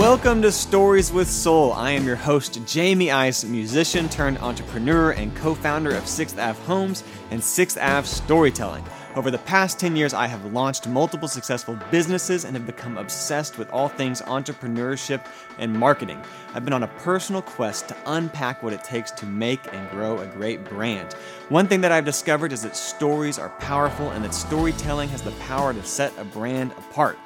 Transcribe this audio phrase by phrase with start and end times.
[0.00, 1.74] Welcome to Stories with Soul.
[1.74, 6.58] I am your host, Jamie Ice, musician turned entrepreneur and co founder of 6th Ave
[6.62, 8.82] Homes and 6th Ave Storytelling.
[9.16, 13.58] Over the past 10 years, I have launched multiple successful businesses and have become obsessed
[13.58, 15.26] with all things entrepreneurship
[15.58, 16.22] and marketing.
[16.54, 20.20] I've been on a personal quest to unpack what it takes to make and grow
[20.20, 21.14] a great brand.
[21.48, 25.32] One thing that I've discovered is that stories are powerful and that storytelling has the
[25.32, 27.18] power to set a brand apart.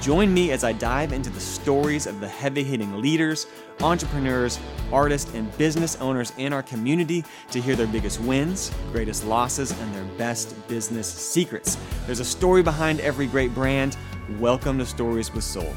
[0.00, 3.48] Join me as I dive into the stories of the heavy hitting leaders,
[3.80, 4.58] entrepreneurs,
[4.92, 9.94] artists, and business owners in our community to hear their biggest wins, greatest losses, and
[9.94, 11.76] their best business secrets.
[12.06, 13.96] There's a story behind every great brand.
[14.38, 15.72] Welcome to Stories with Soul.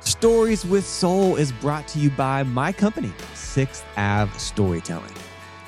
[0.00, 5.14] Stories with Soul is brought to you by my company, 6th Ave Storytelling.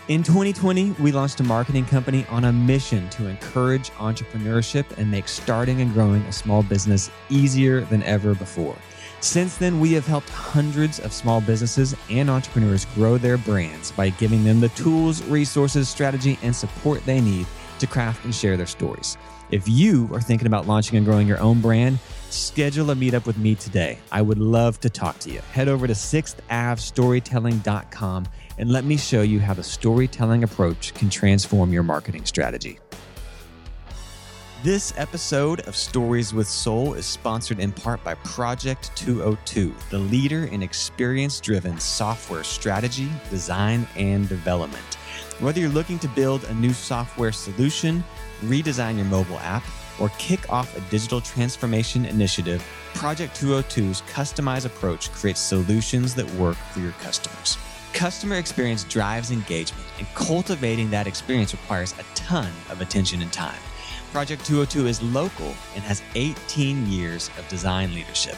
[0.09, 5.29] In 2020, we launched a marketing company on a mission to encourage entrepreneurship and make
[5.29, 8.77] starting and growing a small business easier than ever before.
[9.23, 14.09] Since then, we have helped hundreds of small businesses and entrepreneurs grow their brands by
[14.10, 17.46] giving them the tools, resources, strategy, and support they need
[17.78, 19.16] to craft and share their stories.
[19.52, 22.00] If you are thinking about launching and growing your own brand,
[22.30, 24.00] schedule a meetup with me today.
[24.10, 25.38] I would love to talk to you.
[25.52, 28.26] Head over to 6thAveStorytelling.com
[28.59, 32.80] and let me show you how the storytelling approach can transform your marketing strategy.
[34.63, 40.63] This episode of Stories with Soul is sponsored in part by Projekt202, the leader in
[40.63, 44.85] experience driven software strategy, design, and development.
[45.40, 48.05] Whether you're looking to build a new software solution,
[48.43, 49.65] redesign your mobile app,
[49.99, 56.79] or kick off a digital transformation initiative, Projekt202's customized approach creates solutions that work for
[56.79, 57.59] your customers.
[57.95, 63.59] Customer experience drives engagement, and cultivating that experience requires a ton of attention and time.
[64.12, 68.37] Projekt202 is local and has 18 years of design leadership.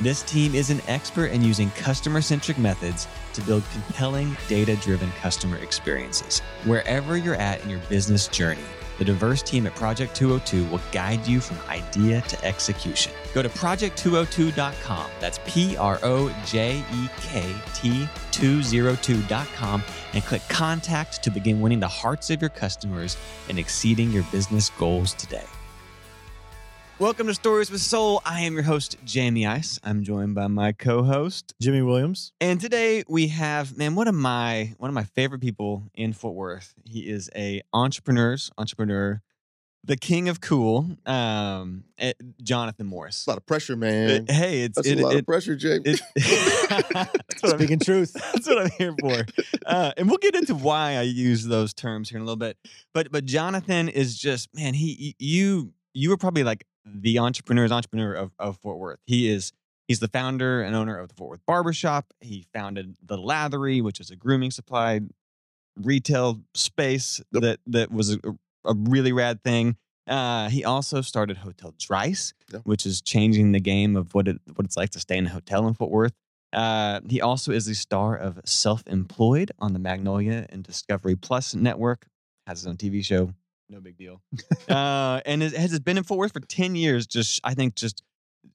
[0.00, 5.10] This team is an expert in using customer centric methods to build compelling, data driven
[5.12, 6.40] customer experiences.
[6.64, 8.62] Wherever you're at in your business journey,
[8.98, 13.12] the diverse team at Projekt202 will guide you from idea to execution.
[13.34, 15.10] Go to projekt202.com.
[15.20, 21.80] That's P R O J E K T 202.com and click contact to begin winning
[21.80, 23.16] the hearts of your customers
[23.48, 25.44] and exceeding your business goals today.
[26.98, 28.22] Welcome to Stories with Soul.
[28.24, 29.78] I am your host, Jamie Ice.
[29.84, 32.32] I'm joined by my co-host, Jimmy Williams.
[32.40, 36.34] and today we have man, one of my one of my favorite people in Fort
[36.34, 36.72] Worth.
[36.86, 39.20] He is a entrepreneurs entrepreneur,
[39.84, 43.26] the king of cool, um, eh, Jonathan Morris.
[43.26, 44.24] A lot of pressure, man.
[44.26, 45.82] Uh, hey, it's That's it, a lot it- of pressure, Jamie.
[45.84, 48.12] it- that's, what I'm, Speaking truth.
[48.32, 49.26] that's what I'm here for.
[49.66, 52.56] Uh, and we'll get into why I use those terms here in a little bit.
[52.94, 58.14] But but Jonathan is just man, he you you were probably like the entrepreneur's entrepreneur
[58.14, 59.00] of, of Fort Worth.
[59.06, 59.52] He is
[59.88, 62.12] he's the founder and owner of the Fort Worth Barbershop.
[62.20, 65.00] He founded the Lathery, which is a grooming supply
[65.76, 67.42] retail space Yep.
[67.42, 68.18] that that was a,
[68.64, 69.76] a really rad thing.
[70.06, 72.60] Uh, he also started Hotel Dryce, Yeah.
[72.60, 75.30] which is changing the game of what it what it's like to stay in a
[75.30, 76.12] hotel in Fort Worth.
[76.52, 81.54] Uh, he also is the star of Self Employed on the Magnolia and Discovery Plus
[81.54, 82.06] network.
[82.46, 83.34] Has his own TV show.
[83.68, 84.20] No big deal.
[84.68, 87.06] uh, and is, has it been in Fort Worth for ten years.
[87.06, 88.02] Just I think just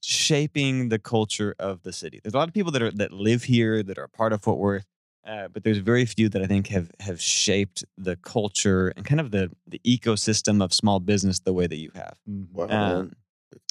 [0.02, 2.20] shaping the culture of the city.
[2.22, 4.42] There's a lot of people that are that live here that are a part of
[4.42, 4.86] Fort Worth.
[5.24, 9.20] Uh, but there's very few that I think have have shaped the culture and kind
[9.20, 12.16] of the the ecosystem of small business the way that you have.
[12.26, 12.66] Wow.
[12.68, 13.12] Um,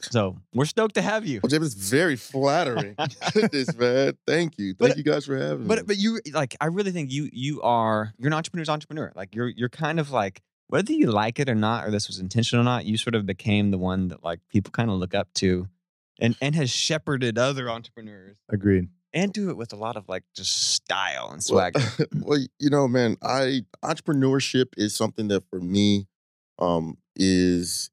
[0.04, 1.40] so we're stoked to have you.
[1.44, 2.96] well, Jake, it's very flattering.
[3.34, 4.14] Goodness, man.
[4.26, 4.76] Thank you.
[4.76, 5.68] Thank But- you guys for having me.
[5.68, 9.12] But but you like I really think you you are you're an entrepreneur's entrepreneur.
[9.16, 12.18] Like you're you're kind of like whether you like it or not, or this was
[12.18, 15.14] intentional or not, you sort of became the one that like people kind of look
[15.14, 15.68] up to,
[16.18, 18.88] and and has shepherded other entrepreneurs Agreed.
[19.14, 22.08] and do it with a lot of like just style and well, swagger.
[22.16, 26.08] well, you know, man, I entrepreneurship is something that for me
[26.58, 27.92] um is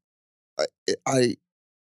[0.56, 0.66] I
[1.04, 1.36] I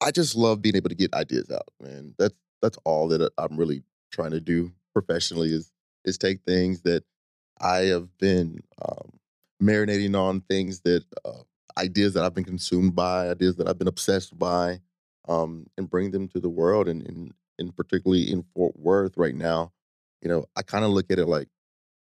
[0.00, 2.14] I just love being able to get ideas out, man.
[2.16, 3.82] That's that's all that I'm really
[4.12, 5.72] trying to do professionally is
[6.04, 7.02] is take things that
[7.60, 9.18] I have been um,
[9.62, 11.42] marinating on, things that uh,
[11.78, 14.80] ideas that I've been consumed by, ideas that I've been obsessed by,
[15.28, 16.88] um, and bring them to the world.
[16.88, 19.72] And, and and particularly in Fort Worth right now,
[20.22, 21.48] you know, I kind of look at it like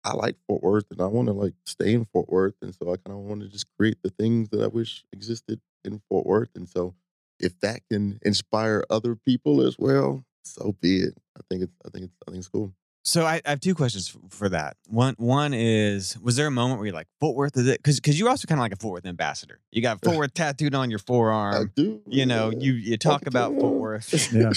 [0.04, 2.93] I like Fort Worth and I want to like stay in Fort Worth, and so
[2.93, 6.26] I kind of want to just create the things that I wish existed in Fort
[6.26, 6.94] Worth, and so
[7.38, 11.14] if that can inspire other people as well, so be it.
[11.37, 12.72] I think it's I think it's I think it's cool.
[13.06, 14.76] So I, I have two questions f- for that.
[14.88, 17.79] One one is was there a moment where you're like Fort Worth is it?
[17.79, 19.61] Because because you're also kind of like a Fort Worth ambassador.
[19.70, 21.70] You got Fort Worth tattooed on your I forearm.
[21.76, 22.03] do.
[22.08, 22.58] You know, yeah.
[22.58, 23.75] you you talk Fuck it, about Fort.
[23.79, 24.50] Worth Yeah.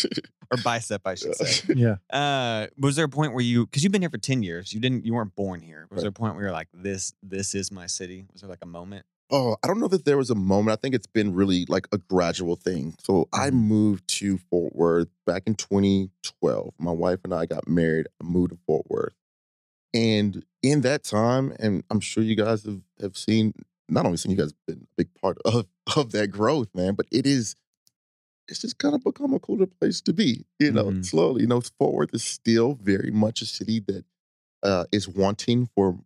[0.51, 1.73] or bicep, I should say.
[1.75, 1.97] Yeah.
[2.09, 4.79] Uh, was there a point where you because you've been here for ten years, you
[4.79, 5.85] didn't you weren't born here.
[5.91, 6.01] Was Right.
[6.01, 8.25] there a point where you're like this this is my city?
[8.33, 9.05] Was there like a moment?
[9.31, 10.77] Oh, I don't know that there was a moment.
[10.77, 12.95] I think it's been really like a gradual thing.
[12.99, 13.53] So I Mhm.
[13.53, 16.73] moved to Fort Worth back in 2012.
[16.79, 18.07] My wife and I got married.
[18.19, 19.13] I moved to Fort Worth.
[19.93, 23.53] And in that time, and I'm sure you guys have, have seen,
[23.89, 25.67] not only seen you guys been a big part of,
[25.97, 27.55] of that growth, man, but it is,
[28.47, 31.05] it's just kind of become a cooler place to be, you know, Mhm.
[31.05, 31.41] slowly.
[31.41, 34.05] You know, Fort Worth is still very much a city that
[34.63, 35.99] uh, is wanting for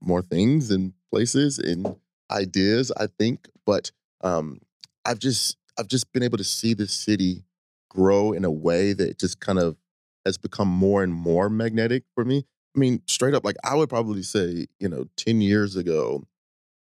[0.00, 1.96] more things and places and
[2.30, 3.48] ideas, I think.
[3.66, 3.90] But
[4.22, 4.60] um,
[5.04, 7.44] I've just I've just been able to see the city
[7.88, 9.76] grow in a way that just kind of
[10.24, 12.44] has become more and more magnetic for me.
[12.76, 16.24] I mean, straight up, like I would probably say, you know, 10 years ago,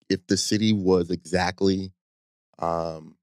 [0.10, 1.92] if the city was exactly
[2.60, 3.16] um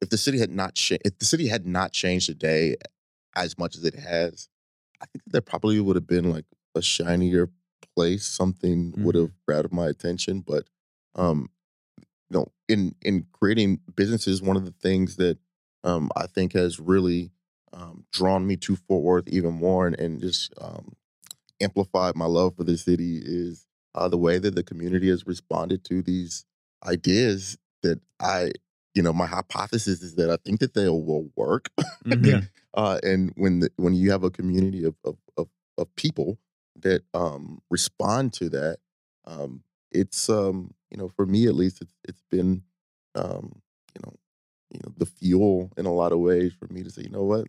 [0.00, 2.76] if the city had not cha- if the city had not changed today
[3.36, 4.48] as much as it has,
[5.00, 7.50] I think that probably would have been like a shinier
[7.96, 8.24] place.
[8.26, 9.20] Something would Mhm.
[9.22, 10.40] have grabbed my attention.
[10.40, 10.66] But
[11.14, 11.48] um,
[11.98, 15.38] you know, in in creating businesses, one of the things that
[15.84, 17.30] um I think has really
[17.72, 20.94] um, drawn me to Fort Worth even more and, and just um,
[21.60, 25.84] amplified my love for the city is uh, the way that the community has responded
[25.84, 26.44] to these
[26.86, 28.52] ideas that I,
[28.94, 31.70] you know, my hypothesis is that I think that they will work.
[32.04, 32.42] Yeah.
[32.74, 35.48] uh, and when the, when you have a community of of of,
[35.78, 36.38] of people
[36.76, 38.78] that um, respond to that,
[39.24, 42.62] um, it's um, you know, for me at least, it's it's been
[43.14, 43.60] um,
[43.94, 44.14] you know,
[44.70, 47.24] you know, the fuel in a lot of ways for me to say, you know
[47.24, 47.46] what,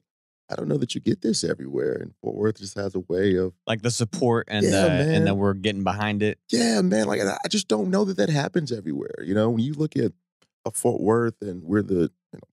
[0.49, 3.35] I don't know that you get this everywhere, and Fort Worth just has a way
[3.35, 6.39] of Like the support and Yeah, and that we're getting behind it.
[6.49, 7.07] yeah, man.
[7.07, 9.23] Like I I just don't know that that happens everywhere.
[9.23, 10.13] You know, when you look at
[10.65, 12.47] a Fort Worth and we're the you know,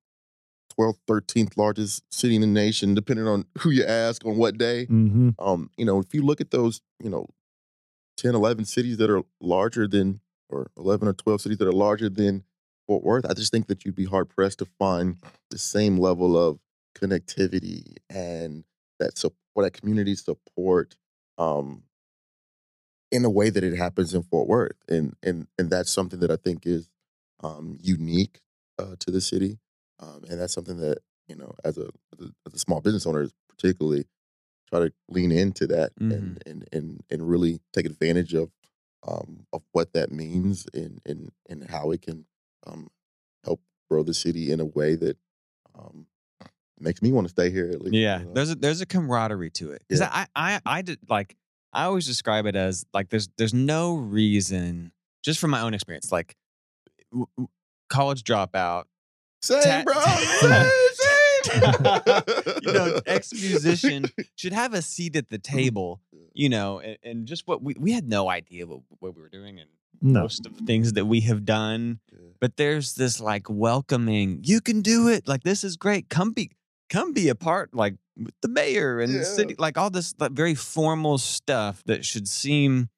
[0.78, 4.86] 12th, 13th largest city in the nation, depending on who you ask on what day.
[4.86, 5.31] Mm-hmm.
[5.38, 7.26] Um, you know, if you look at those, you know,
[8.16, 10.20] 10, 11 cities that are larger than,
[10.50, 12.44] or 11 or 12 cities that are larger than
[12.87, 15.17] Fort Worth, I just think that you'd be hard pressed to find
[15.50, 16.58] the same level of
[16.97, 18.64] connectivity and
[18.99, 20.97] that support, that community support,
[21.38, 21.85] um,
[23.12, 26.31] in a way that it happens in Fort Worth, and and and that's something that
[26.31, 26.88] I think is
[27.43, 28.41] um, unique
[28.79, 29.58] uh, to the city,
[29.99, 30.99] um, and that's something that
[31.29, 34.05] you know, as a as a, as a small business owner, particularly
[34.69, 38.50] try to lean into that and, and and and really take advantage of
[39.06, 42.26] um, of what that means and and and how it can
[42.67, 42.88] um,
[43.44, 43.61] help
[43.91, 45.17] grow the city in a way that
[45.79, 46.06] um,
[46.79, 47.94] makes me want to stay here at least.
[47.94, 48.32] Yeah, you know?
[48.35, 49.82] there's a there's a camaraderie to it.
[49.88, 50.11] Because Yeah.
[50.12, 51.37] I, I I did like
[51.73, 54.93] I always describe it as like there's there's no reason
[55.25, 56.37] just from my own experience like
[57.12, 57.49] w- w-
[57.88, 58.85] college dropout.
[59.43, 60.00] same, Ta- bro.
[60.50, 60.70] same.
[62.62, 64.05] You know, ex musician
[64.37, 66.00] should have a seat at the table.
[66.35, 69.29] You know, and, and just what we we had no idea what what we were
[69.29, 69.69] doing and
[70.03, 70.21] No.
[70.21, 72.00] most of the things that we have done.
[72.12, 72.19] Yeah.
[72.41, 74.41] But there's this like welcoming.
[74.44, 75.27] You can do it.
[75.29, 76.09] Like this is great.
[76.09, 76.50] Come be
[76.88, 79.55] come be a part like with the mayor and the city.
[79.59, 82.88] Like all this like, very formal stuff that should seem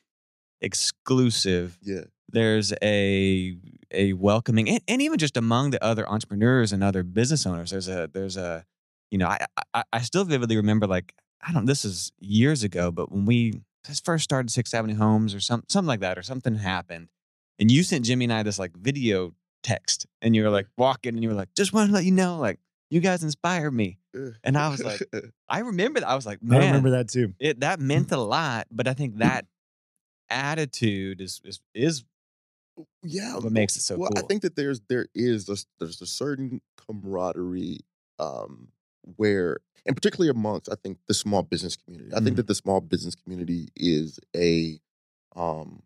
[0.61, 1.79] exclusive.
[1.83, 2.05] Yeah.
[2.29, 3.57] There's a
[3.91, 7.71] a welcoming and, and even just among the other entrepreneurs and other business owners.
[7.71, 8.65] There's a there's a
[9.11, 12.91] you know I I, I still vividly remember like I don't this is years ago,
[12.91, 13.63] but when we
[14.05, 17.09] first started Sixth Avenue Homes or some something like that or something happened,
[17.59, 21.15] and you sent Jimmy and I this like video text, and you were like walking,
[21.15, 22.59] and you were like, just want to let you know, like
[22.91, 23.99] you guys inspire me.
[24.45, 25.01] And I was like,
[25.49, 26.09] I remember that.
[26.09, 27.33] I was like, man, I remember that too.
[27.41, 28.67] it that meant a lot.
[28.71, 29.47] But I think that
[30.29, 32.05] attitude is is is
[33.03, 34.25] yeah, what makes it so well, cool.
[34.25, 37.81] I think that there's there is a, there's a certain camaraderie
[38.19, 38.69] um,
[39.17, 42.13] where, and particularly amongst I think the small business community.
[42.15, 42.37] I think Mhm.
[42.37, 44.81] that the small business community is a
[45.35, 45.83] um,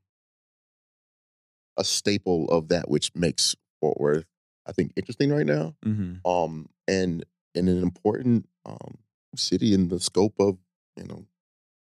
[1.77, 4.25] a staple of that which makes Fort Worth
[4.67, 5.77] I think interesting right now.
[5.85, 6.21] Mhm.
[6.27, 8.99] Um, and and an important um,
[9.37, 10.59] city in the scope of
[10.97, 11.27] you know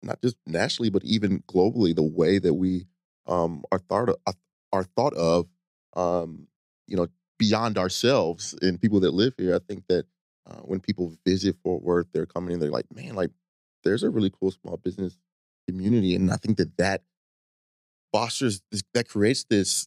[0.03, 2.87] not just nationally but even globally the way that we
[3.27, 4.17] um, are thought of,
[4.73, 5.47] are thought of
[5.95, 6.49] um,
[6.87, 7.09] you know
[7.39, 9.55] beyond ourselves and people that live here.
[9.55, 10.07] I think that
[10.51, 13.31] uh, when people visit Fort Worth, they're coming in, they're like, man, like
[13.85, 15.17] there's a really cool small business
[15.69, 17.03] community, and I think that that
[18.13, 19.87] fosters this, that creates this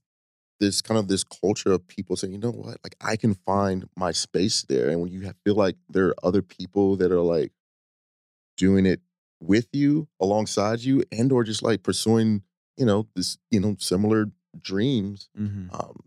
[0.60, 3.90] this kind of this culture of people saying, you know what, like I can find
[3.98, 7.22] my space there, and when you have, feel like there are other people that are
[7.22, 7.52] like
[8.58, 9.02] doing it
[9.42, 12.44] with you, alongside you, and or just like pursuing,
[12.78, 14.28] you know, this, you know, similar
[14.62, 15.30] dreams.
[15.38, 15.74] Mhm.
[15.74, 15.98] Um,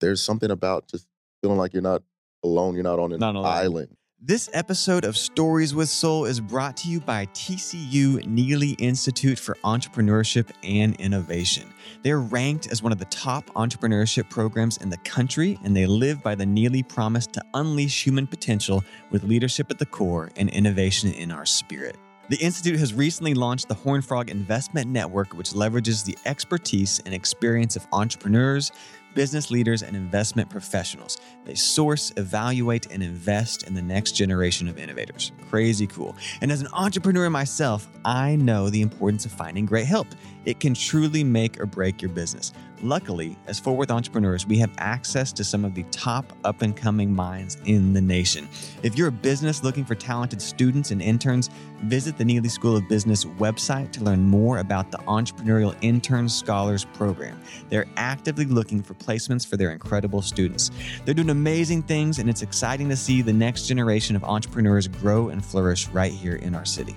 [0.00, 1.06] there's something about just
[1.42, 2.02] feeling like you're not
[2.44, 2.74] alone.
[2.74, 3.96] You're not on an Not island.
[4.26, 9.54] This episode of Stories with Soul is brought to you by TCU Neeley Institute for
[9.64, 11.68] Entrepreneurship and Innovation.
[12.02, 16.22] They're ranked as one of the top entrepreneurship programs in the country, and they live
[16.22, 21.12] by the Neeley promise to unleash human potential with leadership at the core and innovation
[21.12, 21.96] in our spirit.
[22.30, 27.14] The Institute has recently launched the Horn Frog Investment Network, which leverages the expertise and
[27.14, 28.72] experience of entrepreneurs,
[29.14, 31.18] business leaders, and investment professionals.
[31.44, 35.32] They source, evaluate, and invest in the next generation of innovators.
[35.48, 36.16] Crazy cool.
[36.40, 40.08] And as an entrepreneur myself, I know the importance of finding great help.
[40.44, 42.52] It can truly make or break your business.
[42.82, 46.76] Luckily, as Fort Worth entrepreneurs, we have access to some of the top up and
[46.76, 48.46] coming minds in the nation.
[48.82, 51.48] If you're a business looking for talented students and interns,
[51.84, 56.84] visit the Neeley School of Business website to learn more about the Entrepreneurial Intern Scholars
[56.92, 57.40] Program.
[57.70, 60.70] They're actively looking for placements for their incredible students.
[61.04, 65.28] They're doing amazing things, and it's exciting to see the next generation of entrepreneurs grow
[65.28, 66.96] and flourish right here in our city.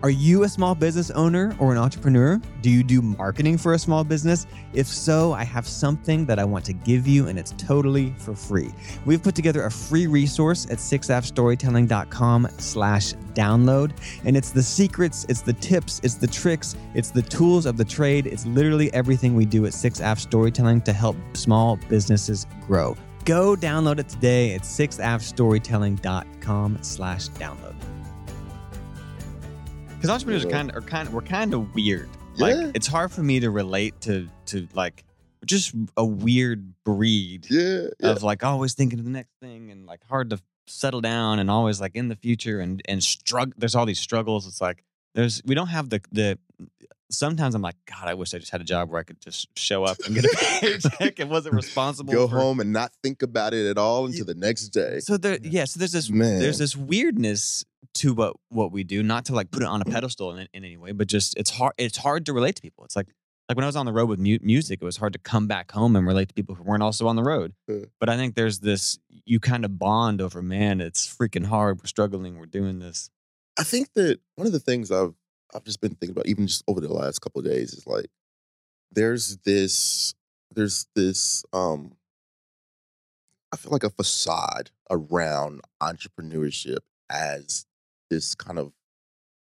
[0.00, 2.40] Are you a small business owner or an entrepreneur?
[2.62, 4.46] Do you do marketing for a small business?
[4.72, 8.36] If so, I have something that I want to give you, and it's totally for
[8.36, 8.70] free.
[9.04, 13.90] We've put together a free resource at 6fstorytelling.com slash download,
[14.24, 17.84] and it's the secrets, it's the tips, it's the tricks, it's the tools of the
[17.84, 18.28] trade.
[18.28, 22.96] It's literally everything we do at 6F Storytelling to help small businesses grow.
[23.24, 27.77] Go download it today at 6fstorytelling.com slash download.
[29.98, 32.08] Because entrepreneurs are kind of are kind of we're kind of weird.
[32.36, 32.70] Like Yeah.
[32.74, 35.04] it's hard for me to relate to to like
[35.44, 37.88] just a weird breed Yeah.
[38.00, 38.10] yeah.
[38.10, 41.50] of like always thinking of the next thing and like hard to settle down and
[41.50, 43.54] always like in the future and and struggle.
[43.58, 44.46] There's all these struggles.
[44.46, 46.38] It's like there's we don't have the the.
[47.10, 49.48] Sometimes I'm like, God, I wish I just had a job where I could just
[49.58, 52.12] show up and get a paycheck and wasn't responsible.
[52.12, 55.00] Go for, home and not think about it at all until the next day.
[55.00, 55.64] So there, yeah.
[55.64, 56.38] So there's this Man.
[56.40, 59.02] there's this weirdness to what what we do.
[59.02, 61.50] Not to like put it on a pedestal in, in any way, but just it's
[61.50, 61.72] hard.
[61.78, 62.84] It's hard to relate to people.
[62.84, 63.08] It's like
[63.48, 65.46] like when I was on the road with mu- music, it was hard to come
[65.46, 67.54] back home and relate to people who weren't also on the road.
[67.66, 67.86] Yeah.
[67.98, 70.42] But I think there's this you kind of bond over.
[70.42, 71.78] Man, it's freaking hard.
[71.78, 72.38] We're struggling.
[72.38, 73.10] We're doing this.
[73.58, 75.14] I think that one of the things I've
[75.54, 78.06] I've just been thinking about, even just over the last couple of days, is like
[78.92, 80.14] there's this
[80.54, 81.96] there's this um
[83.52, 86.78] I feel like a facade around entrepreneurship
[87.10, 87.66] as
[88.10, 88.72] this kind of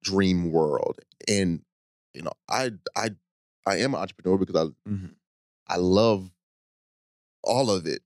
[0.03, 1.01] dream world.
[1.29, 1.65] And
[2.15, 3.11] you know, I I
[3.67, 5.15] I am an entrepreneur because I Mhm.
[5.69, 6.31] I love
[7.43, 8.03] all of it.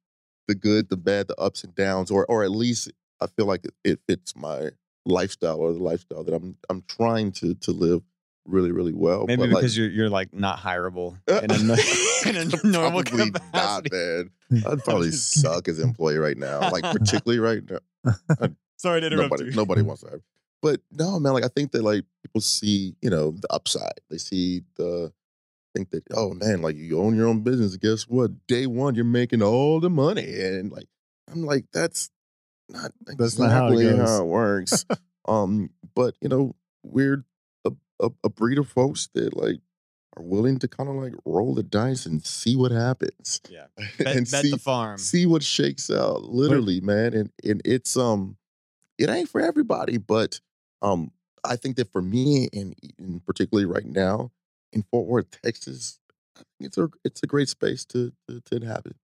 [0.47, 3.65] The good, the bad, the ups and downs, or or at least I feel like
[3.65, 4.71] it, it fits my
[5.07, 8.03] lifestyle or the lifestyle that I'm I'm trying to to live
[8.47, 9.27] really, really well.
[9.27, 13.31] Maybe but like, because you're you're like not hireable in a, in a normal probably
[13.31, 13.91] capacity.
[13.93, 14.31] not, man.
[14.73, 16.71] I'd probably suck as an employee right now.
[16.71, 18.49] Like particularly right now.
[18.77, 19.57] Sorry to interrupt Nobody you.
[19.57, 20.23] nobody wants to hire.
[20.63, 24.01] But no, man, like I think that like people see, you know, the upside.
[24.11, 25.13] They see the
[25.75, 27.77] think that, oh man, like you own your own business.
[27.77, 28.47] Guess what?
[28.47, 30.41] Day one, you're making all the money.
[30.41, 30.87] And like
[31.31, 32.11] I'm like, that's
[32.69, 34.09] not That's not how it exactly goes.
[34.09, 34.87] how it works.
[35.29, 37.25] um, but you know, we're
[37.65, 39.61] a, a, a breed of folks that like
[40.17, 43.41] are willing to kind of like roll the dice and see what happens.
[43.51, 43.67] Yeah.
[43.99, 44.99] Bet, and bet see, the farm.
[44.99, 48.37] see what shakes out literally man and and it's um
[48.99, 50.41] it ain't for everybody but
[50.83, 51.11] um
[51.45, 54.31] i think that for me and, and particularly right now
[54.73, 55.99] in fort worth texas
[56.61, 58.97] it's a it's a great space to to, to inhabit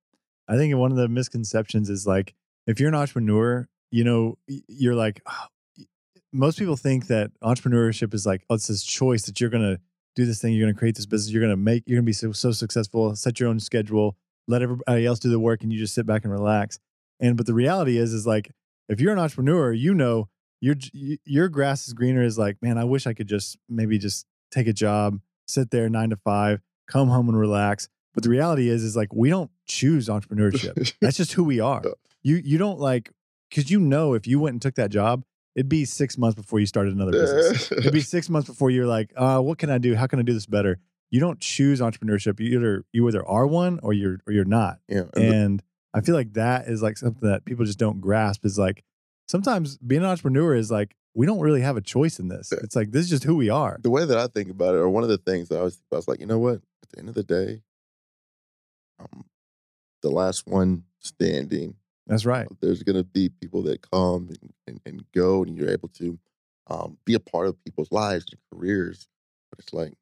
[0.48, 2.34] I think one of the misconceptions is like
[2.70, 5.48] if you're an entrepreneur, you know, you're like "Ah,
[6.32, 9.78] most people think that entrepreneurship is like oh, it's this choice that you're gonna
[10.14, 12.32] do this thing, you're gonna create this business, you're gonna make, you're gonna be so,
[12.32, 15.94] so successful, set your own schedule, let everybody else do the work, and you just
[15.94, 16.78] sit back and relax.
[17.20, 18.50] And but the reality is, is like
[18.88, 20.28] if you're an entrepreneur, you know
[20.60, 20.76] your
[21.24, 22.22] your grass is greener.
[22.22, 25.88] Is like man, I wish I could just maybe just take a job, sit there
[25.88, 27.88] nine to five, come home and relax.
[28.14, 30.92] But the reality is, is like we don't choose entrepreneurship.
[31.00, 31.82] That's just who we are.
[32.22, 33.10] You you don't like
[33.48, 35.24] because you know if you went and took that job,
[35.56, 37.72] it'd be six months before you started another business.
[37.72, 39.94] It'd be six months before you're like, uh, what can I do?
[39.94, 40.78] How can I do this better?
[41.10, 42.38] You don't choose entrepreneurship.
[42.40, 44.78] You either you either are one or you're or you're not.
[44.88, 48.44] yeah and the- I feel like that is like something that people just don't grasp.
[48.44, 48.84] Is like
[49.26, 52.52] sometimes being an entrepreneur is like we don't really have a choice in this.
[52.52, 53.78] It's like this is just who we are.
[53.82, 55.74] the way that i think about it or one of the things that i always
[55.74, 57.62] think about is like you know what at the end of the day
[59.00, 59.24] um
[60.02, 61.74] the last one standing
[62.10, 62.46] That's right.
[62.60, 66.18] there's going to be people that come and, and, and go and you're able to
[66.68, 69.08] um, be a part of people's lives and careers.
[69.50, 69.94] But it's like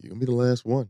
[0.00, 0.88] you're gonna be the last one,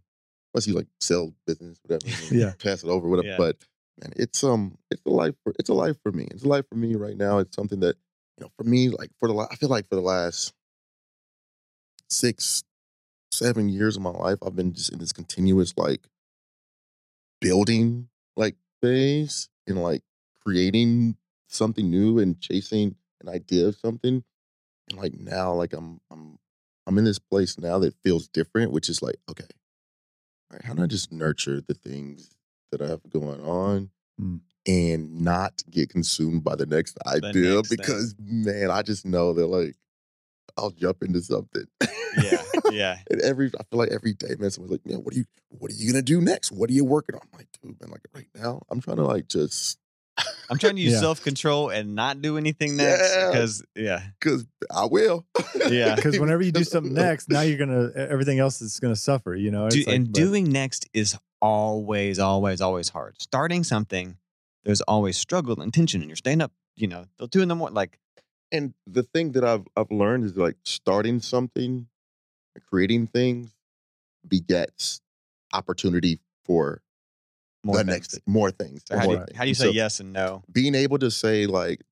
[0.53, 2.11] unless you like sell business, whatever.
[2.35, 2.53] Yeah.
[2.59, 3.29] pass it over, whatever.
[3.29, 3.37] Yeah.
[3.37, 3.57] But
[4.01, 6.27] man, it's um, it's a life for it's a life for me.
[6.31, 7.39] It's a life for me right now.
[7.39, 7.97] It's something that
[8.39, 10.55] you know, for me, like for the I feel like for the last
[12.09, 12.65] six,
[13.31, 16.09] seven years of my life, I've been just in this continuous like
[17.41, 20.03] building like phase and like
[20.43, 21.17] creating
[21.49, 24.23] something new and chasing an idea of something.
[24.91, 26.39] And like now, like I'm I'm
[26.87, 29.47] I'm in this place now that feels different, which is like, okay,
[30.53, 32.31] right, how do I just nurture the things
[32.73, 33.91] that I have going on
[34.21, 34.41] Mm.
[34.65, 37.57] and not get consumed by the next idea?
[37.57, 37.77] next thing.
[37.79, 39.75] because man, I just know that like
[40.57, 41.65] I'll jump into something.
[42.23, 42.43] Yeah,
[42.75, 42.99] yeah.
[43.11, 45.71] and every I feel like every day, man, someone's like, man, what are you what
[45.71, 46.53] are you gonna do next?
[46.53, 47.21] What are you working on?
[47.33, 49.79] I'm like, dude, man, like right now, I'm trying to like just
[50.51, 51.01] I'm trying to use Yeah.
[51.01, 53.31] self control and not do anything next Yeah.
[53.31, 55.27] because yeah, because I will.
[55.69, 55.95] Yeah.
[55.97, 59.35] Because whenever you do something next, now you're gonna everything else is gonna suffer.
[59.35, 63.15] You know, Do- like, and but- doing next is always, always, always hard.
[63.21, 64.17] Starting something,
[64.65, 66.53] there's always struggle and tension, and you're staying up.
[66.77, 67.75] You know, they'll do in the morning.
[67.75, 67.99] Like,
[68.53, 71.87] And the thing that I've I've learned is like starting something,
[72.61, 73.55] creating things
[74.27, 75.01] begets
[75.53, 76.83] opportunity for
[77.65, 78.15] more the things.
[78.15, 78.83] next more things.
[78.89, 79.37] So how do more you, things.
[79.37, 80.43] how do you say so yes and no?
[80.51, 81.83] Being able to say like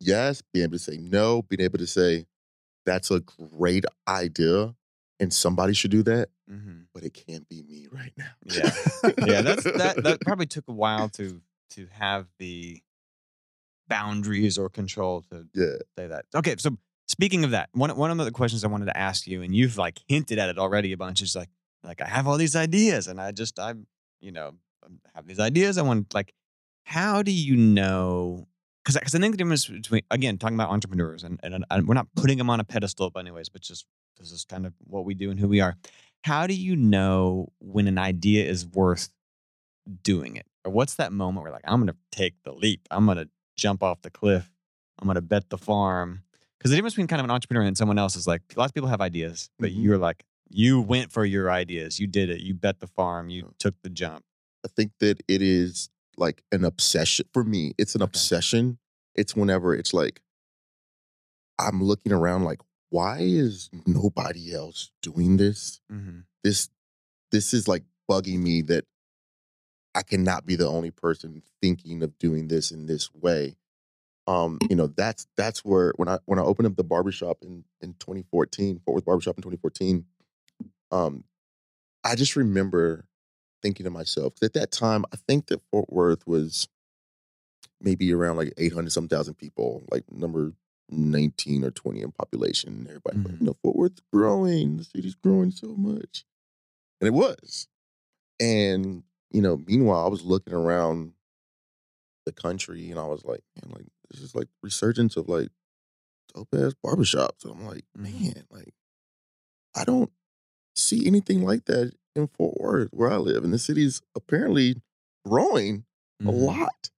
[0.00, 2.26] yes, being able to say no, being able to say
[2.86, 4.74] that's a great idea
[5.20, 8.32] and somebody should do that, hmm but it can't be me right now.
[8.44, 8.72] Yeah,
[9.24, 9.42] yeah.
[9.42, 10.02] That's that.
[10.02, 12.82] That probably took a while to to have the
[13.88, 15.76] boundaries or control to yeah.
[15.98, 16.24] say that.
[16.34, 16.76] Okay, so
[17.10, 19.76] speaking of that, one one of the questions I wanted to ask you, and you've
[19.76, 21.50] like hinted at it already a bunch, is like
[21.82, 23.86] like I have all these ideas, and I just I'm
[24.20, 24.52] you know
[24.86, 25.76] um, have these ideas.
[25.76, 26.32] I want like,
[26.84, 28.46] how do you know?
[28.84, 31.94] Because because I think the difference between again talking about entrepreneurs, and, and and we're
[31.94, 33.86] not putting them on a pedestal, by anyways, but just
[34.18, 35.76] this is kind of what we do and who we are.
[36.22, 39.08] How do you know when an idea is worth
[40.02, 43.26] doing it, or what's that moment where like I'm gonna take the leap, I'm gonna
[43.56, 44.48] jump off the cliff,
[45.00, 46.22] I'm gonna bet the farm.
[46.60, 48.74] Because the difference between kind of an entrepreneur and someone else is like lots of
[48.74, 49.82] people have ideas, but Mhm.
[49.82, 53.54] you're like you went for your ideas, you did it, you bet the farm, you
[53.58, 54.24] took the jump.
[54.64, 57.72] I think that it is like an obsession for me.
[57.78, 58.08] It's an Okay.
[58.10, 58.78] obsession.
[59.14, 60.20] It's whenever it's like
[61.58, 65.80] I'm looking around like, why is nobody else doing this?
[65.90, 66.20] Mm-hmm.
[66.42, 66.68] This
[67.30, 68.86] this is like bugging me that
[69.94, 73.56] I cannot be the only person thinking of doing this in this way.
[74.30, 77.64] Um, you know, that's that's where when I when I opened up the barbershop in
[77.80, 80.04] in 2014, Fort Worth Barbershop in 2014,
[80.92, 81.24] um,
[82.04, 83.06] I just remember
[83.62, 86.68] thinking to myself at that time I think that Fort Worth was
[87.80, 90.52] maybe around like 800 some thousand people, like number
[90.90, 92.86] 19 or 20 in population.
[92.88, 93.40] Everybody, like, Mhm.
[93.40, 96.24] you know, Fort Worth's growing, the city's growing so much.
[97.00, 97.66] And it was.
[98.38, 101.14] And, you know, meanwhile, I was looking around
[102.26, 105.48] the country and I was like, man, like, this is like resurgence of like
[106.34, 107.44] dope ass barbershops.
[107.44, 108.02] And I'm like, Mhm.
[108.34, 108.74] man, like,
[109.74, 110.10] I don't
[110.74, 113.44] see anything like that in Fort Worth where I live.
[113.44, 114.76] And the city's apparently
[115.24, 115.84] growing
[116.22, 116.28] Mm-hmm.
[116.28, 116.90] a lot.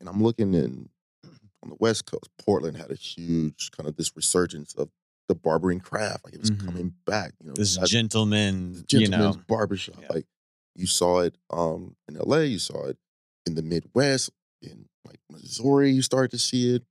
[0.00, 0.90] And I'm looking in
[1.62, 2.28] on the West Coast.
[2.38, 4.90] Portland had a huge kind of this resurgence of
[5.28, 6.24] the barbering craft.
[6.24, 6.64] Like it was Mhm.
[6.64, 7.34] coming back.
[7.40, 10.00] You know, This I- gentleman, you gentleman's know, barbershop.
[10.02, 10.08] Yeah.
[10.10, 10.26] Like
[10.74, 12.98] you saw it um in LA, you saw it
[13.46, 16.82] in the Midwest, in like Missouri, you started to see it.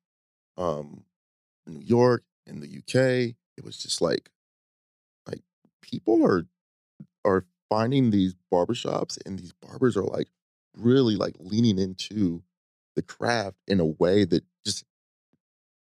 [0.57, 1.03] Um
[1.67, 3.35] New York, in the UK.
[3.57, 4.29] It was just like
[5.27, 5.41] like
[5.81, 6.45] people are
[7.25, 10.27] are finding these barbershops and these barbers are like
[10.75, 12.43] really like leaning into
[12.95, 14.83] the craft in a way that just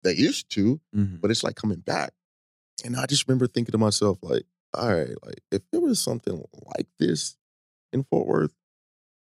[0.03, 1.19] they used to, Mhm.
[1.21, 2.13] but it's like coming back.
[2.83, 6.43] And I just remember thinking to myself, like, all right, like if there was something
[6.75, 7.37] like this
[7.91, 8.53] in Fort Worth,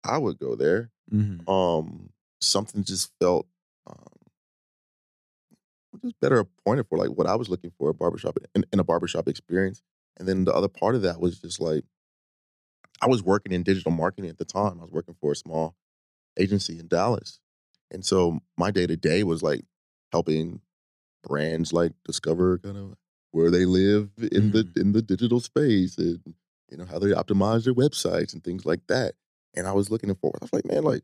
[0.04, 0.90] I would go there.
[1.10, 1.48] Mhm.
[1.48, 3.46] Um, something just felt
[3.86, 4.18] um
[6.02, 8.84] just better appointed for like what I was looking for a barbershop in, in a
[8.84, 9.82] barbershop experience.
[10.18, 11.84] And then the other part of that was just like
[13.00, 14.78] I was working in digital marketing at the time.
[14.78, 15.76] I was working for a small
[16.38, 17.40] agency in Dallas.
[17.90, 19.64] And so my day to day was like
[20.12, 20.60] helping
[21.24, 22.94] brands like discover kind of
[23.32, 26.20] where they live in the in the digital space and
[26.70, 29.14] you know how they optimize their websites and things like that.
[29.54, 30.38] And I was looking forward.
[30.42, 31.02] I was like, man, like,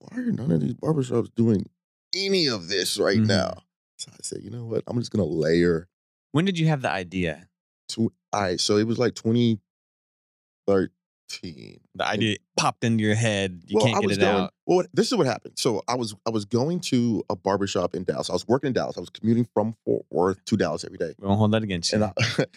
[0.00, 1.68] why are none of these barbershops doing
[2.14, 3.26] any of this right Mhm.
[3.26, 3.62] now?
[3.98, 4.84] So I said, you know what?
[4.86, 5.88] I'm just gonna layer
[6.32, 7.48] When did you have the idea?
[7.90, 13.62] to right, so it was like 2013, The idea popped into your head.
[13.66, 14.44] You well, can't I get was it going.
[14.44, 14.54] out.
[14.66, 15.54] Well, this is what happened.
[15.58, 18.28] So I was I was going to a barbershop in Dallas.
[18.30, 18.96] I was working in Dallas.
[18.96, 21.14] I was commuting from Fort Worth to Dallas every day.
[21.18, 22.02] We won't hold that against you.
[22.02, 22.12] And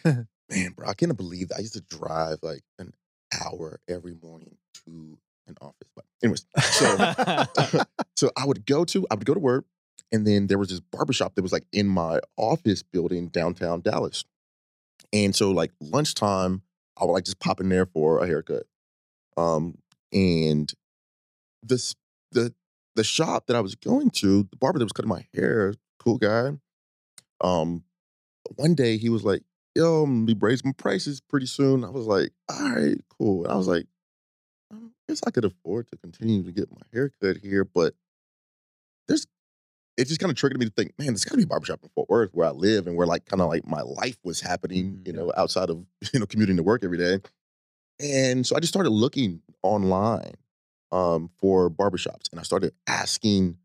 [0.06, 2.94] I, man, bro, I can't believe that I used to drive like an
[3.42, 5.18] hour every morning to
[5.62, 5.90] office.
[5.96, 7.84] But anyways, so
[8.16, 9.66] so I would go to I would go to work,
[10.12, 14.24] and then there was this barbershop that was like in my office building downtown Dallas.
[15.14, 16.62] And so like lunchtime,
[16.98, 18.64] I would like just pop in there for a haircut.
[19.38, 19.78] Um,
[20.14, 20.72] and
[21.64, 21.96] this
[22.32, 22.54] the
[22.96, 26.18] the shop that I was going to, the barber that was cutting my hair, cool
[26.18, 26.52] guy.
[27.40, 27.84] Um,
[28.56, 29.44] one day he was like,
[29.76, 33.56] "Yo, I'm be raising prices pretty soon." I was like, "All right, cool." And I
[33.56, 33.88] was like, "I
[35.12, 37.94] guess I could afford to continue to get my haircut here, but
[39.08, 39.28] there's."
[39.98, 41.82] It just kind of triggered me to think, man, there's got to be a barbershop
[41.84, 44.42] in Fort Worth where I live and where like kind of like my life was
[44.42, 45.08] happening, Mhm.
[45.08, 47.20] you know, outside of you know commuting to work every day.
[48.00, 50.36] And so I just started looking online
[50.92, 53.58] um, for barbershops, and I started asking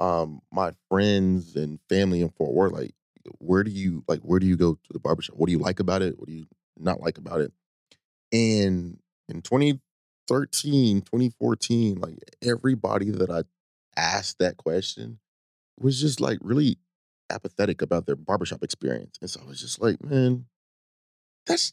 [0.00, 2.94] um, my friends and family in Fort Worth, like,
[3.38, 4.20] where do you like?
[4.20, 5.36] Where do you go to the barbershop?
[5.36, 6.18] What do you like about it?
[6.18, 6.46] What do you
[6.78, 7.52] not like about it?
[8.32, 9.42] And in
[10.28, 13.42] 2013, 2014, like everybody that I
[13.96, 15.18] asked that question
[15.78, 16.78] was just like really
[17.30, 19.18] apathetic about their barbershop experience.
[19.20, 20.46] And so I was just like, man,
[21.46, 21.72] that's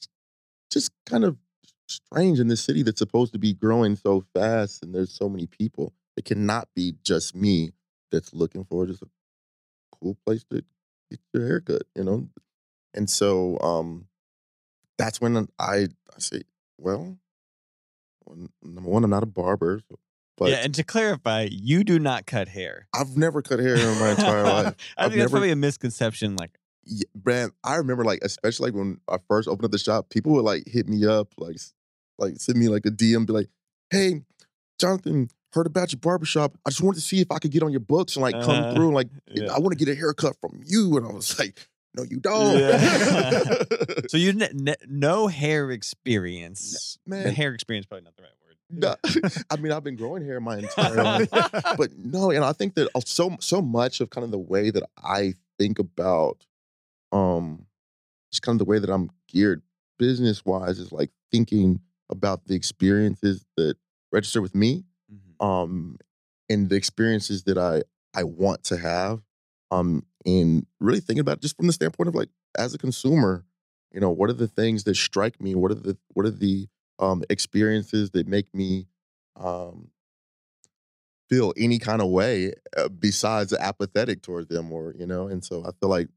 [0.72, 1.38] just kind of
[1.88, 5.48] strange in this city that's supposed to be growing so fast and there's so many
[5.48, 5.94] people.
[6.18, 7.72] It cannot be just me
[8.12, 9.08] that's looking for just a
[10.02, 10.64] cool place to
[11.12, 12.30] get your haircut, you know?
[12.94, 14.08] And so um
[14.98, 16.44] that's when I I say,
[16.78, 17.18] well,
[18.26, 19.82] well, number one, I'm not a barber,
[20.38, 22.88] but yeah, and to clarify, you do not cut hair.
[22.94, 24.54] I've never cut hair in my entire life.
[24.56, 26.36] I I've think that's never- probably a misconception.
[26.36, 30.10] Like, Yeah, man, I remember like especially like when I first opened up the shop,
[30.10, 31.58] people would like hit me up, like
[32.18, 33.50] like send me like a DM, be like,
[33.90, 34.22] "Hey,
[34.80, 36.58] Jonathan, heard about your barbershop.
[36.66, 38.64] I just wanted to see if I could get on your books and like come
[38.64, 38.88] Uh, through.
[38.88, 39.52] And, like, yeah.
[39.54, 41.56] I want to get a haircut from you." And I was like,
[41.96, 42.78] "No, you don't." Yeah.
[44.08, 46.98] so you ne- ne- no hair experience.
[47.06, 47.34] Man.
[47.34, 48.58] hair experience probably not the right word.
[48.70, 48.96] No,
[49.52, 51.30] I mean, I've been growing hair my entire life.
[51.78, 54.70] but no, and I think that uh, so so much of kind of the way
[54.72, 56.46] that I think about,
[57.12, 57.66] um,
[58.32, 59.62] just kind of the way that I'm geared
[59.98, 61.80] business wise is like thinking
[62.10, 63.78] about the experiences that
[64.12, 65.46] register with me, Mhm.
[65.46, 65.98] um,
[66.50, 69.22] and the experiences that I I want to have,
[69.72, 73.46] um, and really thinking about just from the standpoint of like as a consumer,
[73.92, 75.56] you know, what are the things that strike me?
[75.56, 76.68] What are the what are the
[77.00, 78.88] um, experiences that make me
[79.36, 79.90] um,
[81.30, 85.64] feel any kind of way uh, besides apathetic towards them or you know and so
[85.66, 86.08] i feel like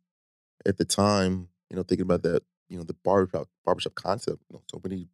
[0.66, 4.54] at the time you know thinking about that you know the barbershop barbershop concept you
[4.54, 5.08] know so many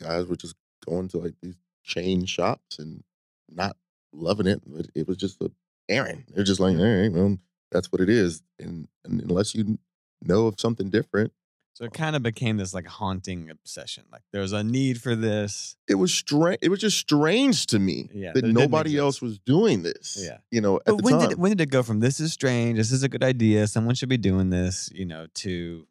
[0.00, 0.54] guys were just
[0.86, 3.02] going to like these chain shops and
[3.50, 3.76] not
[4.12, 5.50] loving it but it was just a
[5.88, 7.36] errand they're just like all right well
[7.72, 9.78] that's what it is and, and unless you
[10.22, 11.32] know of something different
[11.74, 14.04] So it kind of became this like haunting obsession.
[14.12, 15.74] Like there's a need for this.
[15.88, 19.38] it was strange it was just strange to me Yeah, that that nobody else was
[19.38, 20.38] doing this Yeah.
[20.50, 22.32] you know at But the when time did when did it go from this is
[22.32, 25.86] strange, this is a good idea, someone should be doing this, you know, to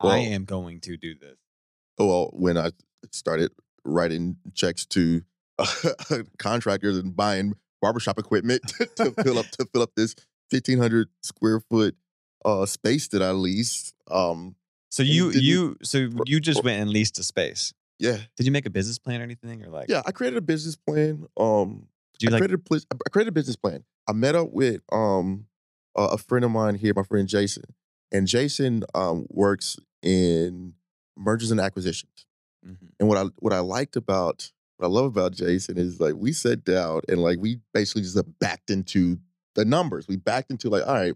[0.00, 1.38] I am going to do this.
[1.98, 2.72] Oh, well, when I
[3.12, 3.50] started
[3.84, 5.22] writing checks to
[6.38, 8.60] contractors and buying barbershop equipment
[8.96, 10.14] to fill up to fill up this
[10.50, 11.96] fifteen hundred square foot
[12.44, 13.94] uh, space that I leased.
[14.10, 14.56] Um,
[14.90, 17.72] So you you so you just went and leased a space.
[17.98, 20.02] yeah, Did you make a business plan or anything, or like yeah.
[20.06, 21.26] I created a business plan.
[21.36, 22.60] Um, did you I like created
[23.04, 23.84] a created a business plan.
[24.08, 25.46] I met up with um
[25.96, 27.64] a, a friend of mine here, my friend Jason,
[28.12, 30.74] and Jason um works in
[31.16, 32.26] mergers and acquisitions.
[32.64, 32.88] Mhm.
[33.00, 36.32] And what I what I liked about what I love about Jason is like we
[36.32, 39.18] sat down and like we basically just uh, backed into
[39.56, 40.06] the numbers.
[40.06, 41.14] We backed into like, all right,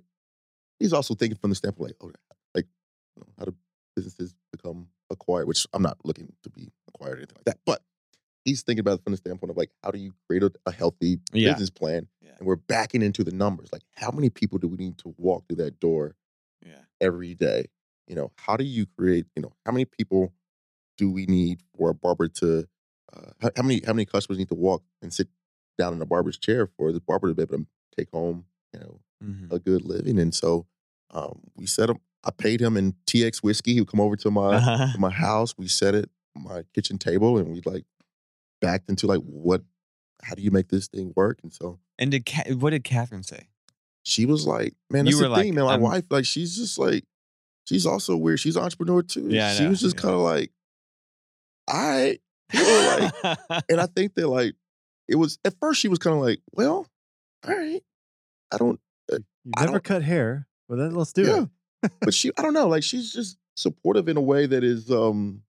[0.81, 2.13] he's also thinking from the standpoint like, oh,
[2.55, 2.67] like
[3.17, 3.55] you know, how do
[3.95, 5.47] businesses become acquired?
[5.47, 7.83] Which I'm not looking to be acquired or anything like that, but
[8.45, 10.73] he's thinking about it from the standpoint of like, how do you create a, a
[10.73, 11.53] healthy Yeah.
[11.53, 12.09] business plan?
[12.21, 12.33] Yeah.
[12.39, 13.69] And we're backing into the numbers.
[13.73, 16.17] Like, how many people do we need to walk through that door
[16.65, 16.81] yeah.
[17.01, 17.67] every day.
[18.07, 19.27] You know, how do you create?
[19.37, 20.33] You know, how many people
[20.99, 22.67] do we need for a barber to?
[23.13, 25.29] Uh, how, how many how many customers need to walk and sit
[25.79, 28.45] down in a barber's chair for the barber to be able to take home?
[28.73, 29.53] You know, Mhm.
[29.53, 30.19] a good living.
[30.19, 30.67] And so
[31.13, 31.97] um, we set up.
[32.25, 33.75] I paid him in TX whiskey.
[33.75, 34.93] He would come over to my Uh-huh.
[34.93, 35.55] to my house.
[35.59, 37.85] We set it my kitchen table, and we like
[38.61, 39.63] backed into like what?
[40.23, 41.39] How do you make this thing work?
[41.43, 43.49] And so And did Ca- what did Catherine say?
[44.03, 45.65] she was like, "Man, You that's were the like, thing, man.
[45.65, 47.05] My I'm- wife, like, she's just like,
[47.67, 48.39] she's also weird.
[48.41, 49.29] She's an entrepreneur too.
[49.29, 50.03] Yeah, she was just yeah.
[50.03, 50.53] kind of like,
[51.69, 52.19] I
[52.51, 54.55] people were like, and I think that like
[55.09, 56.87] it was at first she was kind of like, well,
[57.47, 57.83] all right,
[58.53, 59.19] I don't, You
[59.57, 60.47] I never don't- cut hair.
[60.69, 61.45] Well, then let's do yeah,
[61.83, 61.93] it.
[62.01, 65.43] but she, I don't know, like she's just supportive in a way that is, um,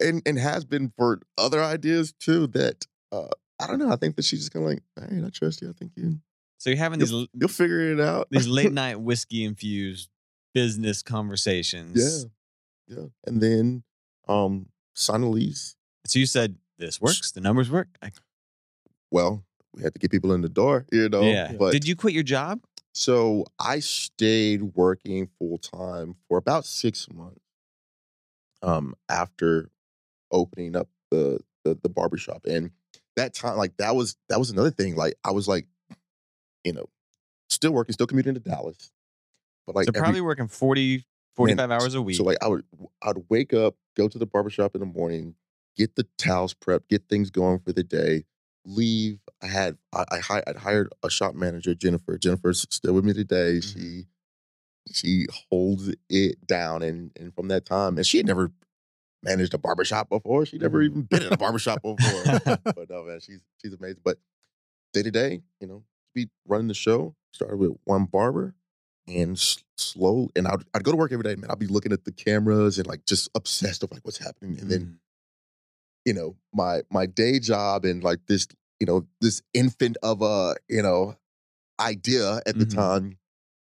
[0.00, 2.46] and and has been for other ideas too.
[2.48, 3.28] That uh,
[3.60, 3.90] I don't know.
[3.90, 5.68] I think that she's just kind of like, all right, I trust you.
[5.68, 6.18] I think you
[6.58, 8.28] so you're having these you'll, you'll figure it out.
[8.30, 10.08] these late night whiskey infused
[10.54, 12.26] business conversations.
[12.88, 13.82] yeah, yeah, and then
[14.28, 14.66] um,
[14.96, 15.74] Sonalise.
[16.06, 17.32] So you said this works.
[17.32, 17.88] The numbers work.
[18.02, 18.10] I,
[19.10, 21.22] Well, we had to get people in the door, you know.
[21.22, 21.52] yeah.
[21.58, 22.60] But Did you quit your job?
[22.92, 27.40] So I stayed working full time for about six months
[28.62, 29.70] um, after
[30.30, 32.44] opening up the, the the barbershop.
[32.46, 32.70] And
[33.16, 34.96] that time, like that was that was another thing.
[34.96, 35.66] Like I was like,
[36.64, 36.86] you know,
[37.50, 38.90] still working, still commuting to Dallas.
[39.66, 41.04] But like so every- probably working 40,
[41.36, 42.16] 45 hours a week.
[42.16, 42.64] so like I would
[43.02, 45.34] I'd wake up, go to the barbershop in the morning,
[45.76, 48.24] get the towels prepped, get things going for the day,
[48.68, 49.18] leave.
[49.42, 52.18] I had I, I I'd hired a shop manager, Jennifer.
[52.18, 53.58] Jennifer's still with me today.
[53.58, 53.72] Mhm.
[53.72, 54.06] She
[54.92, 58.52] she holds it down and and from that time, and she had never
[59.22, 60.46] managed a barbershop before.
[60.46, 62.40] She never even been in a barbershop before.
[62.64, 64.00] but no man, she's she's amazing.
[64.04, 64.18] But
[64.92, 67.14] day to day, you know, be running the show.
[67.32, 68.54] Started with one barber
[69.06, 69.38] and
[69.76, 70.28] slow.
[70.34, 71.50] And I'd, I'd go to work every day, man.
[71.50, 74.58] I'd be looking at the cameras and like just obsessed with like what's happening.
[74.58, 74.96] And then, Mhm.
[76.08, 78.46] You know, my my day job and like this,
[78.80, 81.16] you know, this infant of a, you know,
[81.80, 82.74] idea at the Mhm.
[82.74, 83.18] time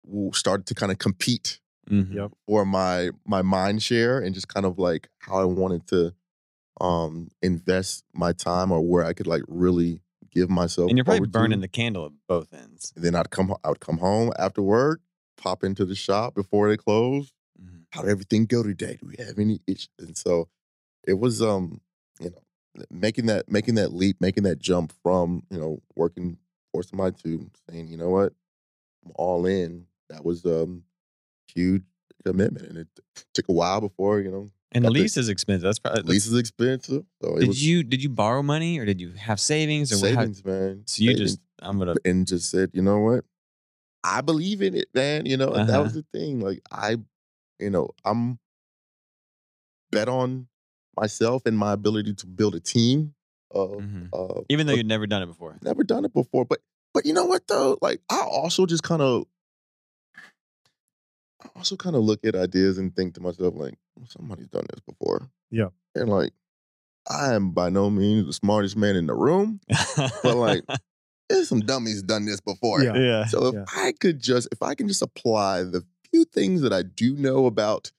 [0.07, 2.33] w- started to kind of compete Mhm.
[2.49, 6.15] For my my mind share and just kind of like how I wanted to
[6.81, 11.21] um invest my time or where I could like really give myself And you're probably
[11.21, 11.39] over to.
[11.39, 12.93] burning the candle at both ends.
[12.97, 15.01] And then I'd come I would come home after work,
[15.37, 17.33] pop into the shop before they close.
[17.61, 17.87] Mhm.
[17.93, 18.95] How did everything go today?
[19.01, 19.91] Do we have any issues?
[19.99, 20.49] And so
[21.07, 21.81] it was um,
[22.21, 26.39] you know, making that making that leap, making that jump from, you know, working
[26.73, 28.33] for somebody to saying, you know what,
[29.05, 29.87] I'm all in.
[30.11, 30.85] That was um
[31.55, 31.83] huge
[32.25, 32.67] commitment.
[32.67, 32.89] And it
[33.35, 35.63] took a while before, you know, And the lease is expensive.
[35.63, 37.05] That's probably lease is expensive.
[37.23, 40.15] So Did was you did you borrow money or did you have savings or how-
[40.21, 40.83] savings, man.
[40.87, 41.31] so you savings.
[41.33, 43.25] just I'm gonna and just said, you know what?
[44.05, 45.27] I believe in it, man.
[45.27, 45.83] You know, and that Uh-huh.
[45.85, 46.41] was the thing.
[46.41, 46.97] Like I,
[47.59, 48.39] you know, I'm
[49.91, 50.49] bet on
[50.97, 53.15] myself and my ability to build a team.
[53.53, 54.09] Of, Mhm.
[54.13, 55.57] uh, even though you'd never done it before.
[55.63, 56.61] never done it before, but
[56.93, 57.79] but you know what though?
[57.81, 59.25] Like I also just kind of,
[61.43, 63.75] I also kind of look at ideas and think to myself like,
[64.09, 65.31] somebody's done this before.
[65.51, 65.69] Yeah.
[65.95, 66.33] and like,
[67.09, 69.61] I am by no means the smartest man in the room.
[70.23, 70.65] But like,
[71.29, 72.83] there's some dummies done this before.
[72.83, 72.97] Yeah.
[72.97, 73.25] yeah.
[73.27, 73.65] So if Yeah.
[73.77, 77.47] I could just, if I can just apply the few things that I do know
[77.47, 77.93] about,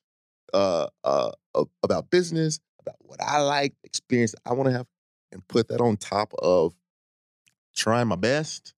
[0.53, 1.31] uh, uh,
[1.83, 4.87] about business, about what I like, experience I want to have,
[5.31, 6.73] and put that on top of
[7.75, 8.73] trying my best,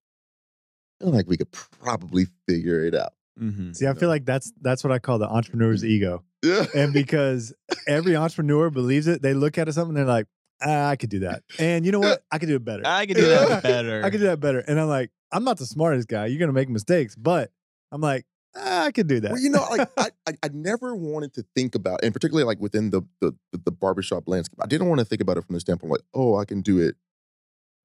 [0.99, 3.13] I feel like we could probably figure it out.
[3.39, 3.75] Mhm.
[3.75, 6.23] See, I feel like that's that's what I call the entrepreneur's ego.
[6.43, 6.65] Yeah.
[6.75, 7.53] And because
[7.87, 10.27] every entrepreneur believes it, they look at it something and they're like,
[10.61, 11.43] ah, I could do that.
[11.57, 12.23] And you know what?
[12.31, 12.83] I could do it better.
[12.85, 14.01] I could do that better.
[14.05, 14.59] I could do that better.
[14.59, 16.25] And I'm like, I'm not the smartest guy.
[16.25, 17.51] You're gonna make mistakes, but
[17.91, 19.31] I'm like, I could do that.
[19.31, 22.59] Well, you know, like I, I, I never wanted to think about, and particularly like
[22.59, 25.59] within the the the barbershop landscape, I didn't want to think about it from the
[25.59, 26.95] standpoint like, oh, I can do it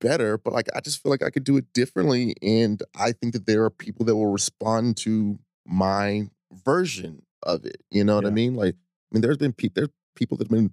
[0.01, 3.33] better, but like I just feel like I could do it differently, and I think
[3.35, 7.83] that there are people that will respond to my version of it.
[7.91, 8.55] You know what I mean?
[8.55, 10.73] Like, I mean, there's been people, there's people that've been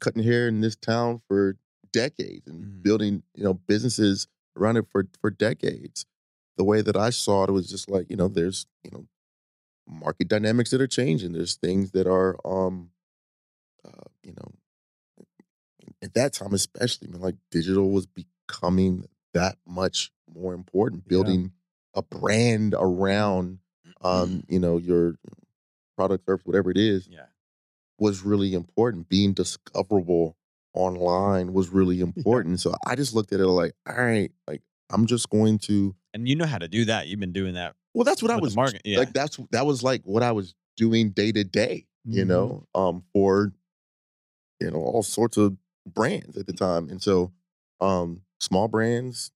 [0.00, 1.56] cutting hair in this town for
[1.92, 2.82] decades and Mhm.
[2.82, 6.06] building, you know, businesses around it for for decades.
[6.56, 9.06] The way that I saw it was just like, you know, there's, you know,
[9.90, 11.32] market dynamics that are changing.
[11.32, 12.90] There's things that are, um,
[13.84, 14.52] uh, you know,
[16.02, 21.02] at that time especially, man, like digital was becoming that much more important.
[21.04, 21.08] Yeah.
[21.10, 21.52] Building
[21.94, 23.58] a brand around,
[24.00, 25.16] um, you know, your
[25.96, 27.26] product, service, whatever it is, yeah.
[27.98, 29.08] was really important.
[29.08, 30.36] Being discoverable
[30.72, 32.60] online was really important.
[32.60, 35.94] So I just looked at it like, all right, like I'm just going to.
[36.12, 37.06] And you know how to do that.
[37.06, 37.74] You've been doing that.
[37.94, 38.98] Well, that's what I was market, yeah.
[38.98, 39.12] like.
[39.12, 41.86] That's that was like what I was doing day to day.
[42.04, 42.28] You Mhm.
[42.28, 43.52] know, um, for
[44.60, 47.32] you know all sorts of brands at the time, and so
[47.80, 49.30] um, small brands,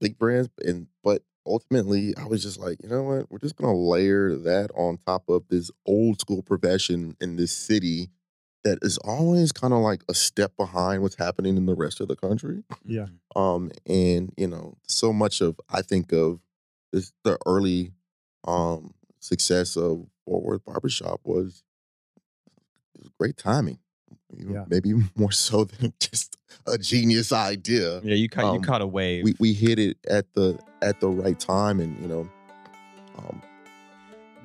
[0.00, 3.76] big brands, and but ultimately I was just like, you know what, we're just gonna
[3.76, 8.10] layer that on top of this old school profession in this city
[8.64, 12.08] that is always kind of like a step behind what's happening in the rest of
[12.08, 12.62] the country.
[12.84, 13.06] Yeah.
[13.34, 16.40] Um, and you know, so much of I think of
[16.92, 17.92] this the early
[18.44, 21.62] um success of Fort Worth Barbershop was,
[22.98, 23.78] was great timing.
[24.34, 24.64] Yeah.
[24.68, 28.00] maybe more so than just a genius idea.
[28.02, 29.24] Yeah, you caught you Um, caught a wave.
[29.24, 32.28] We we hit it at the at the right time, and you know,
[33.18, 33.42] um,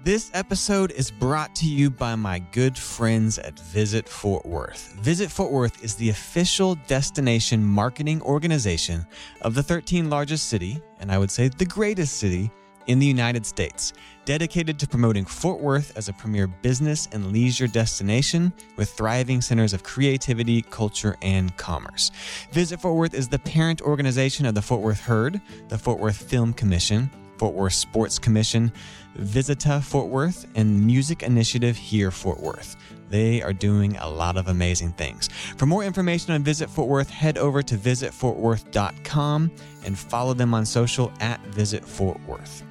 [0.03, 4.93] This episode is brought to you by my good friends at Visit Fort Worth.
[5.01, 9.05] Visit Fort Worth is the official destination marketing organization
[9.41, 12.51] of the 13 largest city, and I would say the greatest city
[12.85, 13.91] in the United States,
[14.23, 19.73] dedicated to promoting Fort Worth as a premier business and leisure destination with thriving centers
[19.73, 22.11] of creativity, culture, and commerce.
[22.53, 26.21] Visit Fort Worth is the parent organization of the Fort Worth Herd, the Fort Worth
[26.29, 28.71] Film Commission, Fort Worth Sports Commission,
[29.15, 32.75] Visit Fort Worth, and Music Initiative Hear Fort Worth.
[33.09, 35.29] They are doing a lot of amazing things.
[35.57, 39.51] For more information on Visit Fort Worth, head over to visitfortworth.com
[39.85, 42.63] and follow them on social at Visit Fort Worth.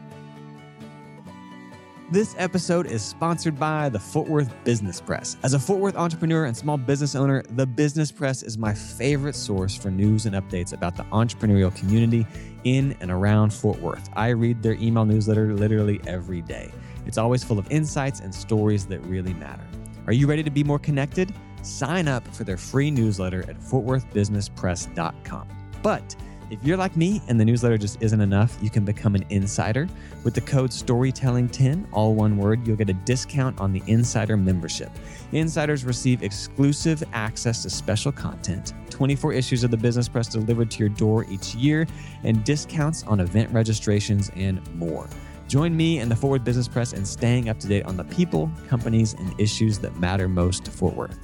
[2.09, 5.37] This episode is sponsored by the Fort Worth Business Press.
[5.43, 9.35] As a Fort Worth entrepreneur and small business owner, the Business Press is my favorite
[9.35, 12.25] source for news and updates about the entrepreneurial community
[12.67, 14.11] in and around Fort Worth.
[14.15, 16.73] I read their email newsletter literally every day.
[17.07, 19.63] It's always full of insights and stories that really matter.
[20.07, 21.33] Are you ready to be more connected?
[21.63, 25.49] Sign up for their free newsletter at fortworthbusinesspress.com.
[25.83, 26.17] But
[26.49, 29.89] if you're like me and the newsletter just isn't enough, you can become an insider.
[30.23, 34.91] With the code STORYTELLING10, all one word, you'll get a discount on the insider membership.
[35.33, 40.79] Insiders receive exclusive access to special content, 24 issues of the Business Press delivered to
[40.79, 41.87] your door each year,
[42.23, 45.09] and discounts on event registrations and more.
[45.49, 48.05] Join me and the Fort Worth Business Press in staying up to date on the
[48.05, 51.19] people, companies, and issues that matter most to Fort Worth.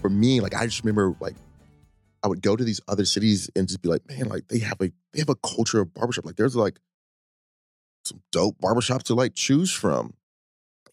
[0.00, 1.34] for me, like I just remember like
[2.22, 4.80] I would go to these other cities and just be like, man, like they have
[4.80, 6.24] a they have a culture of barbershop.
[6.26, 6.78] Like there's like
[8.04, 10.14] some dope barbershops to like choose from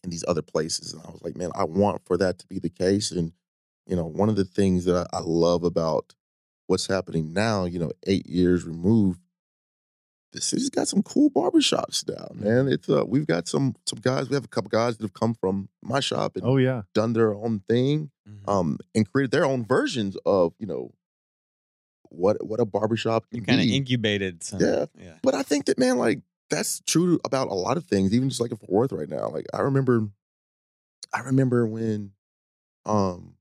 [0.04, 0.92] in these other places.
[0.92, 3.10] And I was like, man, I want for that to be the case.
[3.10, 3.32] And
[3.86, 6.14] you know, one of the things that I, I love about
[6.66, 9.20] what's happening now, you know, eight years removed,
[10.32, 12.68] the city's got some cool barbershops now, man.
[12.68, 15.34] It's uh we've got some some guys, we have a couple guys that have come
[15.34, 16.82] from my shop and Oh yeah.
[16.94, 18.10] done their own thing
[18.48, 20.90] um, and created their own versions of you know
[22.10, 24.60] what what a barbershop can you kind of incubated some.
[24.60, 24.86] Yeah.
[24.98, 25.14] yeah.
[25.22, 28.40] but I think that man, like that's true about a lot of things, even just
[28.40, 29.28] like in Fort Worth right now.
[29.30, 30.08] Like I remember,
[31.12, 32.12] I remember when,
[32.84, 33.34] um,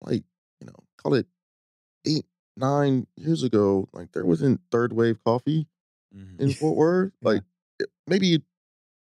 [0.00, 0.24] like
[0.60, 1.26] you know, call it
[2.06, 5.66] eight nine years ago, like there wasn't third wave coffee
[6.14, 6.40] Mhm.
[6.40, 7.12] in Fort Worth.
[7.22, 7.28] Yeah.
[7.30, 7.42] Like
[8.06, 8.42] maybe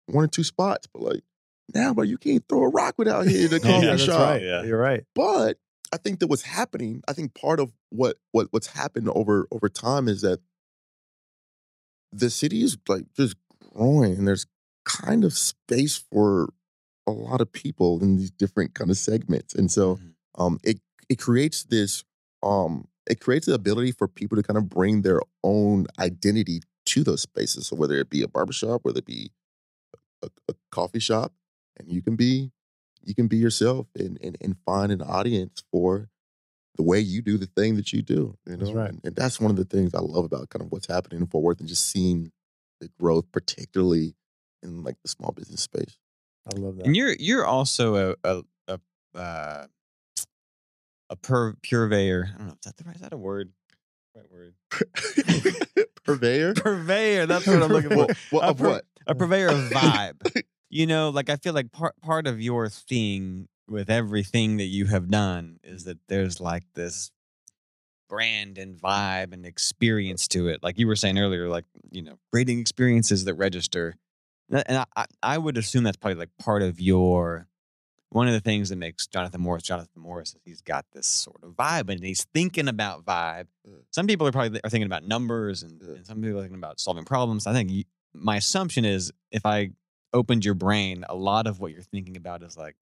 [0.07, 1.21] one or two spots, but like
[1.73, 4.19] now, but you can't throw a rock without hitting a Yeah, coffee that's shop.
[4.19, 4.41] right.
[4.41, 4.63] Yeah.
[4.63, 5.03] You're right.
[5.15, 5.57] But
[5.91, 9.69] I think that what's happening, I think part of what what what's happened over over
[9.69, 10.39] time is that
[12.11, 13.35] the city is like just
[13.73, 14.45] growing and there's
[14.85, 16.49] kind of space for
[17.07, 19.53] a lot of people in these different kind of segments.
[19.55, 20.13] And so Mhm.
[20.37, 22.03] um it it creates this
[22.43, 27.03] um it creates the ability for people to kind of bring their own identity to
[27.03, 27.67] those spaces.
[27.67, 29.31] So whether it be a barbershop, whether it be
[30.23, 31.33] a, a coffee shop,
[31.77, 32.51] and you can be
[33.03, 36.09] you can be yourself and, and and find an audience for
[36.75, 38.35] the way you do the thing that you do.
[38.45, 38.89] You know, That's right.
[38.89, 41.27] and, and that's one of the things I love about kind of what's happening in
[41.27, 42.31] Fort Worth and just seeing
[42.79, 44.15] the growth, particularly
[44.63, 45.97] in like the small business space.
[46.53, 46.85] I love that.
[46.85, 48.79] And you're you're also a a a,
[49.17, 49.65] uh,
[51.09, 52.29] a pur- purveyor.
[52.33, 52.53] I don't know.
[52.53, 52.95] Is that the right?
[52.95, 53.51] Is that a word?
[54.15, 54.53] Right word.
[56.03, 56.53] Purveyor.
[56.55, 57.25] Purveyor.
[57.27, 57.97] That's what I'm looking for.
[57.97, 58.85] Well, well, A of pur- what?
[59.07, 60.43] A purveyor of vibe.
[60.69, 64.85] you know, like I feel like part part of your thing with everything that you
[64.87, 67.11] have done is that there's like this
[68.09, 70.63] brand and vibe and experience to it.
[70.63, 73.95] Like you were saying earlier, like you know, creating experiences that register.
[74.51, 77.47] And I- I, would assume that's probably like part of your
[78.11, 81.43] one of the things that makes Jonathan Morris Jonathan Morris is he's got this sort
[81.43, 83.45] of vibe and he's thinking about vibe.
[83.63, 83.75] Yeah.
[83.91, 85.93] Some people are probably are thinking about numbers and, Yeah.
[85.97, 87.45] and some people are thinking about solving problems.
[87.45, 87.83] I think you,
[88.15, 89.69] my assumption is if I
[90.13, 92.75] opened your brain, a lot of what you're thinking about is like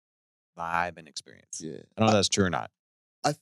[0.57, 1.61] vibe and experience.
[1.61, 1.77] Yeah.
[1.77, 2.71] I don't know if that's true or not.
[3.23, 3.33] I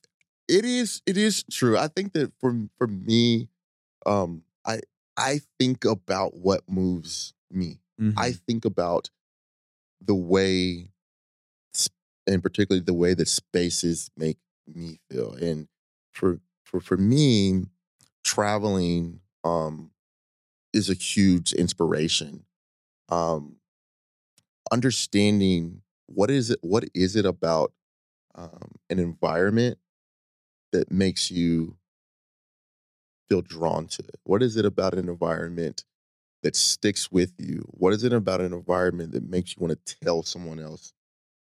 [0.47, 1.77] it is it is true.
[1.77, 3.49] I think that for for me,
[4.05, 4.81] um, I
[5.17, 7.79] I think about what moves me.
[8.17, 8.41] I Mhm.
[8.47, 9.09] think about
[10.01, 10.91] the way,
[12.27, 15.33] and particularly the way that spaces make me feel.
[15.33, 15.67] And
[16.11, 17.65] for for for me,
[18.23, 19.91] traveling um,
[20.73, 22.45] is a huge inspiration.
[23.09, 23.57] Um,
[24.71, 27.73] understanding what is it what is it about
[28.35, 29.77] um, an environment
[30.71, 31.77] that makes you
[33.29, 34.19] feel drawn to it?
[34.23, 35.83] What is it about an environment
[36.43, 37.65] that sticks with you?
[37.71, 40.93] What is it about an environment that makes you want to tell someone else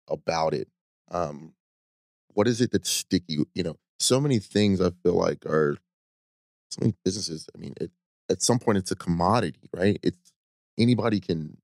[0.09, 0.69] about it?
[1.11, 1.53] Um,
[2.33, 3.39] what is it that's sticky?
[3.53, 5.77] You know, so many things I feel like are
[6.69, 7.47] so many businesses.
[7.55, 7.91] I mean, it,
[8.29, 9.99] at some point it's a commodity, right?
[10.03, 10.33] It's
[10.77, 11.57] anybody can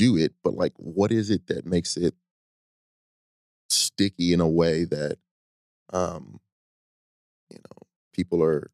[0.00, 2.14] do it, but like, what is it that makes it
[3.68, 5.18] sticky in a way that,
[5.92, 6.40] um,
[7.50, 8.70] you know, people are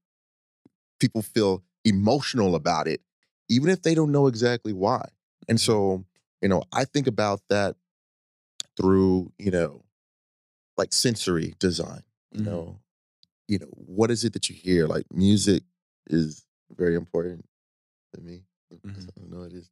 [1.00, 3.00] people feel emotional about it,
[3.48, 5.08] even if they don't know exactly why.
[5.48, 6.04] And so,
[6.42, 7.76] you know, I think about that
[8.76, 9.84] through, you know,
[10.76, 12.02] like sensory design.
[12.32, 12.44] You Mhm.
[12.44, 12.80] know,
[13.48, 14.86] you know, what is it that you hear?
[14.86, 15.64] Like music
[16.08, 16.46] is
[16.76, 17.46] very important
[18.14, 18.44] to me.
[18.84, 19.08] Mhm.
[19.22, 19.70] I know it is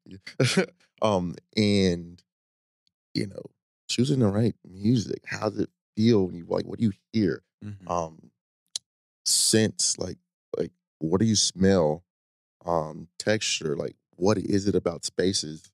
[1.03, 2.23] um, and
[3.15, 3.43] you know,
[3.89, 5.23] choosing the right music.
[5.27, 6.67] How does it feel when you like?
[6.67, 7.43] What do you hear?
[7.65, 7.89] Mhm.
[7.91, 8.31] Um,
[9.27, 10.19] sense like
[10.57, 12.05] like what do you smell?
[12.65, 13.77] Um, texture.
[13.77, 15.71] Like what is it about spaces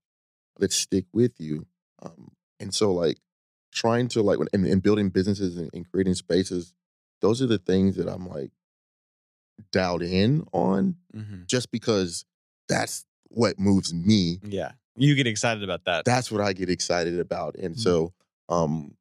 [0.58, 1.66] that stick with you?
[2.02, 3.18] Um, and so like
[3.72, 6.74] trying to like when and, and building businesses and, and creating spaces.
[7.20, 8.50] Those are the things that I'm like
[9.72, 11.46] dialed in on Mhm.
[11.46, 12.24] just because
[12.68, 14.38] that's what moves me.
[14.44, 14.72] Yeah.
[14.96, 16.04] You get excited about that.
[16.04, 17.54] That's what I get excited about.
[17.56, 17.80] And Mhm.
[17.80, 18.12] so
[18.48, 18.96] um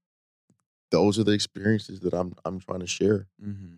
[0.91, 3.27] those are the experiences that I'm I'm trying to share.
[3.41, 3.75] hmm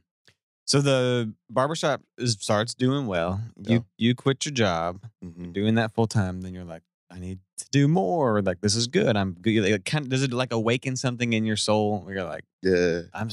[0.65, 3.41] So the barbershop is starts doing well.
[3.57, 3.79] You Yeah.
[3.97, 5.53] you quit your job, Mhm.
[5.53, 6.41] doing that full time.
[6.41, 8.41] Then you're like, I need to do more.
[8.41, 9.17] Like this is good.
[9.17, 9.63] I'm good.
[9.69, 11.99] Like, kind of, does it like awaken something in your soul?
[12.01, 13.01] Where you're like, Yeah.
[13.13, 13.29] I'm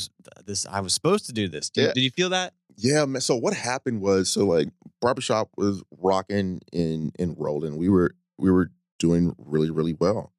[0.47, 0.67] this.
[0.67, 1.71] I was supposed to do this.
[1.71, 1.93] Did, Yeah.
[1.93, 2.55] did you feel that?
[2.81, 3.21] Yeah, man.
[3.21, 4.69] So what happened was so like
[5.01, 7.77] barbershop was rocking and and rolling.
[7.77, 8.71] We were we were
[9.01, 10.33] doing really, really well.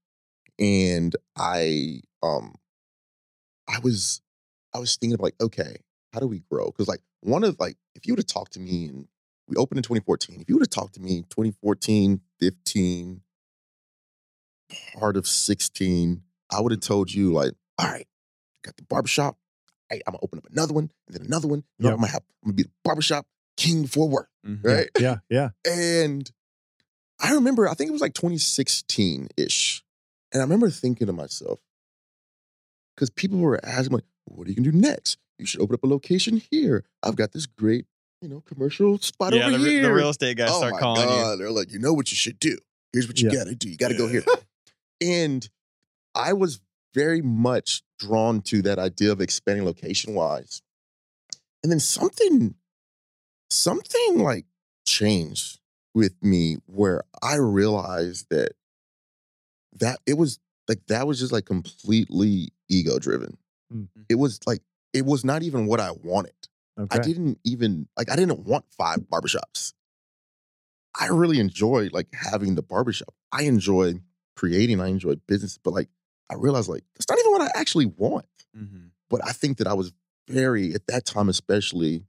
[0.57, 2.55] And I um
[3.67, 4.21] I was
[4.73, 5.77] I was thinking of like, okay,
[6.13, 6.67] how do we grow?
[6.67, 9.07] Because like one of like if you would have talked to me and
[9.49, 13.21] we opened in 2014, if you would have talked to me 2014, 15,
[14.97, 16.21] part of 16,
[16.53, 18.07] I would have told you like, all right,
[18.63, 19.37] got the barbershop.
[19.89, 21.63] Hey, I'm gonna open up another one and then another one.
[21.77, 21.93] You know, Yep.
[21.93, 23.25] I'm gonna have I'm gonna be the barbershop
[23.57, 24.63] king Fort Worth, Mhm.
[24.63, 24.89] right?
[24.99, 25.49] Yeah, yeah.
[25.65, 26.29] And
[27.19, 29.83] I remember, I think it was like 2016 ish.
[30.31, 31.59] And I remember thinking to myself,
[32.95, 35.17] because people were asking, like, what are you gonna do next?
[35.37, 36.85] You should open up a location here.
[37.03, 37.85] I've got this great,
[38.21, 39.81] you know, commercial spot Yeah, over the, here.
[39.83, 41.39] the real estate guys oh start my calling God.
[41.39, 42.57] They're like, you know what you should do.
[42.93, 43.37] Here's what you Yeah.
[43.39, 43.69] gotta do.
[43.69, 44.23] You gotta go here.
[45.01, 45.49] and
[46.15, 46.59] I was
[46.93, 50.61] very much drawn to that idea of expanding location wise.
[51.63, 52.55] And then something,
[53.49, 54.45] something like
[54.85, 55.59] changed
[55.93, 58.53] with me where I realized that
[59.79, 63.37] that it was like that was just like completely ego driven.
[63.73, 63.87] Mm.
[64.07, 64.61] It was like
[64.93, 66.33] it was not even what I wanted.
[66.79, 66.97] Okay.
[66.97, 69.73] I didn't even like I didn't want five barbershops.
[70.99, 73.13] I really enjoy like having the barbershop.
[73.31, 73.95] I enjoy
[74.35, 75.89] creating, I enjoy business, but like
[76.29, 78.25] I realized like that's not even what I actually want.
[78.55, 78.91] Mhm.
[79.09, 79.91] But I think that I was
[80.27, 82.05] very at that time especially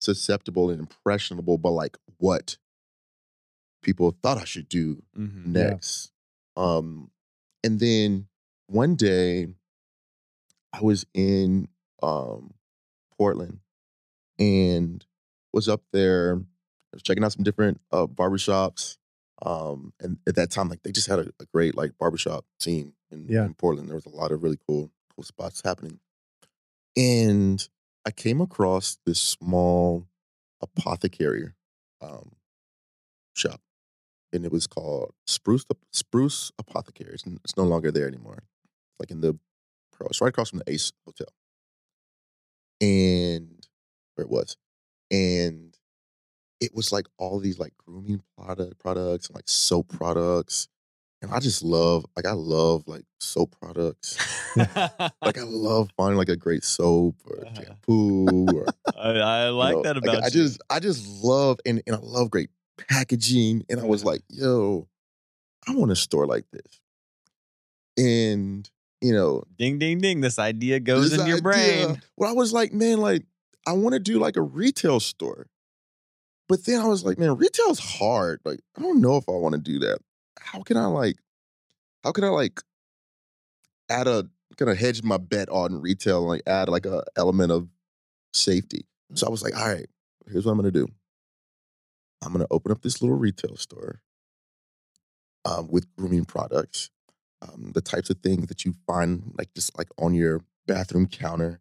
[0.00, 2.56] susceptible and impressionable by like what
[3.82, 5.54] people thought I should do Mhm.
[5.54, 5.70] Yeah.
[5.70, 6.12] next.
[6.56, 7.10] Um,
[7.64, 8.28] and then
[8.66, 9.48] one day
[10.72, 11.68] I was in
[12.02, 12.54] um,
[13.16, 13.60] Portland
[14.38, 15.04] and
[15.52, 16.36] was up there.
[16.36, 18.98] I was checking out some different uh, barbershops.
[19.44, 22.94] Um, and at that time, like they just had a, a great like barbershop team
[23.10, 23.44] in, Yeah.
[23.44, 23.88] in Portland.
[23.88, 25.98] There was a lot of really cool, cool spots happening.
[26.96, 27.66] And
[28.06, 30.06] I came across this small
[30.60, 31.52] apothecary
[32.00, 32.32] um,
[33.34, 33.60] shop
[34.32, 37.14] and it was called Spruce Spruce Apothecary.
[37.14, 38.44] It's, it's no longer there anymore.
[38.44, 39.38] It's like in the
[39.92, 40.06] pro.
[40.06, 41.26] It's right across from the Ace Hotel,
[42.80, 43.66] and
[44.14, 44.56] where it was,
[45.10, 45.71] and
[46.62, 50.68] it was like all these like grooming product products and like soap products,
[51.20, 54.16] and I just love like I love like soap products.
[55.24, 57.62] Like I love finding like a great soap or Uh-huh.
[57.64, 60.30] shampoo or I, I you like know, that about I you.
[60.32, 62.50] just I just love and, and I love great
[62.88, 63.64] packaging.
[63.70, 64.10] And I was Yeah.
[64.10, 64.88] like, yo,
[65.68, 66.80] I want a store like this.
[67.96, 68.68] And
[69.00, 70.20] you know, ding, ding, ding.
[70.20, 72.02] This idea goes this in your idea- brain.
[72.16, 73.24] Well, I was like, man, like
[73.66, 75.46] I want to do like a retail store.
[76.48, 78.40] But then I was like, man, retail's hard.
[78.44, 79.98] Like, I don't know if I want to do that.
[80.38, 81.16] How can I like,
[82.04, 82.60] how can I like
[83.88, 87.52] add a kind of hedge my bet on retail and like add like a element
[87.52, 87.68] of
[88.34, 88.86] safety?
[89.14, 89.88] So I was like, all right,
[90.30, 90.88] here's what I'm gonna do.
[92.22, 94.02] I'm gonna open up this little retail store
[95.44, 96.90] um, with grooming products,
[97.40, 101.60] um, the types of things that you find like just like on your bathroom counter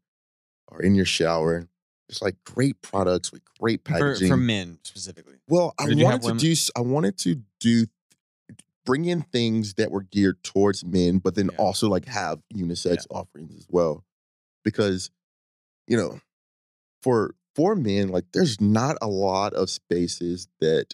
[0.68, 1.68] or in your shower.
[2.12, 4.28] Just like great products with great For, packaging.
[4.28, 5.38] for men specifically.
[5.48, 6.38] Well, I wanted to women?
[6.38, 6.54] do.
[6.76, 7.88] I wanted to do
[8.86, 11.58] bring in things that were geared towards men, but then Yeah.
[11.58, 14.04] also like have unisex offerings as well.
[14.64, 15.10] because
[15.88, 16.20] you know
[17.02, 20.94] for for men like there's not a lot of spaces that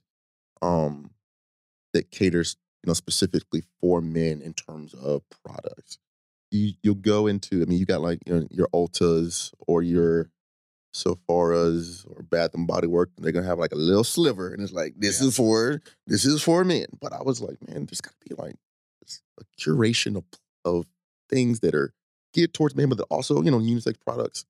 [0.62, 1.12] um
[1.94, 5.98] that caters you know specifically for men in terms of products
[6.50, 10.30] you you'll go into i mean you got like you know, your ultas or your
[10.98, 14.74] Sephora's or Bath and Body Work, they're gonna have like a little sliver, and it's
[14.74, 15.28] like this Yeah.
[15.28, 16.88] is for this is for men.
[17.00, 18.56] But I was like, man, there's got to be like
[19.40, 20.24] a curation of
[20.66, 20.88] of
[21.30, 21.94] things that are
[22.34, 24.46] geared towards men, but also you know unisex products.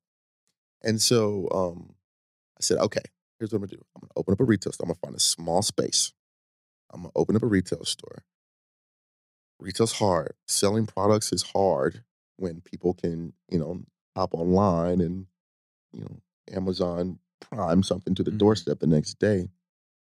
[0.82, 1.94] And so um,
[2.56, 3.02] I said, okay,
[3.38, 3.84] here's what I'm gonna do.
[3.96, 4.84] I'm gonna open up a retail store.
[4.86, 6.12] I'm gonna find a small space.
[6.90, 8.24] I'm gonna open up a retail store.
[9.60, 10.34] Retail's hard.
[10.46, 12.04] Selling products is hard
[12.36, 13.82] when people can, you know,
[14.16, 15.26] hop online and,
[15.92, 16.20] you know,
[16.52, 18.38] Amazon Prime something to the Mhm.
[18.38, 19.48] doorstep the next day.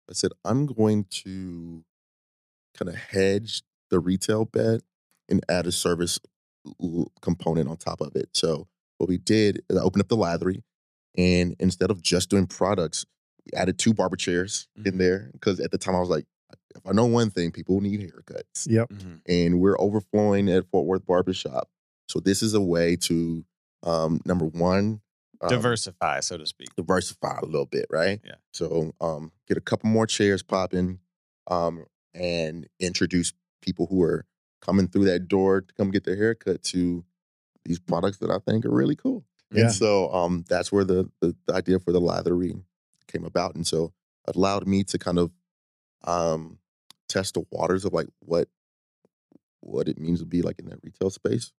[0.09, 1.83] I said, I'm going to
[2.77, 4.81] kind of hedge the retail bet
[5.29, 6.19] and add a service
[6.81, 8.29] l- component on top of it.
[8.33, 8.67] So
[8.97, 10.63] what we did is I opened up the lathery,
[11.17, 13.05] and instead of just doing products,
[13.45, 14.97] we added two barber chairs in Mhm.
[14.97, 16.25] there because at the time I was like,
[16.75, 18.89] if I know one thing, people need haircuts Yep.
[18.89, 19.21] Mhm.
[19.27, 21.69] and we're overflowing at Fort Worth Barbershop.
[22.09, 23.45] So this is a way to
[23.83, 25.01] um, number one
[25.41, 26.69] um, Diversify, so to speak.
[26.75, 28.19] diversify a little bit, right?
[28.23, 28.35] Yeah.
[28.51, 30.99] So um, get a couple more chairs popping,
[31.47, 34.25] um, and introduce people who are
[34.61, 37.03] coming through that door to come get their haircut to
[37.65, 39.25] these products that I think are really cool.
[39.51, 39.63] Yeah.
[39.63, 42.55] And so um, that's where the, the the idea for the lathery
[43.07, 43.93] came about, and so
[44.27, 45.31] it allowed me to kind of
[46.03, 46.59] um,
[47.07, 48.47] test the waters of like what
[49.61, 51.51] what it means to be like in that retail space.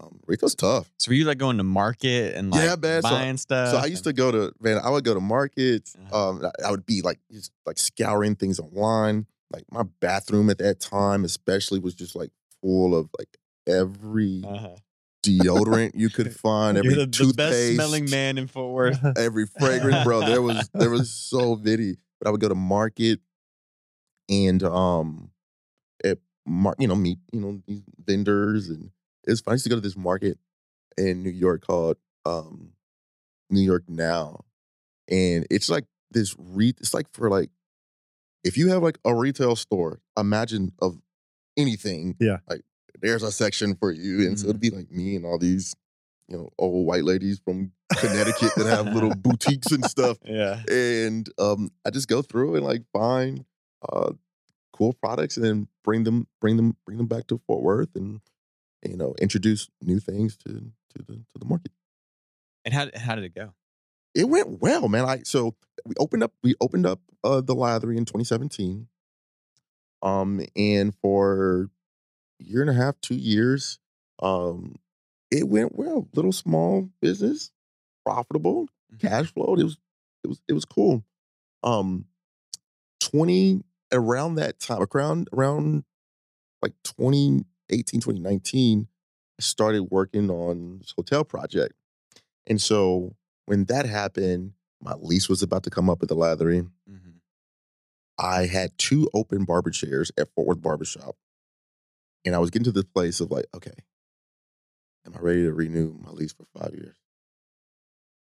[0.00, 0.90] Um, retail's tough.
[0.98, 3.02] So were you like going to market and like Yeah, man.
[3.02, 3.70] So- buying stuff?
[3.70, 4.80] So I used to go to man.
[4.82, 5.94] I would go to markets.
[5.96, 6.30] Uh-huh.
[6.30, 9.26] Um, I- I would be like just like scouring things online.
[9.52, 12.30] Like my bathroom at that time, especially, was just like
[12.62, 13.36] full of like
[13.66, 14.76] every uh-huh.
[15.22, 19.04] deodorant you could find, every You're the, the toothpaste, best smelling man in Fort Worth.
[19.18, 20.20] every fragrance, bro.
[20.20, 21.96] There was there was so many.
[22.18, 23.20] But I would go to market
[24.30, 25.30] and um,
[26.02, 28.90] at mar- you know meet you know these vendors and
[29.24, 29.52] it's fun.
[29.52, 30.38] I used to go to this market
[30.96, 32.72] in New York called um,
[33.50, 34.44] New York Now,
[35.08, 36.74] and it's like this re.
[36.80, 37.50] It's like for like
[38.44, 40.98] if you have like a retail store, imagine of
[41.56, 42.16] anything.
[42.18, 42.38] Yeah.
[42.48, 42.62] like
[43.00, 45.74] there's a section for you, and so it'd be like me and all these.
[46.28, 50.62] You know, old white ladies from Connecticut that have little boutiques and stuff yeah.
[50.70, 53.44] and um, I just go through and like find
[53.86, 54.12] uh,
[54.72, 58.20] cool products and then bring them, bring them, bring them back to Fort Worth and
[58.88, 61.72] you know introduce new things to to the to the market.
[62.64, 63.54] And how how did it go?
[64.14, 65.04] It went well, man.
[65.04, 65.54] I so
[65.84, 68.88] we opened up we opened up uh, the lathery in 2017,
[70.02, 71.70] um, and for
[72.40, 73.78] a year and a half, two years,
[74.20, 74.76] um,
[75.30, 76.08] it went well.
[76.14, 77.50] Little small business,
[78.04, 79.00] profitable, Mhm.
[79.00, 79.54] cash flow.
[79.54, 79.78] It was
[80.24, 81.04] it was it was cool.
[81.62, 82.06] Um,
[83.00, 83.62] 20
[83.92, 85.84] around that time, around around
[86.62, 86.74] like
[87.68, 88.88] 2018, 2019,
[89.38, 91.74] I started working on this hotel project.
[92.46, 93.14] And so
[93.46, 96.62] when that happened, my lease was about to come up at the lathery.
[96.88, 97.20] Mhm.
[98.18, 101.16] I had two open barber chairs at Fort Worth Barbershop.
[102.24, 103.74] And I was getting to this place of like, okay,
[105.06, 106.96] am I ready to renew my lease for five years?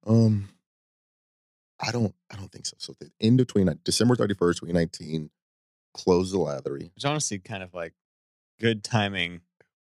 [0.06, 0.50] Um,
[1.80, 2.76] I don't, I don't think so.
[2.78, 5.30] So the end of 20, December 31st, 2019,
[5.94, 6.90] closed the lathery.
[6.94, 7.94] Which honestly kind of like
[8.60, 9.40] good timing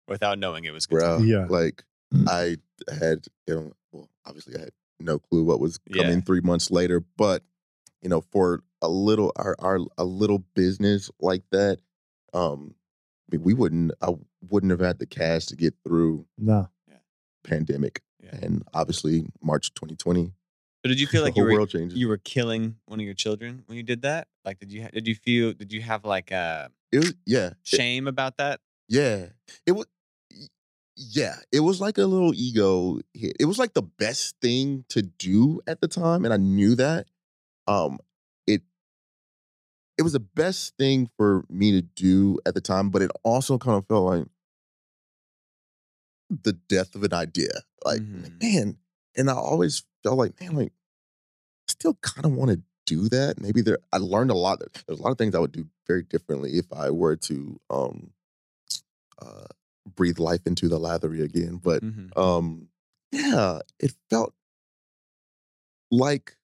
[0.07, 0.99] without knowing it was good.
[1.01, 1.29] Bro, timing.
[1.29, 1.47] Yeah.
[1.49, 1.85] like
[2.27, 2.57] I
[2.99, 6.21] had, you know, well, obviously I had no clue what was coming Yeah.
[6.21, 7.43] three months later, but
[8.03, 11.79] you know, for a little, our, our, a little business like that,
[12.33, 12.75] um,
[13.31, 14.15] I mean, we wouldn't, I
[14.49, 16.69] wouldn't have had the cash to get through No.
[17.45, 18.37] pandemic, Yeah.
[18.41, 20.33] and obviously March 2020,
[20.85, 21.99] So did you feel like you were world changes.
[21.99, 24.29] you were killing one of your children when you did that?
[24.45, 27.57] Like, did you did you feel did you have like a it was, yeah, it-
[27.65, 28.61] shame about that?
[28.89, 29.27] Yeah.
[29.67, 29.87] It was
[31.01, 33.37] yeah, it was like a little ego hit.
[33.39, 37.07] It was like the best thing to do at the time and I knew that.
[37.69, 37.99] Um
[38.47, 38.63] it
[39.97, 43.59] it was the best thing for me to do at the time, but it also
[43.59, 44.27] kind of felt like
[46.31, 47.51] the death of an idea.
[47.85, 48.41] Like, Mhm.
[48.41, 48.79] man,
[49.17, 50.73] and I always felt like, man, like
[51.69, 53.41] I still kind of want to do that.
[53.41, 54.61] Maybe there I learned a lot.
[54.87, 58.13] There's a lot of things I would do very differently if I were to um
[59.21, 59.47] uh
[59.97, 61.59] breathe life into the lathery again.
[61.63, 62.17] But Mhm.
[62.17, 62.69] um
[63.13, 64.35] yeah, it felt
[65.91, 66.37] like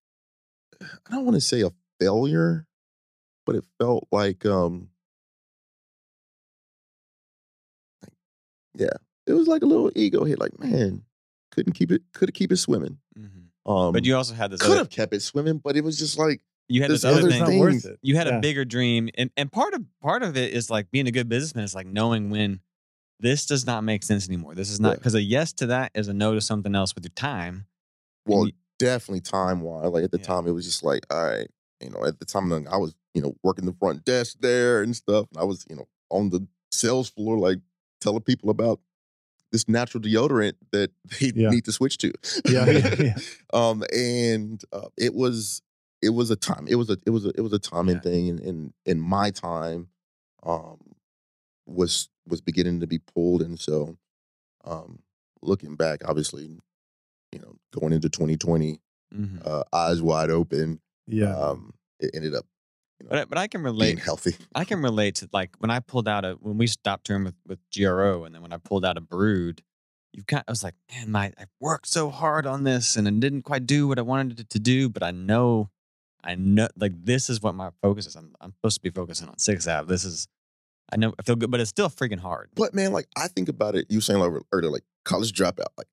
[1.07, 1.70] I don't want to say a
[2.01, 2.66] failure,
[3.47, 4.90] but it felt like um
[8.03, 8.12] like,
[8.76, 11.05] yeah, it was like a little ego hit, like, man,
[11.51, 12.99] couldn't keep it could keep it swimming.
[13.18, 13.43] Mhm.
[13.67, 15.99] Um, But you also had this could other, have kept it swimming, but it was
[15.99, 17.59] just like you had this this other thing.
[17.59, 17.99] worth it.
[18.03, 18.39] you had Yeah.
[18.39, 21.29] a bigger dream and, and part of part of it is like being a good
[21.29, 22.61] businessman is like knowing when
[23.21, 24.95] this does not make sense anymore this is not Yeah.
[24.97, 27.67] because a yes to that is a no to something else with your time
[28.27, 29.91] well, you- definitely time wise.
[29.91, 30.25] Like at the Yeah.
[30.25, 31.47] time, it was just like, all right,
[31.81, 34.97] you know, at the time I was, you know, working the front desk there and
[34.97, 35.27] stuff.
[35.31, 37.59] And I was, you know, on the sales floor, like
[38.01, 38.81] telling people about
[39.55, 40.91] this natural deodorant that
[41.21, 41.49] they Yeah.
[41.51, 42.13] need to switch to.
[42.49, 42.67] Yeah,
[42.99, 43.15] yeah,
[43.55, 45.63] um, and uh, it was,
[46.03, 46.67] it was a time.
[46.69, 48.01] It was a, it was a, it was a timing Yeah.
[48.03, 48.29] thing.
[48.31, 49.89] And in, in my time,
[50.43, 50.79] um,
[51.67, 53.97] was was beginning to be pulled, and so,
[54.65, 54.99] um,
[55.43, 56.59] looking back, obviously,
[57.33, 58.81] you know, going into 2020,
[59.15, 59.47] Mhm.
[59.47, 60.81] uh, eyes wide open.
[61.07, 61.35] Yeah.
[61.37, 62.47] Um, it ended up
[63.09, 63.87] but, I- but i can relate.
[63.87, 64.35] being healthy.
[64.55, 67.35] i can relate to like when i pulled out a when we stopped touring with,
[67.47, 69.63] with gro and then when i pulled out a brood
[70.13, 73.19] you kind i was like man my i worked so hard on this and it
[73.21, 75.69] didn't quite do what i wanted it to do but i know
[76.23, 79.29] i know like this is what my focus is i'm, I'm supposed to be focusing
[79.29, 80.27] on six out this is
[80.93, 83.49] i know i feel good but it's still freaking hard But man, like I think
[83.49, 83.87] about it.
[83.91, 85.73] You saying like earlier, like college dropout.
[85.79, 85.87] Like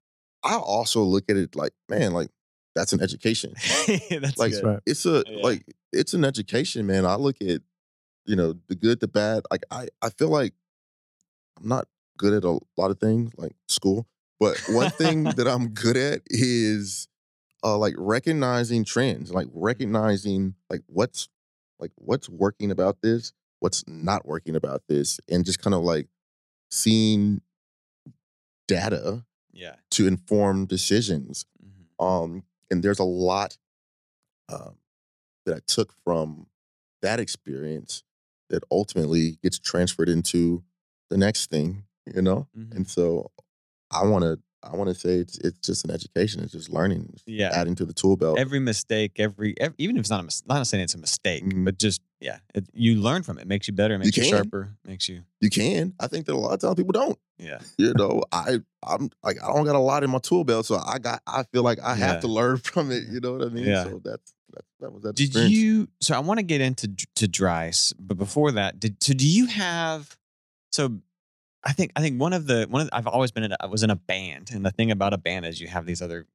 [0.43, 2.29] I also look at it like, man, like
[2.75, 3.53] that's an education.
[4.09, 4.63] That's Like good.
[4.63, 4.79] right.
[4.85, 5.43] it's a Yeah.
[5.43, 7.05] like it's an education, man.
[7.05, 7.61] I look at
[8.25, 9.43] you know the good, the bad.
[9.51, 10.53] Like I I feel like
[11.59, 11.87] I'm not
[12.17, 14.07] good at a lot of things like school,
[14.39, 17.07] but one thing that I'm good at is
[17.63, 21.29] uh like recognizing trends, like recognizing like what's
[21.79, 26.07] like what's working about this, what's not working about this, and just kind of like
[26.69, 27.41] seeing
[28.67, 29.75] data Yeah.
[29.91, 31.45] to inform decisions.
[31.63, 32.03] Mhm.
[32.03, 33.57] Um, and there's a lot
[34.49, 34.75] um,
[35.51, 36.47] that I took from
[37.01, 38.03] that experience
[38.49, 40.63] that ultimately gets transferred into
[41.09, 41.83] the next thing,
[42.13, 42.47] you know.
[42.57, 42.75] Mhm.
[42.75, 43.31] And so,
[43.91, 46.41] I want to, I want to say it's it's just an education.
[46.43, 47.49] It's just learning, it's Yeah.
[47.51, 48.37] adding to the tool belt.
[48.37, 51.65] Every mistake, every, ev even if it's not a not saying it's a mistake, Mhm.
[51.65, 53.47] but just yeah, it, you learn from it.
[53.47, 53.97] Makes you better.
[53.97, 54.29] Makes you, can.
[54.31, 54.77] sharper.
[54.85, 55.93] Makes you you can.
[55.99, 57.17] I think that a lot of times people don't.
[57.39, 57.59] yeah.
[57.79, 60.75] You know, I I'm like I don't got a lot in my tool belt, so
[60.77, 62.19] I got I feel like I have Yeah.
[62.21, 63.03] to learn from it.
[63.09, 63.65] You know what I mean?
[63.65, 63.85] Yeah.
[63.85, 64.33] So that's
[64.81, 65.15] that, was that.
[65.15, 65.53] Did experience.
[65.53, 65.87] you?
[66.01, 69.13] So I want to get into to Dryce, but before that, did so?
[69.13, 70.17] Do you have?
[70.71, 70.99] So,
[71.63, 73.51] I think I think one of the one of the, I've always been in.
[73.53, 75.85] A, I was in a band, and the thing about a band is you have
[75.85, 76.25] these other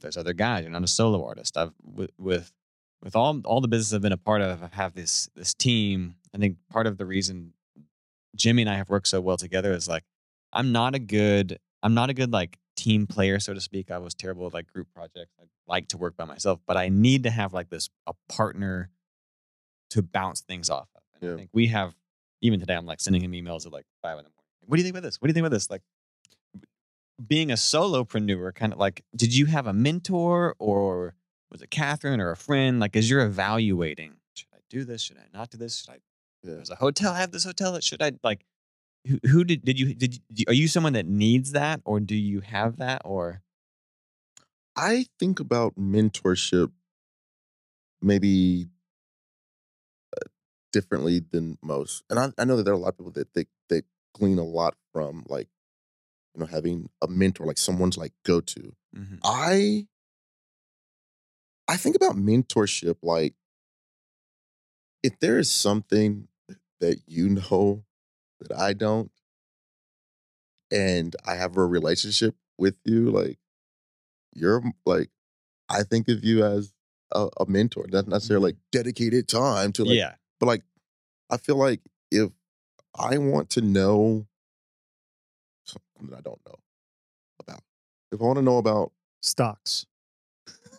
[0.00, 0.62] there's other guys.
[0.62, 1.56] You're not a solo artist.
[1.56, 2.52] I've with with
[3.02, 4.62] with all all the business I've been a part of.
[4.62, 6.16] I have this this team.
[6.34, 7.54] I think part of the reason
[8.36, 10.04] Jimmy and I have worked so well together is like
[10.52, 13.90] I'm not a good I'm not a good like team player, so to speak.
[13.90, 15.32] I was terrible with like group projects.
[15.40, 18.90] I like to work by myself, but I need to have like this a partner
[19.90, 21.02] to bounce things off of.
[21.20, 21.94] And I think we have
[22.40, 22.74] even today.
[22.74, 24.38] I'm like sending him emails at like five in the morning.
[24.66, 25.20] What do you think about this?
[25.20, 25.70] What do you think about this?
[25.70, 25.82] Like
[27.26, 31.14] being a solopreneur, kind of like, did you have a mentor or
[31.50, 32.80] was it Catherine or a friend?
[32.80, 35.02] Like, as you're evaluating, should I do this?
[35.02, 35.80] Should I not do this?
[35.80, 35.98] Should I
[36.42, 36.56] Yeah.
[36.56, 37.78] does a hotel I have this hotel?
[37.80, 38.44] Should I like?
[39.06, 42.14] Who, who did did you did you, are you someone that needs that or do
[42.14, 43.42] you have that or
[44.76, 46.70] I think about mentorship
[48.00, 48.68] maybe
[50.16, 50.28] uh,
[50.72, 53.34] differently than most, and I, I know that there are a lot of people that
[53.34, 53.82] they they
[54.14, 55.48] glean a lot from like
[56.34, 58.74] you know having a mentor, like someone's like go to.
[58.96, 59.18] Mhm.
[59.24, 59.86] I
[61.68, 63.34] I think about mentorship like
[65.02, 66.28] if there is something
[66.80, 67.84] that you know
[68.48, 69.10] that I don't,
[70.70, 73.38] and I have a relationship with you, like
[74.34, 75.10] you're like
[75.68, 76.72] I think of you as
[77.12, 80.62] a, a mentor, not necessarily like dedicated time to like, yeah but like
[81.30, 81.80] I feel like
[82.10, 82.30] if
[82.98, 84.26] I want to know
[85.64, 86.58] something that I don't know
[87.38, 87.62] about,
[88.10, 88.90] if I want to know about
[89.22, 89.86] Stocks.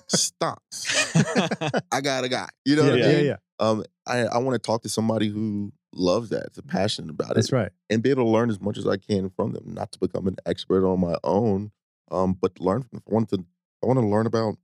[0.07, 1.16] stocks,
[1.93, 2.49] I got a guy.
[2.66, 3.26] You know yeah, what I mean?
[3.26, 3.38] yeah, yeah.
[3.57, 7.47] Um, I I want to talk to somebody who loves that, is passionate about That's
[7.47, 7.71] it, That's right.
[7.89, 9.63] and be able to learn as much as I can from them.
[9.73, 11.71] Not to become an expert on my own,
[12.11, 12.97] um, but learn from.
[12.97, 13.45] If I want to,
[13.83, 14.55] I want to learn about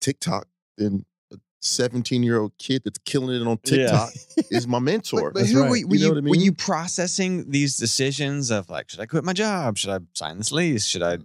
[0.00, 0.46] TikTok.
[0.78, 3.86] Then a seventeen-year-old kid that's killing it on Yeah.
[4.08, 4.10] TikTok
[4.50, 5.30] is my mentor.
[5.32, 5.70] But That's who right.
[5.70, 9.00] were, You were know you what I were you processing these decisions of like, should
[9.00, 9.76] I quit my job?
[9.78, 10.86] Should I sign this lease?
[10.86, 11.18] Should I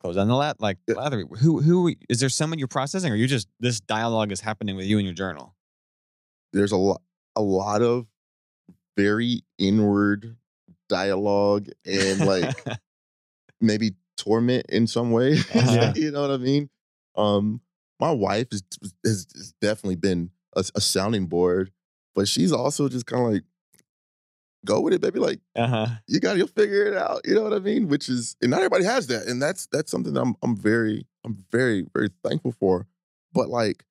[0.00, 0.94] close down the lat like Yeah.
[0.94, 1.24] lather?
[1.40, 4.86] Who who is there someone you're processing, or you just this dialogue is happening with
[4.86, 5.54] you in your journal?
[6.52, 7.02] There's a lot,
[7.36, 8.06] a lot of
[8.96, 10.36] very inward
[10.88, 12.54] dialogue and like
[13.60, 15.38] maybe torment in some way.
[15.54, 15.92] Uh-huh.
[15.94, 16.70] you know what I mean?
[17.16, 17.60] Um,
[18.00, 18.62] my wife is,
[19.04, 21.70] has, has definitely been a, a sounding board,
[22.14, 23.42] but she's also just kind of like
[24.64, 25.18] go with it, baby.
[25.18, 25.86] Like Uh huh.
[26.06, 27.22] you got, you'll figure it out.
[27.24, 27.88] You know what I mean?
[27.88, 31.06] Which is, and not everybody has that, and that's that's something that I'm I'm very
[31.24, 32.86] I'm very very thankful for.
[33.32, 33.84] But like,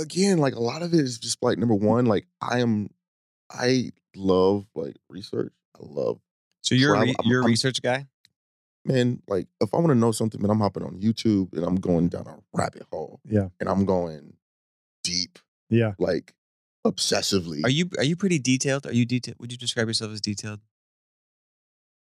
[0.00, 2.88] again, like a lot of it is just like number one, like I am,
[3.50, 5.52] I love like research.
[5.74, 6.20] I love
[6.62, 8.08] So you're a Travel- re- I'm- you're a I'm- research guy.
[8.84, 11.76] man, like if I want to know something, man, I'm hopping on YouTube and I'm
[11.76, 13.48] going down a rabbit hole Yeah.
[13.60, 14.36] and I'm going
[15.02, 15.38] deep,
[15.68, 15.94] Yeah.
[15.98, 16.34] like
[16.86, 17.62] obsessively.
[17.64, 18.86] Are you are you pretty detailed?
[18.86, 19.38] Are you detailed?
[19.40, 20.60] Would you describe yourself as detailed?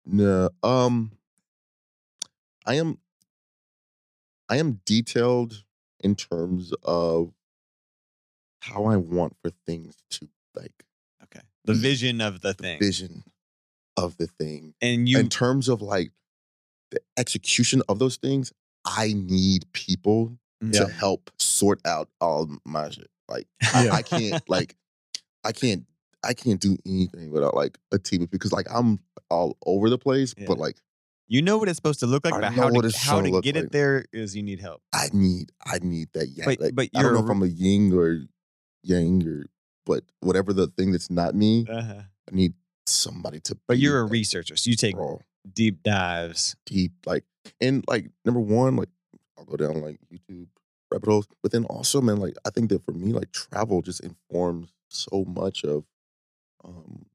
[0.06, 1.12] No, um,
[2.66, 2.98] I am.
[4.50, 5.64] I am detailed
[6.00, 7.34] in terms of
[8.62, 10.84] how I want for things to like
[11.24, 11.42] Okay.
[11.66, 13.24] The vision of the the thing, vision
[13.98, 14.74] of the thing.
[14.82, 16.12] and you in terms of like
[16.92, 18.52] the execution of those things,
[18.86, 20.86] I need people Yeah.
[20.86, 23.10] to help sort out all my shit.
[23.30, 23.92] Like I, Yeah.
[23.94, 24.76] I can't like
[25.44, 25.86] I can't
[26.24, 29.00] I can't do anything without like a team because like I'm
[29.30, 30.46] all over the place, Yeah.
[30.48, 30.78] but like
[31.28, 33.56] you know what it's supposed to look like, I but how to how gonna get
[33.56, 33.66] like.
[33.66, 34.82] it there is you need help.
[34.94, 36.46] I need I need that yang.
[36.46, 38.26] But- like, but I don't know if I'm a ying or
[38.84, 39.46] yang or
[39.86, 42.04] but whatever the thing that's not me, Uh-huh.
[42.30, 42.54] I need
[42.86, 45.22] somebody to But you're a researcher, so you take bro,
[45.52, 46.56] deep dives.
[46.66, 47.26] deep like
[47.60, 48.90] and like number one, like
[49.38, 50.48] I'll go down like YouTube
[50.92, 51.28] rabbit holes.
[51.42, 55.26] But then also, man, like I think that for me, like travel just informs so
[55.26, 55.86] much of
[56.64, 57.06] um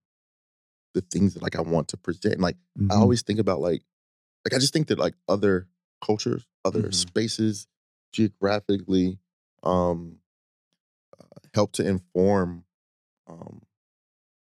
[0.95, 2.41] the things that like I want to present.
[2.41, 2.57] Like
[2.91, 3.01] I Mhm.
[3.01, 3.83] always think about like
[4.45, 5.69] like I just think that like other
[6.05, 6.93] cultures, other Mhm.
[6.93, 7.67] spaces,
[8.12, 9.19] geographically,
[9.62, 10.19] um,
[11.57, 12.65] uh, help to inform
[13.27, 13.63] um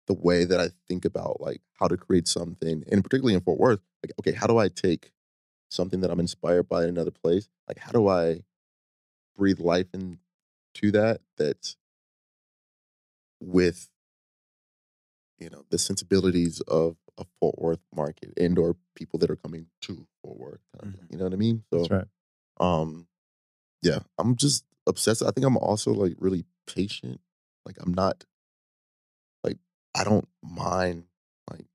[0.06, 3.58] the way that I think about like how to create something, and particularly in Fort
[3.58, 3.80] Worth.
[4.04, 5.10] Like, okay, how do I take
[5.68, 7.48] something that I'm inspired by in another place?
[7.66, 8.42] Like, how do I
[9.36, 11.20] breathe life into that?
[11.36, 11.76] That's
[13.40, 13.88] with
[15.38, 19.66] you know the sensibilities of a Fort Worth market and or people that are coming
[19.82, 20.60] to Fort Worth.
[20.80, 21.12] kind of Mhm.
[21.12, 21.64] You know what I mean?
[21.72, 22.08] So, That's right.
[22.60, 23.08] um,
[23.82, 25.22] yeah, I'm just obsessed.
[25.22, 27.20] I think I'm also like really patient.
[27.64, 28.24] Like I'm not
[29.44, 29.58] like
[29.96, 31.04] I don't mind
[31.50, 31.66] like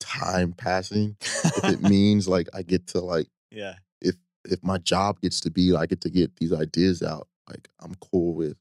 [0.00, 3.76] time passing if it means like I get to like Yeah.
[4.00, 7.28] if if my job gets to be I get to get these ideas out.
[7.48, 8.56] Like I'm cool with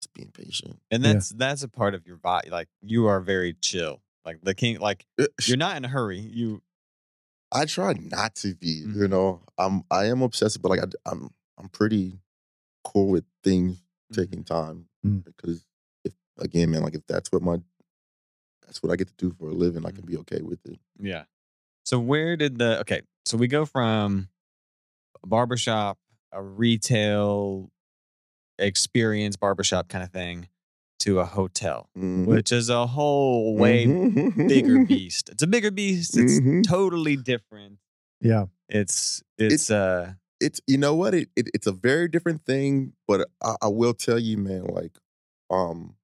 [0.00, 0.78] just being patient.
[0.90, 1.12] And Yeah.
[1.14, 2.50] that's that's a part of your body.
[2.50, 4.00] Like you are very chill.
[4.24, 4.78] Like the king.
[4.80, 6.18] Like Uh, you're not in a hurry.
[6.20, 6.62] You.
[7.52, 8.82] I try not to be.
[8.84, 8.96] Mhm.
[8.96, 12.18] You know, I'm I am obsessive, but like I, am I'm pretty
[12.84, 13.80] cool with things
[14.12, 14.20] Mm-hmm.
[14.22, 15.24] taking time Mm.
[15.24, 15.64] because
[16.04, 17.56] if again, man, like if that's what my
[18.66, 20.78] that's what I get to do for a living, I can be okay with it.
[21.00, 21.24] Yeah.
[21.84, 23.02] So where did the okay?
[23.26, 24.28] So we go from
[25.22, 25.98] a barbershop,
[26.32, 27.70] a retail
[28.58, 30.48] experience barbershop kind of thing,
[31.00, 32.26] to a hotel, Mhm.
[32.26, 34.48] which is a whole way Mhm.
[34.48, 35.28] bigger beast.
[35.30, 36.14] It's a bigger beast.
[36.18, 36.62] It's Mhm.
[36.64, 37.78] totally different.
[38.20, 38.46] Yeah.
[38.68, 40.14] It's it's uh
[40.44, 43.94] it's you know what it, it it's a very different thing but I, I will
[43.94, 44.92] tell you man like
[45.50, 45.96] um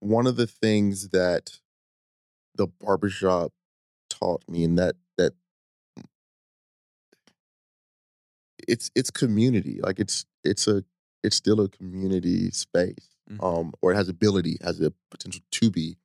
[0.00, 1.60] one of the things that
[2.56, 3.52] the barbershop
[4.10, 5.32] taught me and that that
[8.68, 10.84] it's it's community like it's it's a
[11.22, 13.42] it's still a community space Mhm.
[13.44, 15.96] um or it has ability has a potential to be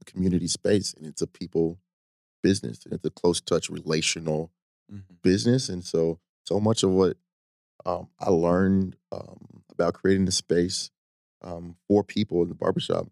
[0.00, 1.78] a community space and it's a people
[2.42, 4.50] business and it's a close touch relational
[4.92, 5.02] mhm.
[5.22, 7.16] business and so so much of what
[7.86, 10.90] um, i learned um, about creating the space
[11.42, 13.06] um, for people in the barbershop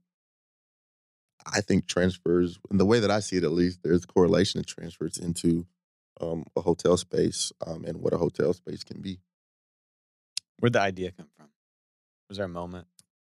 [1.46, 4.66] i think transfers in the way that i see it at least there's correlation that
[4.66, 5.66] transfers into
[6.20, 9.18] um, a hotel space um, and what a hotel space can be
[10.58, 11.46] where'd the idea come from?
[12.28, 12.86] Was there a moment,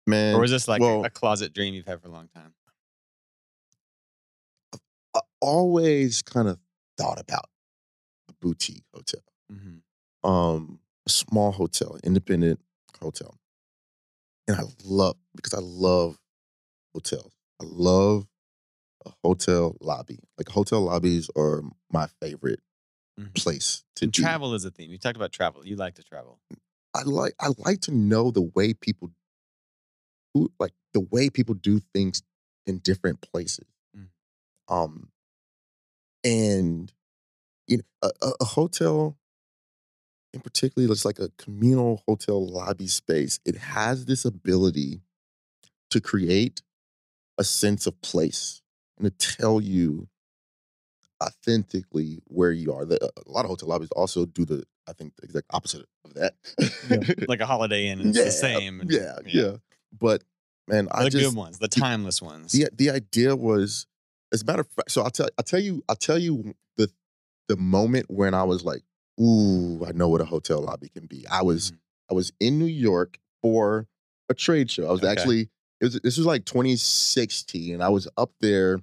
[0.08, 2.28] man or was this like a- well- a closet dream you've had for a long
[2.36, 2.54] time?
[5.16, 6.58] i always kind of
[6.98, 7.50] thought about
[8.30, 9.22] a boutique hotel
[9.52, 9.78] Mm-hmm.
[10.24, 12.60] Um, a small hotel, independent
[13.02, 13.36] hotel.
[14.48, 16.18] And I love because I love
[16.94, 17.34] hotels.
[17.62, 18.28] I love
[19.06, 20.20] a hotel lobby.
[20.38, 22.62] Like hotel lobbies are my favorite
[23.20, 23.36] Mhm.
[23.36, 24.92] place to And travel is a theme.
[24.92, 25.66] You talked about travel.
[25.66, 26.40] You like to travel.
[26.96, 29.12] I like I like to know the way people
[30.34, 32.24] who like the way people do things
[32.66, 33.68] in different places.
[33.96, 34.08] Mm.
[34.68, 35.12] Um
[36.24, 36.92] and
[37.68, 39.19] you know a, a hotel
[40.34, 43.40] in particular it's like a communal hotel lobby space.
[43.46, 45.02] It has this ability
[45.92, 46.62] to create
[47.38, 48.62] a sense of place
[48.98, 50.08] and to tell you
[51.24, 52.86] authentically where you are.
[52.86, 55.86] The, uh, a lot of hotel lobbies also do the I think the exact opposite
[56.06, 56.34] of that.
[57.28, 58.82] Like a Holiday Inn, it's the same.
[58.82, 59.52] and- Yeah, yeah.
[59.98, 60.24] But
[60.68, 62.52] man, I the just good ones, the timeless ones.
[62.54, 63.86] the the idea was,
[64.34, 66.90] as a matter of fact, so I'll tell I'll tell you I'll tell you the
[67.48, 68.82] the moment when I was like,
[69.22, 71.26] ooh, I know what a hotel lobby can be.
[71.28, 71.80] I was Mhm.
[72.12, 73.88] I was in New York for
[74.30, 74.88] a trade show.
[74.88, 75.12] I was Okay.
[75.12, 75.50] actually
[75.80, 78.82] it was this was like 2016, and I was up there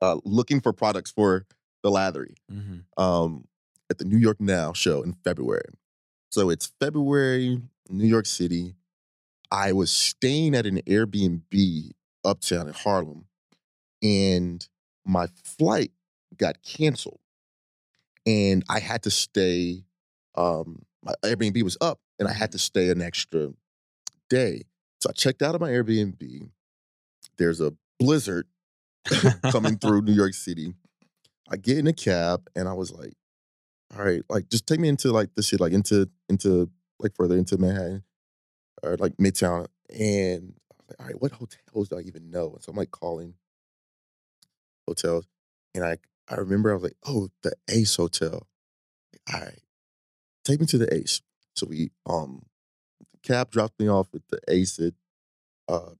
[0.00, 1.44] uh, looking for products for
[1.82, 2.84] the Lathery Mhm.
[2.96, 3.48] um,
[3.90, 5.74] at the New York Now show in February.
[6.30, 8.76] So it's February, New York City.
[9.50, 11.92] I was staying at an Airbnb
[12.24, 13.26] uptown in Harlem,
[14.02, 14.68] and
[15.04, 15.92] my flight
[16.36, 17.20] got canceled,
[18.28, 19.84] and I had to stay.
[20.34, 23.52] Um, my Airbnb was up, and I had to stay an extra
[24.28, 24.64] day.
[25.00, 26.50] So I checked out of my Airbnb.
[27.38, 28.46] There's a blizzard
[29.50, 30.74] coming through New York City.
[31.50, 33.14] I get in a cab and I was like,
[33.96, 37.38] all right, like just take me into like the shit, like into into like further
[37.38, 38.02] into Manhattan
[38.82, 39.66] or like Midtown.
[39.88, 42.52] And I was like, all right, what hotels do I even know?
[42.52, 43.34] And so I'm like calling
[44.86, 45.26] hotels.
[45.74, 45.98] And I
[46.30, 48.46] I remember I was like, oh, the Ace Hotel.
[49.32, 49.60] All right.
[50.44, 51.20] Take me to the Ace.
[51.56, 52.42] So we um
[53.12, 54.94] the cab dropped me off at the Ace at
[55.68, 55.90] uh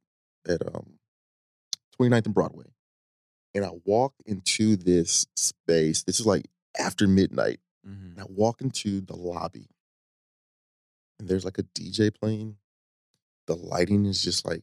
[0.46, 0.98] at um
[2.00, 2.66] 29th and Broadway
[3.54, 6.02] and I walk into this space.
[6.04, 6.46] This is like
[6.78, 7.60] after midnight.
[7.86, 8.12] Mhm.
[8.12, 9.68] And I walk into the lobby,
[11.18, 12.56] and there's like a DJ playing.
[13.46, 14.62] The lighting is just like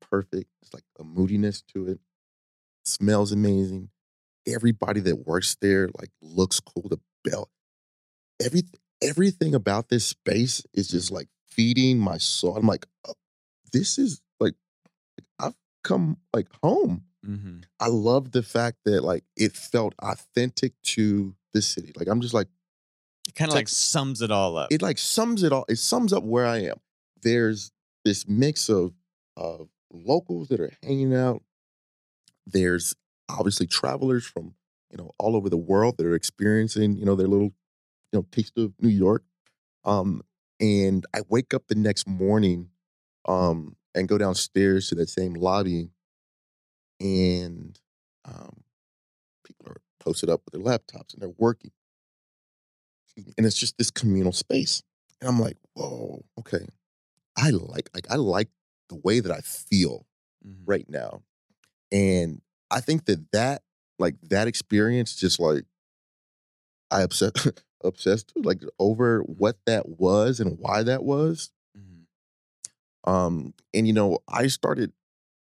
[0.00, 0.50] perfect.
[0.62, 2.00] It's like a moodiness to it.
[2.84, 3.90] Smells amazing.
[4.54, 6.88] Everybody that works there like looks cool.
[6.88, 7.50] The bell,
[8.44, 8.62] every
[9.02, 12.56] everything about this space is just like feeding my soul.
[12.56, 13.14] I'm like, oh,
[13.72, 14.54] this is like
[15.38, 17.04] I've come like home.
[17.26, 17.64] Mhm.
[17.80, 21.92] I love the fact that like it felt authentic to the city.
[21.96, 22.48] Like I'm just like
[23.28, 24.72] It kind of like like- sums it all up.
[24.72, 25.64] it like sums it all.
[25.68, 26.76] It sums up where I am.
[27.22, 27.70] There's
[28.04, 28.94] this mix of
[29.36, 31.42] of locals that are hanging out.
[32.46, 32.94] There's
[33.28, 34.54] obviously travelers from
[34.90, 37.52] you know all over the world that are experiencing you know their little
[38.12, 39.24] you know taste of New York.
[39.84, 40.22] Um,
[40.60, 42.70] and I wake up the next morning,
[43.26, 45.90] um, and go downstairs to that same lobby,
[47.00, 47.78] and
[48.24, 48.62] um,
[49.44, 51.70] people are posted up with their laptops and they're working.
[53.36, 54.82] And it's just this communal space.
[55.20, 56.66] And I'm like, whoa, okay.
[57.38, 58.48] I like like I like
[58.88, 60.06] the way that I feel
[60.46, 60.62] Mhm.
[60.66, 61.22] right now.
[61.92, 63.62] And I think that that
[63.98, 65.64] like that experience just like
[66.90, 67.36] I obsessed
[67.84, 71.50] obsessed like over what that was and why that was.
[71.76, 72.06] Mhm.
[73.04, 74.92] Um, and you know, I started,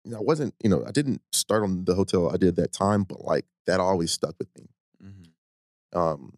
[0.04, 2.72] you know, I wasn't, you know, I didn't start on the hotel I did that
[2.72, 4.68] time, but like that always stuck with me.
[5.04, 5.32] Mhm.
[5.98, 6.34] Um,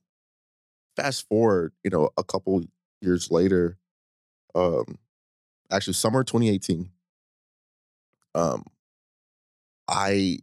[0.97, 2.63] fast forward, you know, a couple
[3.01, 3.79] years later,
[4.55, 4.99] um,
[5.71, 6.91] actually summer 2018,
[8.35, 8.65] um,
[9.89, 10.39] I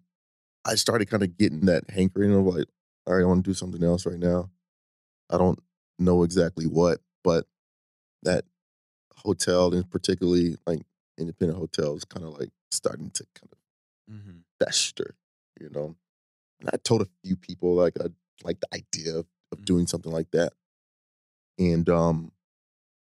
[0.66, 2.68] I started kind of getting that hankering of like,
[3.05, 4.49] all right, I want to do something else right now.
[5.30, 5.59] I don't
[5.99, 7.47] know exactly what, but
[8.24, 8.45] that
[9.18, 10.82] hotel and particularly like
[11.20, 13.59] independent hotels kind of like starting to kind of
[14.07, 14.43] Mhm.
[14.59, 15.16] fester,
[15.59, 15.95] you know.
[16.61, 18.07] And I told a few people like I
[18.43, 19.66] like the idea of, of Mhm.
[19.66, 20.53] doing something like that.
[21.57, 22.32] And um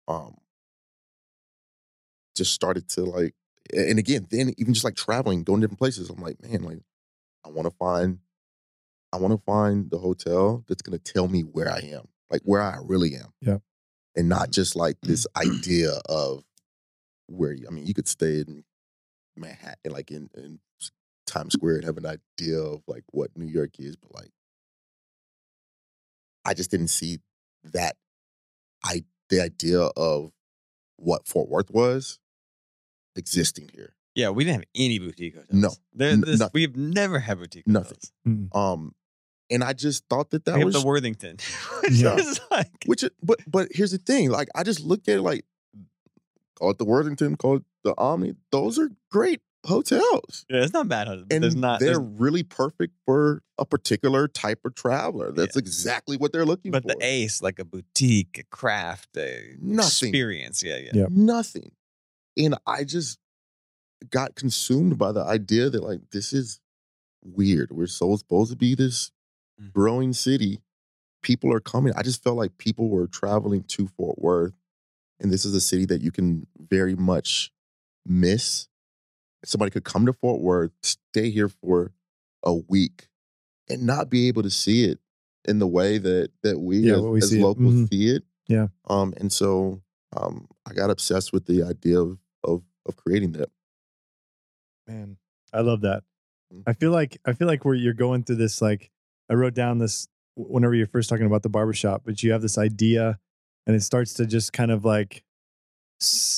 [0.09, 0.36] um
[2.34, 3.34] just started to like
[3.74, 6.78] and again, then even just like traveling, going different places, I'm like, man, like
[7.47, 8.18] I want to find
[9.12, 12.61] I want to find the hotel that's gonna tell me where I am, like where
[12.61, 13.32] I really am.
[13.40, 13.59] Yeah.
[14.16, 16.42] And not just like this idea of
[17.26, 18.64] where you, I mean, you could stay in
[19.36, 20.59] Manhattan, like in, in
[21.26, 24.30] Times Square and have an idea of like what New York is, but like
[26.44, 27.18] I just didn't see
[27.64, 27.97] that
[28.84, 30.32] I the idea of
[30.97, 32.18] what Fort Worth was
[33.16, 33.95] existing here.
[34.16, 35.52] Yeah, we didn't have any boutique hotels.
[35.52, 36.50] No, There- this- nothing.
[36.54, 37.98] we've never had boutique Nothing.
[37.98, 38.12] hotels.
[38.26, 38.56] Mm.
[38.56, 38.94] Um
[39.48, 41.36] and I just thought that that we was the Worthington.
[41.90, 42.16] Yeah.
[42.18, 45.44] It's like, which but but here's the thing, like I just looked at it like
[46.58, 48.34] call it the Worthington, call it the Omni.
[48.50, 50.44] Those are great hotels.
[50.48, 51.80] yeah, it's not bad and there's not.
[51.80, 55.32] they're there's- really perfect for a particular type of traveler.
[55.32, 55.60] That's Yeah.
[55.60, 56.88] exactly what they're looking but for.
[56.88, 60.08] But the Ace, like a boutique, a craft, a Nothing.
[60.08, 60.62] experience.
[60.62, 60.90] Yeah, yeah.
[60.94, 61.06] Yeah.
[61.10, 61.72] nothing.
[62.36, 63.18] And I just
[64.11, 66.61] got consumed by the idea that like this is
[67.24, 67.72] weird.
[67.72, 69.11] We're so supposed to be this
[69.61, 69.72] Mhm.
[69.72, 70.61] growing city.
[71.22, 71.92] People are coming.
[71.97, 74.55] I just felt like people were traveling to Fort Worth,
[75.18, 77.53] and this is a city that you can very much
[78.05, 78.68] miss.
[79.44, 81.92] Somebody could come to Fort Worth, stay here for
[82.42, 83.09] a week,
[83.68, 85.01] and not be able to see it
[85.47, 87.42] in the way that that we Yeah, as, we as see it.
[87.42, 87.88] locals Mhm.
[87.88, 88.24] see it.
[88.47, 88.68] Yeah.
[88.84, 89.82] Um, and so
[90.16, 93.51] um, I got obsessed with the idea of of of creating that.
[94.87, 95.16] Man,
[95.53, 96.03] I love that.
[96.55, 96.62] Mm.
[96.66, 98.61] I feel like I feel like where you're going through this.
[98.62, 98.91] Like
[99.30, 100.07] I wrote down this
[100.37, 103.18] whenever you're first talking about the barbershop, but you have this idea,
[103.66, 105.24] and it starts to just kind of like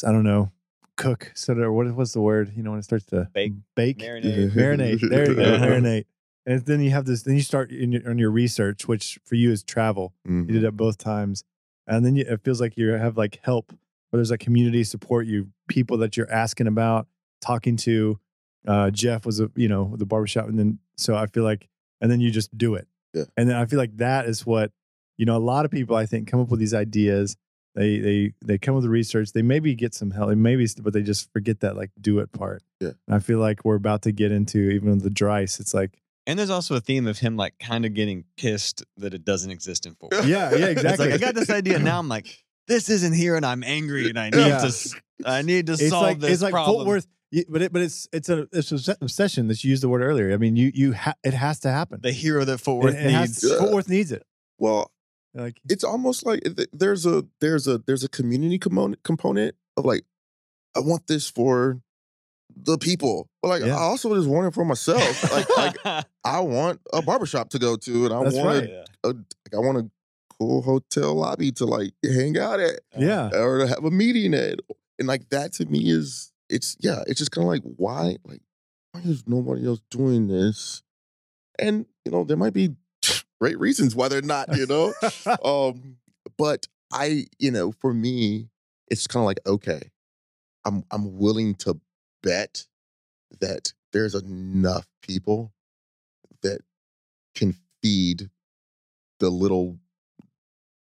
[0.07, 0.53] I don't know,
[0.97, 1.33] cook.
[1.35, 2.53] So there- what was the word?
[2.57, 3.53] You know, when it starts to Bake.
[3.75, 4.53] bake, Marinate.
[4.55, 5.01] marinate.
[5.09, 6.05] There you go, marinate.
[6.47, 7.25] And then you have this.
[7.25, 10.15] Then you start in your, on your research, which for you is travel.
[10.27, 10.47] Mhm.
[10.49, 11.45] You did it both times,
[11.87, 13.73] and then you, it feels like you have like help.
[14.11, 17.07] Where there's like community support, you people that you're asking about,
[17.43, 18.19] talking to.
[18.67, 21.69] Uh, Jeff was a you know the barbershop, and then so I feel like,
[22.01, 22.87] and then you just do it.
[23.15, 23.25] Yeah.
[23.37, 24.73] And then I feel like that is what
[25.17, 25.37] you know.
[25.37, 27.37] A lot of people I think come up with these ideas.
[27.75, 29.33] They they they come with the research.
[29.33, 30.31] They maybe get some help.
[30.31, 32.63] Maybe, but they just forget that like do it part.
[32.81, 32.91] Yeah.
[33.07, 35.61] And I feel like we're about to get into even with the Dryce.
[35.61, 39.15] It's like And there's also a theme of him like kind of getting pissed that
[39.15, 40.27] it doesn't exist in Fort Worth.
[40.27, 41.07] yeah yeah It's exactly.
[41.11, 41.99] like I got this idea now.
[42.01, 42.27] I'm like,
[42.67, 44.59] this isn't here, and I'm angry, and I need Yeah.
[44.59, 44.95] to, s-
[45.25, 46.77] I need to it's solve like this it's like problem.
[46.79, 47.13] Fort Worth, y-
[47.49, 50.33] but it, but it's it's a it's an obsession that you used the word earlier.
[50.33, 52.01] I mean, you you ha- it has to happen.
[52.03, 53.45] the hero that Fort Worth it has- needs.
[53.53, 53.59] Yeah.
[53.59, 54.22] Fort Worth needs it.
[54.59, 54.91] Well,
[55.35, 56.41] Like it's almost like
[56.72, 60.05] there's a there's a there's a community component component of like
[60.76, 61.81] I want this for
[62.57, 63.76] the people, but like Yeah.
[63.76, 65.31] I also just want it for myself.
[65.33, 65.47] like
[65.85, 68.68] like I want a barbershop to go to, and I That's want right.
[68.70, 68.85] Yeah.
[69.05, 69.91] a, like I want a
[70.41, 74.61] cool hotel lobby to like hang out at yeah, or to have a meeting at,
[74.99, 78.43] and like that to me is it's yeah, it's just kind of like why like
[78.93, 80.83] why is nobody else doing this?
[81.59, 82.77] And you know there might be
[83.41, 84.93] great reasons why they're not, you know.
[85.45, 85.97] um,
[86.37, 88.49] but I, you know, for me,
[88.89, 89.91] it's kind of like okay,
[90.65, 91.81] I'm I'm willing to
[92.23, 92.67] bet
[93.41, 95.53] that there's enough people
[96.43, 96.61] that
[97.35, 98.31] can feed
[99.21, 99.79] the little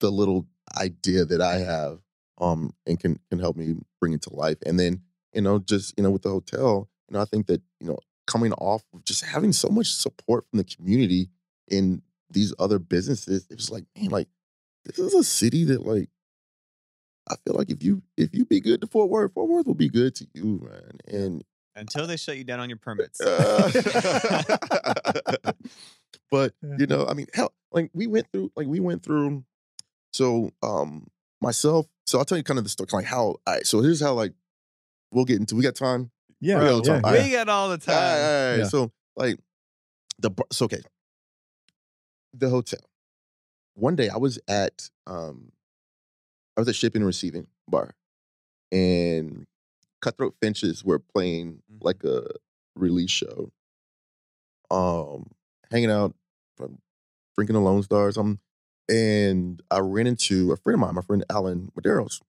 [0.01, 0.47] the little
[0.77, 2.01] idea that I have
[2.39, 4.59] um and can can help me bring it to life.
[4.65, 5.03] And then,
[5.37, 7.99] you know, just, you know, with the hotel, you know, I think that, you know,
[8.27, 11.29] coming off of just having so much support from the community
[11.69, 14.29] in these other businesses, it was like, man, like
[14.85, 16.09] this is a city that like
[17.29, 19.75] I feel like if you if you be good to Fort Worth, Fort Worth will
[19.75, 20.99] be good to you, man.
[21.07, 23.21] And Until they shut you down on your permits.
[23.21, 23.71] uh,
[26.31, 29.45] but you know, I mean, hell, like we went through, like we went through.
[30.13, 31.09] So, um,
[31.43, 31.87] myself.
[32.07, 33.37] So I'll tell you kind of the story, like how.
[33.47, 33.61] I.
[33.61, 34.33] so here's how like
[35.17, 35.57] we'll get into.
[35.57, 36.11] We got time.
[36.41, 37.13] yeah, Real yeah, talk.
[37.15, 37.25] yeah.
[37.25, 37.95] we got all the time.
[37.97, 38.03] right,
[38.45, 38.65] all right, Yeah.
[38.69, 39.39] So like
[40.19, 40.83] the bar- so okay.
[42.35, 42.81] The hotel.
[43.75, 45.53] One day I was at um
[46.57, 47.95] I was at shipping and receiving bar
[48.71, 49.47] and
[50.03, 51.83] Cutthroat Finches were playing Mhm.
[51.83, 52.27] like a
[52.77, 53.51] release show.
[54.71, 55.31] Um
[55.71, 56.15] hanging out
[56.59, 56.79] from
[57.37, 58.19] drinking the Lone Stars.
[58.19, 58.41] Um
[58.89, 62.21] and I ran into a friend of mine, my friend Alan Maderos.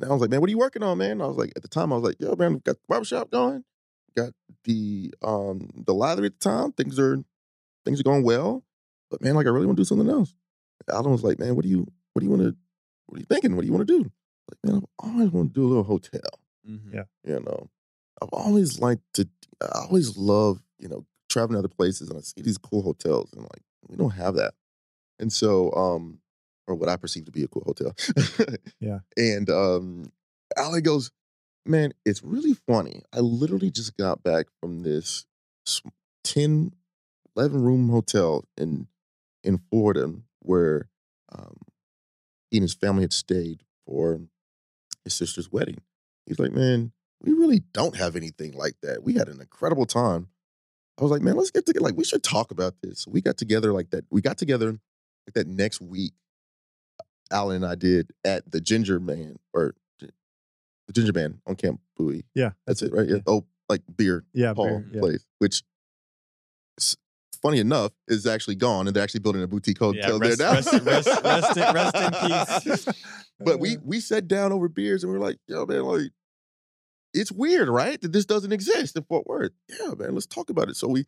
[0.00, 1.20] And I was like, man, what are you working on, man?
[1.20, 3.64] I was like, at the time, I was like, yo, man, got the barbershop going
[4.16, 4.32] got
[4.64, 6.72] the um the lather at the time.
[6.72, 7.22] Things are
[7.84, 8.64] things are going well.
[9.10, 10.34] But man, like I really want to do something else.
[10.90, 12.56] Alan was like, man, what do you what do you want to
[13.06, 13.56] what are you thinking?
[13.56, 14.10] What do you want to do?
[14.50, 16.20] Like, man, I've always wanted to do a little hotel.
[16.68, 16.94] Mhm.
[16.94, 17.04] Yeah.
[17.24, 17.70] You know,
[18.22, 19.28] I've always liked to.
[19.60, 23.32] I always love you know traveling to other places and I see these cool hotels
[23.32, 24.54] and like we don't have that.
[25.18, 26.20] And so, um,
[26.66, 27.94] or what I perceive to be a cool hotel.
[28.80, 29.00] Yeah.
[29.16, 30.12] And um,
[30.56, 31.10] Ali goes,
[31.66, 33.02] man, it's really funny.
[33.12, 35.26] I literally just got back from this
[35.66, 35.82] s-
[36.24, 36.72] 10,
[37.36, 38.88] 11 room hotel in
[39.42, 40.88] in Florida where
[41.32, 41.56] um,
[42.50, 44.20] he and his family had stayed for
[45.04, 45.78] his sister's wedding.
[46.26, 46.92] He's like, man,
[47.22, 49.02] we really don't have anything like that.
[49.02, 50.28] We had an incredible time.
[50.98, 51.82] I was like, man, let's get together.
[51.84, 53.06] Like, we should talk about this.
[53.06, 54.04] We got together like that.
[54.10, 56.12] We got together like that next week.
[57.30, 62.24] Alan and I did at the Ginger Man or the Ginger Man on Camp Bowie.
[62.34, 63.08] Yeah, That's it, right?
[63.08, 63.18] Yeah.
[63.26, 65.00] Oh, like beer Yeah, Paul beer, yeah.
[65.00, 65.62] place, which
[67.42, 70.54] funny enough is actually gone, and they're actually building a boutique hotel rest- there now.
[70.54, 72.12] rest- rest- rest in- rest in
[72.92, 73.02] peace.
[73.40, 73.80] but we uh.
[73.84, 76.10] we sat down over beers and we are like, yo, man, like
[77.14, 78.00] it's weird, right?
[78.00, 79.52] That this doesn't exist in Fort Worth.
[79.68, 80.76] Yeah, man, let's talk about it.
[80.76, 81.06] So we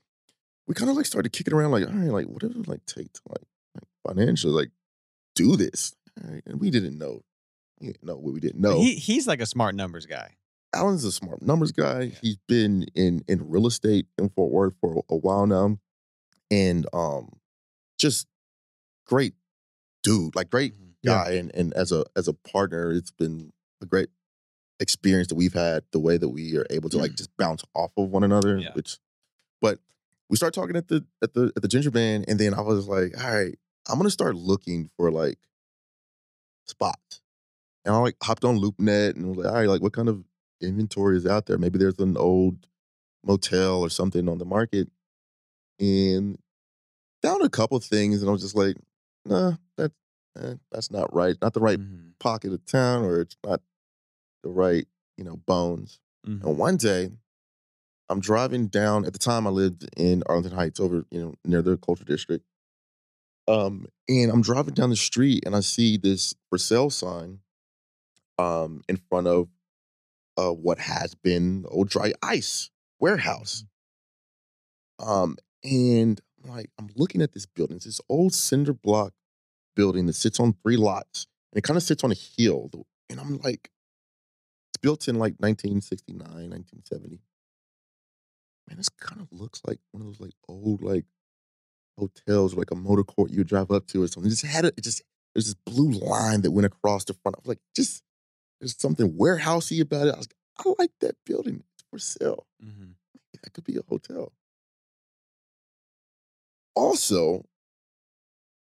[0.67, 2.85] we kind of like started kicking around, like, all right, like what does it like
[2.87, 3.45] take to like,
[3.75, 3.85] like
[4.17, 4.71] financially like
[5.35, 5.95] do this?
[6.23, 7.23] Right, and we didn't know.
[7.81, 8.81] We didn't know what we didn't know.
[8.81, 10.37] He he's like a smart numbers guy.
[10.75, 12.13] Alan's a smart numbers guy.
[12.23, 15.79] He's been in in real estate in Fort Worth for a while now,
[16.51, 17.31] and um,
[17.99, 18.27] just
[19.07, 19.35] great
[20.03, 20.95] dude, like great Mhm.
[21.03, 21.25] Yeah.
[21.25, 21.31] guy.
[21.33, 24.09] And and as a as a partner, it's been a great
[24.81, 25.83] experience that we've had.
[25.93, 28.59] The way that we are able to like just bounce off of one another.
[28.59, 28.73] Yeah.
[28.75, 28.99] Which,
[29.61, 29.79] but
[30.29, 32.87] we start talking at the at the at the Ginger Man, and then I was
[32.87, 33.59] like, all right,
[33.89, 35.39] I'm gonna start looking for like
[36.73, 37.21] spots.
[37.85, 40.25] And I like hopped on LoopNet and was like, all right, like what kind of
[40.61, 41.59] inventory is out there?
[41.59, 42.67] Maybe there's an old
[43.25, 44.89] motel or something on the market,
[45.81, 46.39] and
[47.23, 48.77] found a couple things, and I was just like,
[49.25, 49.95] nah, that's
[50.39, 52.13] eh, that's not right, not the right Mhm.
[52.21, 53.61] pocket of town, or it's not
[54.45, 54.87] the right
[55.19, 56.01] you know bones.
[56.27, 56.43] Mhm.
[56.45, 57.11] And one day,
[58.09, 59.05] I'm driving down.
[59.05, 62.45] At the time, I lived in Arlington Heights, over you know near the Culture District.
[63.49, 67.41] Um, and I'm driving down the street, and I see this for sale sign,
[68.39, 69.49] um, in front of,
[70.37, 72.71] uh, what has been old dry ice
[73.01, 73.65] warehouse.
[74.99, 77.77] Um, and I'm like, I'm looking at this building.
[77.77, 79.13] It's this old cinder block
[79.75, 82.71] building that sits on three lots, and it kind of sits on a hill.
[83.11, 83.71] And I'm like,
[84.71, 87.21] it's built in like 1969, 1970.
[88.69, 91.05] Man, this kind of looks like one of those like old like
[92.03, 94.29] hotels, like a motor court you would drive up to or something.
[94.31, 95.03] It just had a, it just
[95.35, 97.37] there's this blue line that went across the front.
[97.37, 98.03] I was like, just
[98.61, 100.15] there's something warehousey about it.
[100.15, 101.63] I was like, I like that building.
[101.75, 102.47] It's for sale.
[102.63, 102.95] Mhm.
[103.43, 104.33] That could be a hotel.
[106.77, 107.45] Also,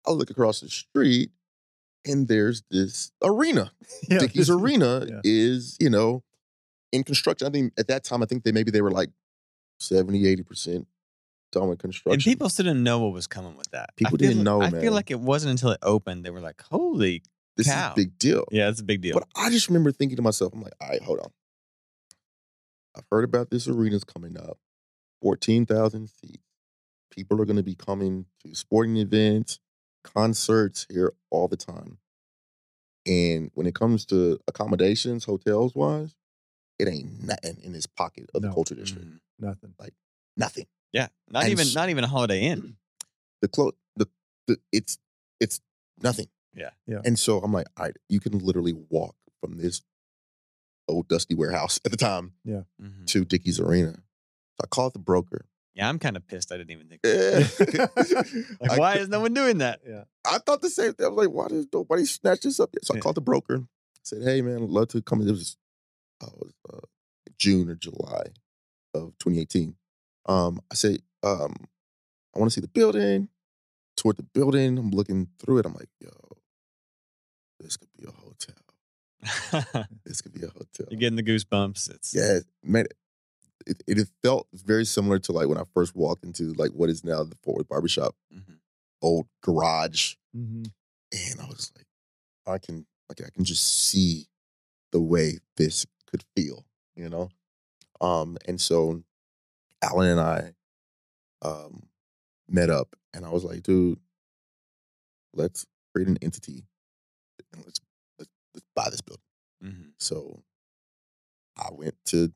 [0.06, 1.30] I look across the street
[2.04, 3.72] and there's this arena.
[4.08, 5.20] Yeah, Dickies Arena yeah.
[5.24, 6.22] is, you know,
[6.92, 7.46] in construction.
[7.46, 9.10] I think at that time, I think they maybe they were like
[9.80, 10.86] 70, 80%
[11.54, 12.14] with construction.
[12.14, 13.96] And people still didn't know what was coming with that.
[13.96, 14.80] People didn't know, I man.
[14.80, 17.22] feel like it wasn't until it opened they were like, "Holy,
[17.56, 17.88] this cow.
[17.88, 18.44] is a big deal.
[18.50, 20.88] yeah, that's a big deal." But I just remember thinking to myself, I'm like, all
[20.88, 21.30] right, hold on.
[22.96, 24.58] I've heard about this arena's coming up,
[25.22, 26.42] 14,000 seats.
[27.10, 29.58] People are going to be coming to sporting events,
[30.04, 31.98] concerts here all the time.
[33.06, 36.14] And when it comes to accommodations, hotels wise,
[36.78, 38.54] it ain't nothing in this pocket of the No.
[38.54, 39.06] culture district.
[39.06, 39.20] Mhm.
[39.38, 39.74] Nothing.
[39.78, 39.94] Like
[40.36, 40.66] nothing.
[40.92, 42.76] Yeah, not And even s- not even a Holiday Inn.
[43.42, 44.06] The clo- the,
[44.46, 44.98] the it's
[45.40, 45.60] it's
[46.02, 46.26] nothing.
[46.54, 46.70] Yeah.
[46.86, 47.00] Yeah.
[47.04, 49.82] And so I'm like, all right, you can literally walk from this
[50.88, 53.06] old dusty warehouse at the time Mhm.
[53.06, 53.92] to Dickies Arena.
[53.92, 55.46] So I called the broker.
[55.74, 56.50] Yeah, I'm kind of pissed.
[56.50, 57.00] I didn't even think.
[57.04, 57.46] Yeah.
[58.60, 59.80] Like, I why cou- is no one doing that?
[59.86, 60.04] Yeah.
[60.26, 61.06] I thought the same thing.
[61.06, 62.84] I was like, why does nobody snatch this up yet?
[62.84, 63.00] So I Yeah.
[63.02, 63.64] called the broker.
[64.02, 65.20] Said, hey man, I'd love to come.
[65.20, 65.56] It was,
[66.22, 66.80] oh, it was uh,
[67.38, 68.28] June or July
[68.94, 69.76] of 2018.
[70.28, 71.54] Um, I said, um,
[72.34, 73.28] I want to see the building.
[73.96, 75.66] Toward the building, I'm looking through it.
[75.66, 76.10] I'm like, yo,
[77.60, 78.54] this could be a hotel.
[80.04, 80.86] This could be a hotel.
[80.90, 81.90] You're getting the goosebumps.
[81.90, 82.86] It's Yeah, man,
[83.66, 86.88] it, it, it felt very similar to like when I first walked into like what
[86.90, 88.58] is now the Fort Worth Barbershop Mhm.
[89.02, 90.64] old garage, hmm
[91.12, 91.86] and I was like,
[92.46, 94.26] I can like I can just see
[94.92, 96.66] the way this could feel,
[96.96, 97.30] you know.
[98.00, 99.02] Um, and so
[99.82, 100.52] Alan and I
[101.42, 101.88] um
[102.48, 103.98] met up, and I was like, dude,
[105.34, 106.64] let's create an entity,
[107.52, 107.80] and let's
[108.18, 109.22] let's, let's buy this building.
[109.62, 109.92] Mhm.
[109.98, 110.42] So
[111.56, 112.32] I went to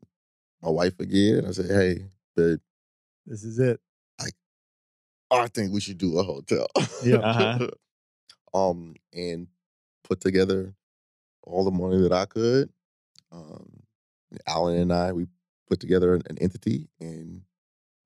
[0.62, 2.58] my wife again and I said, Hey, babe,
[3.26, 3.80] This is it.
[5.30, 6.66] I think we should do a hotel.
[7.02, 7.16] Yeah.
[7.16, 7.68] Uh-huh.
[8.54, 9.46] um, and
[10.04, 10.74] put together
[11.42, 12.70] all the money that I could.
[13.30, 13.82] Um,
[14.46, 15.26] Alan and I, we
[15.68, 17.42] put together an, an entity and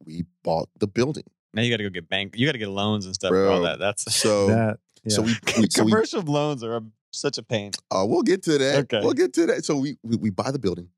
[0.04, 1.24] we bought the building.
[1.54, 2.36] now you got to go get bank.
[2.36, 3.78] You got to get loans and stuff for all that.
[3.78, 4.78] That's So, that.
[5.04, 5.14] Yeah.
[5.14, 6.82] so we, we, so we commercial loans are a,
[7.12, 7.72] such a pain.
[7.90, 8.76] Uh, we'll get to that.
[8.84, 9.00] Okay.
[9.00, 9.64] We'll get to that.
[9.64, 10.88] So we, we we buy the building.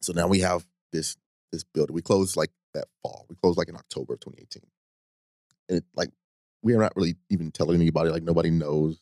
[0.00, 1.16] So now we have this
[1.52, 1.94] this building.
[1.94, 3.26] We closed like that fall.
[3.28, 4.62] We closed like in October of 2018.
[5.68, 6.10] And it, like
[6.62, 8.10] we are not really even telling anybody.
[8.10, 9.00] Like nobody knows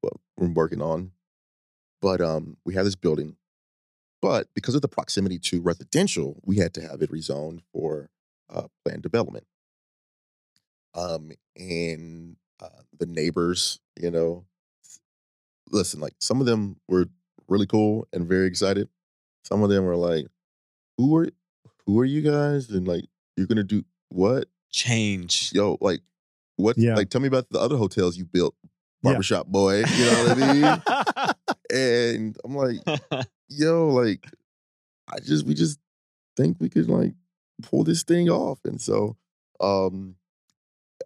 [0.00, 1.12] what we're working on.
[2.02, 3.36] But um, we have this building.
[4.24, 8.08] But because of the proximity to residential, we had to have it rezoned for
[8.48, 9.44] uh, planned development.
[10.94, 14.46] Um, and uh, the neighbors, you know,
[15.70, 17.04] listen, like some of them were
[17.48, 18.88] really cool and very excited.
[19.44, 20.26] Some of them were like,
[20.96, 21.28] "Who are
[21.84, 23.04] who are you guys?" And like,
[23.36, 25.52] "You're gonna do what?" Change.
[25.52, 26.00] Yo, like,
[26.56, 26.78] what?
[26.78, 26.94] Yeah.
[26.94, 28.54] Like, tell me about the other hotels you built,
[29.02, 29.10] Yeah.
[29.10, 29.84] barbershop boy.
[29.84, 30.82] You know what I mean?
[31.74, 32.78] And I'm like,
[33.56, 34.26] yo, like,
[35.08, 35.78] I just we just
[36.36, 37.14] think we could like
[37.62, 38.58] pull this thing off.
[38.64, 39.16] And so,
[39.60, 40.16] um,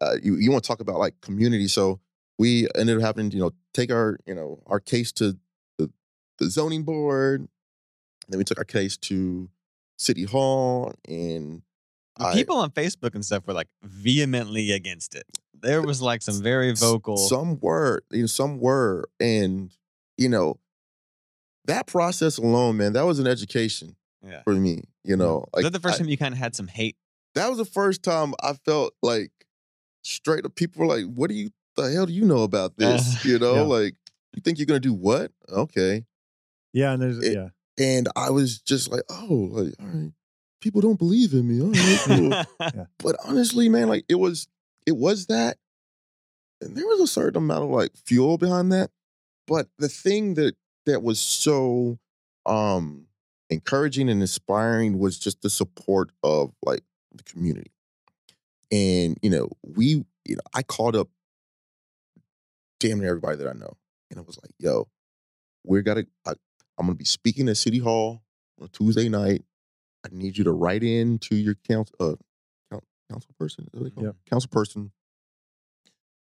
[0.01, 1.69] uh, you you want to talk about like community?
[1.69, 2.01] So
[2.39, 5.37] we ended up having you know take our you know our case to
[5.79, 5.91] the
[6.39, 7.49] the zoning board.
[8.29, 9.49] Then we took our case to
[9.99, 11.63] city hall, and
[12.19, 15.25] I- People on Facebook and stuff were like vehemently against it.
[15.61, 17.17] There was like some very vocal.
[17.17, 19.73] Some were, you know, some were, and
[20.17, 20.59] you know,
[21.69, 23.97] that process alone, man, that was an education
[24.27, 24.43] yeah.
[24.43, 24.83] for me.
[25.05, 26.97] You know, like that the first I- time you kind of had some hate?
[27.35, 29.31] that was the first time I felt like
[30.03, 33.17] straight up people were like, "What do you the hell do you know about this?"
[33.17, 33.61] Uh, you know, yeah.
[33.63, 33.95] like
[34.35, 35.31] you think you're gonna do what?
[35.49, 36.05] Okay,
[36.73, 37.49] yeah, and there's it- yeah.
[37.79, 40.13] and I was just like, "Oh, like all right."
[40.61, 41.63] people don't believe in me.
[41.63, 42.87] All right, cool.
[42.99, 44.49] but honestly, man, like it was,
[44.87, 45.57] it was that,
[46.61, 48.91] and there was a certain amount of like fuel behind that.
[49.47, 50.57] But the thing that
[50.89, 51.99] that was so
[52.47, 53.07] um
[53.51, 56.83] encouraging and inspiring was just the support of like
[57.15, 57.71] the community.
[58.71, 61.09] And you know, we, you know, I called up
[62.81, 63.77] damn near everybody that I know,
[64.11, 64.89] and I was like, "Yo,
[65.65, 66.07] we're gotta.
[66.27, 66.33] I,
[66.79, 68.23] I'm gonna be speaking at City Hall
[68.61, 69.45] on a Tuesday night.
[70.05, 72.15] I need you to write in to your council, uh,
[73.11, 74.13] council person, is that what they call Yeah.
[74.31, 74.93] council person.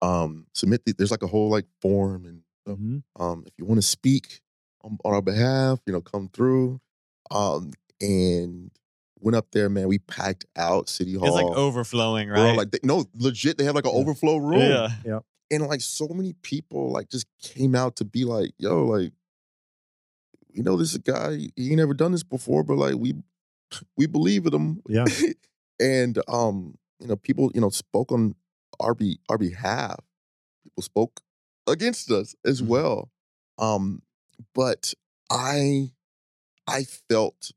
[0.01, 0.85] Um, submit.
[0.85, 2.43] The, there's like a whole like form, and.
[2.69, 3.03] Mhm.
[3.19, 4.43] um, if you want to speak
[4.83, 6.81] on, on our behalf, you know, come through.
[7.31, 8.71] Um, and
[9.21, 9.89] went up there, man.
[9.89, 11.27] We packed out City Hall.
[11.27, 12.57] It's like overflowing, Bro, right?
[12.57, 14.01] like they, no, legit, they have like an Yeah.
[14.01, 14.89] overflow room yeah.
[15.05, 15.19] yeah.
[15.51, 19.13] and like so many people like just came out to be like, yo, like,
[20.53, 23.15] you know, this is a guy, he ain't never done this before, but like we
[23.97, 24.83] we believe in him.
[24.89, 25.05] Yeah.
[25.81, 28.35] and um, you know, people, you know, spoke on
[28.81, 29.99] our be our behalf.
[30.65, 31.21] People spoke
[31.67, 32.67] against us as Mhm.
[32.69, 33.11] well.
[33.59, 34.03] Um,
[34.55, 34.95] but
[35.31, 35.91] I
[36.67, 37.53] I felt,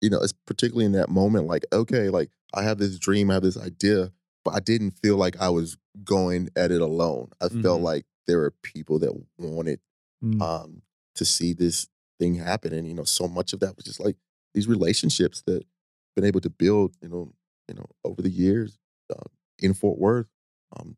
[0.00, 3.34] you know, it's particularly in that moment, like, okay, like I have this dream, I
[3.34, 4.12] have this idea,
[4.44, 7.30] but I didn't feel like I was going at it alone.
[7.40, 7.84] I felt Mhm.
[7.84, 9.80] like there were people that wanted
[10.24, 10.40] Mm.
[10.42, 10.82] um
[11.16, 11.88] to see this
[12.20, 12.72] thing happen.
[12.72, 14.16] And, you know, so much of that was just like
[14.54, 15.64] these relationships that
[16.16, 17.32] been able to build, you know,
[17.68, 18.78] you know, over the years
[19.10, 19.28] uh,
[19.58, 20.28] in Fort Worth,
[20.76, 20.96] um,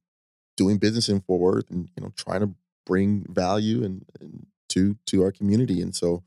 [0.57, 2.55] doing business in Fort Worth and, you know, trying to
[2.87, 5.81] bring value and, and to to our community.
[5.81, 6.23] And so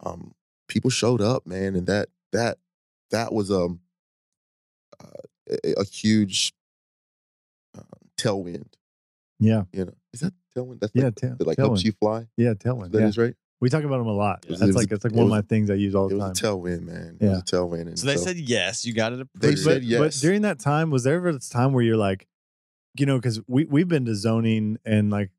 [0.00, 0.34] um
[0.68, 2.58] people showed up, man, and that that
[3.10, 3.80] that was um
[5.02, 5.06] uh,
[5.64, 6.52] a, a huge
[7.76, 7.82] uh,
[8.18, 8.74] tailwind.
[9.40, 9.64] Yeah.
[9.72, 10.80] You know, is that tailwind?
[10.80, 11.04] That's Yeah.
[11.06, 12.26] like, tail- that like helps you fly.
[12.36, 12.54] Yeah.
[12.54, 12.92] Tailwind.
[12.92, 13.08] That Yeah.
[13.08, 13.34] is right.
[13.60, 14.44] We talk about them a lot.
[14.44, 15.74] It was- That's it was like a- that's like it one of my things I
[15.74, 16.50] use all It the was time.
[16.52, 17.16] a tailwind, man.
[17.20, 17.30] It Yeah.
[17.30, 17.86] was a tailwind.
[17.88, 19.42] And So they said yes, you got it approved.
[19.42, 19.64] They approved.
[19.64, 20.00] said but, yes.
[20.00, 22.26] But during that time, was there ever this time where you're like,
[22.98, 25.30] you know, because we we've been to zoning and like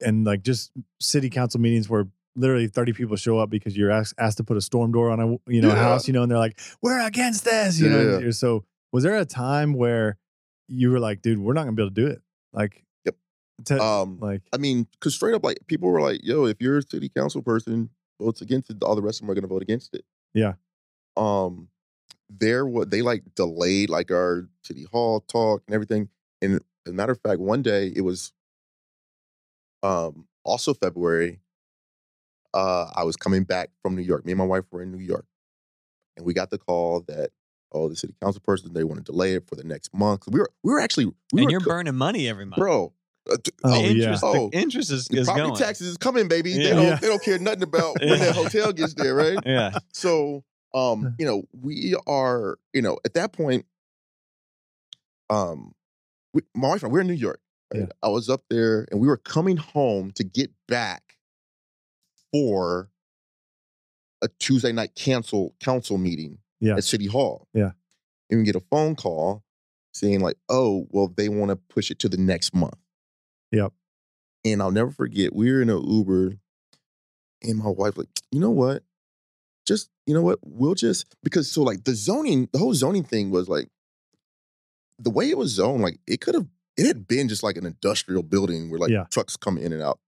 [0.00, 2.06] and like just city council meetings where
[2.36, 5.20] literally 30 people show up because you're asked, asked to put a storm door on
[5.20, 5.76] a you know Yeah.
[5.76, 8.18] house, you know, and they're like, we're against this, you know.
[8.18, 8.30] Yeah.
[8.32, 10.18] So was there a time where
[10.68, 12.22] you were like, dude, we're not gonna be able to do it?
[12.52, 13.16] Like, Yep.
[13.66, 16.78] to- um, like, I mean, because straight up, like people were like, "Yo, if you're
[16.78, 17.90] a city council person
[18.20, 20.04] votes against it, all the rest of them are to vote against it."
[20.34, 20.54] Yeah.
[21.16, 21.68] Um,
[22.28, 26.08] there what they like delayed like our city hall talk and everything.
[26.42, 26.54] And
[26.86, 28.32] as a matter of fact, one day it was,
[29.84, 31.40] um, also February.
[32.52, 34.24] Uh, I was coming back from New York.
[34.24, 35.26] Me and my wife were in New York,
[36.16, 37.30] and we got the call that
[37.72, 40.24] oh, the city council person they want to delay it for the next month.
[40.28, 42.58] We were we were actually we and were you're co- burning money every month.
[42.58, 42.92] bro.
[43.30, 43.88] uh, t- Oh, the yeah.
[44.02, 44.50] interest, Oh.
[44.50, 45.58] the interest is, the is property going.
[45.58, 46.52] taxes is coming, baby.
[46.56, 46.96] They don't Yeah.
[46.96, 49.38] they don't care nothing about when that hotel gets there, right?
[49.46, 49.78] Yeah.
[49.92, 50.44] So
[50.74, 53.64] um, you know, we are, you know, at that point,
[55.30, 55.72] um,
[56.32, 57.40] we, my wife and I, we're in New York.
[57.74, 57.86] Yeah.
[58.02, 61.16] I was up there and we were coming home to get back
[62.32, 62.90] for
[64.22, 66.76] a Tuesday night cancel council meeting Yeah.
[66.76, 67.48] at City Hall.
[67.52, 67.72] Yeah.
[68.30, 69.44] And we get a phone call
[69.92, 72.78] saying, like, oh, well, they want to push it to the next month.
[73.52, 73.72] Yep.
[74.44, 76.34] And I'll never forget, we were in an Uber,
[77.42, 78.82] and my wife, like, you know what?
[79.66, 80.38] Just, you know what?
[80.42, 83.68] We'll just because so like the zoning, the whole zoning thing was like
[84.98, 86.46] the way it was zoned, like it could have
[86.76, 89.04] it had been just like an industrial building where like Yeah.
[89.10, 89.98] trucks come in and out.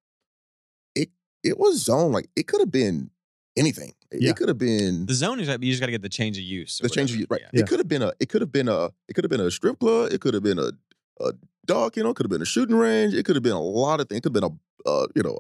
[0.94, 1.10] It
[1.42, 3.10] it was zoned like it could have been
[3.56, 3.94] anything.
[4.10, 4.30] It, Yeah.
[4.30, 6.36] it could have been The zone is like, you just got to get the change
[6.38, 6.80] of use.
[6.80, 7.40] or the change of use, right?
[7.52, 7.60] Yeah.
[7.60, 9.50] It could have been a it could have been a it could have been a
[9.50, 10.12] strip club.
[10.12, 10.72] It could have been a
[11.20, 11.32] a
[11.64, 13.14] dog, you know, it could have been a shooting range.
[13.14, 14.18] It could have been a lot of things.
[14.18, 15.36] It could have been a uh, you know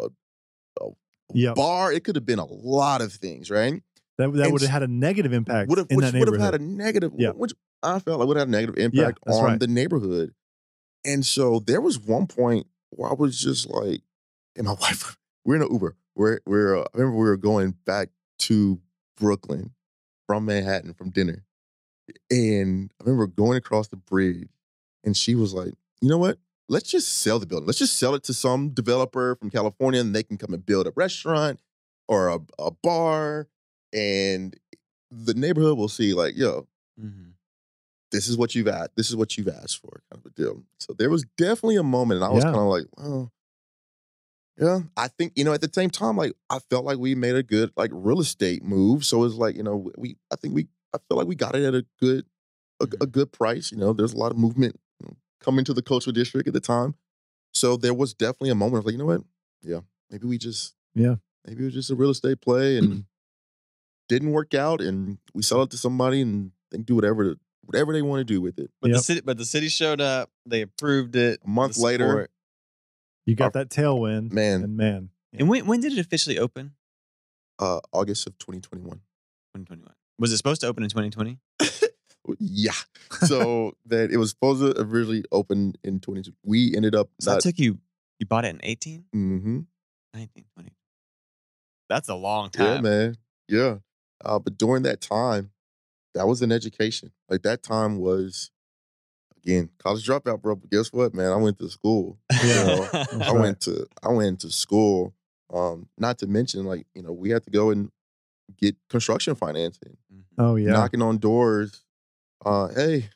[0.80, 0.90] a, a
[1.34, 1.56] Yep.
[1.56, 1.92] bar.
[1.92, 3.82] It could have been a lot of things, right?
[4.18, 6.40] That that would have had a negative impact Would have in which that would have
[6.40, 7.30] had a negative, Yeah.
[7.30, 9.60] which I felt like would have had a negative impact that's on right.
[9.60, 10.32] the neighborhood.
[11.06, 14.02] And so there was one point where I was just like,
[14.56, 15.96] and my wife, we're in an Uber.
[16.16, 18.10] We're we're uh, I remember we were going back
[18.40, 18.80] to
[19.18, 19.72] Brooklyn
[20.26, 21.44] from Manhattan from dinner.
[22.30, 24.48] And I remember going across the bridge
[25.04, 26.38] and she was like, you know what?
[26.68, 27.66] Let's just sell the building.
[27.66, 30.86] Let's just sell it to some developer from California and they can come and build
[30.86, 31.60] a restaurant
[32.08, 33.48] or a, a bar.
[33.92, 34.56] And
[35.10, 36.66] the neighborhood will see, like, yo,
[37.00, 37.34] Mhm.
[38.16, 38.96] This is what you've asked.
[38.96, 40.64] This is what you've asked for, kind of a deal.
[40.80, 42.50] So there was definitely a moment, and I was Yeah.
[42.52, 43.30] kind of like, well,
[44.58, 44.80] yeah.
[44.96, 47.42] I think you know, at the same time, like I felt like we made a
[47.42, 49.04] good like real estate move.
[49.04, 51.64] So it's like you know, we I think we I feel like we got it
[51.64, 52.24] at a good
[52.80, 53.12] a, a Mhm.
[53.12, 53.70] good price.
[53.70, 56.54] You know, there's a lot of movement you know, coming to the cultural district at
[56.54, 56.94] the time,
[57.52, 59.22] so there was definitely a moment of like, you know what,
[59.62, 59.80] yeah,
[60.10, 61.16] maybe we just Yeah.
[61.46, 63.04] maybe it was just a real estate play and
[64.08, 66.52] didn't work out, and we sell it to somebody and
[66.84, 67.36] do whatever
[67.66, 68.70] whatever they want to do with it.
[68.80, 70.30] But the city, but the city showed up.
[70.46, 71.40] They approved it.
[71.44, 72.30] A month the later, support.
[73.26, 74.62] You got that tailwind, man.
[74.62, 76.72] and man, and when when did it officially open?
[77.58, 78.98] uh, August of 2021.
[79.54, 79.92] 2021.
[80.18, 81.38] Was it supposed to open in 2020?
[82.40, 82.72] Yeah.
[83.20, 86.32] So that it was supposed to originally open in 20.
[86.42, 87.42] We ended up So that not.
[87.42, 87.78] took you.
[88.18, 89.60] You bought it in 18, hmm
[90.12, 90.70] 19, 20.
[91.88, 92.82] That's a long Yeah, time.
[92.82, 93.16] man.
[93.48, 93.76] Yeah.
[94.24, 95.50] Uh, but during that time,
[96.16, 97.12] that was an education.
[97.28, 98.50] Like that time was,
[99.36, 100.56] again, college dropout, bro.
[100.56, 101.30] But guess what, man?
[101.30, 102.18] I went to school.
[102.42, 103.40] You know, I right.
[103.40, 105.14] went to I went to school.
[105.52, 107.90] Um, not to mention, like you know, we had to go and
[108.58, 110.22] get construction financing, Mhm.
[110.38, 111.84] oh yeah, knocking on doors.
[112.44, 113.10] Uh, hey,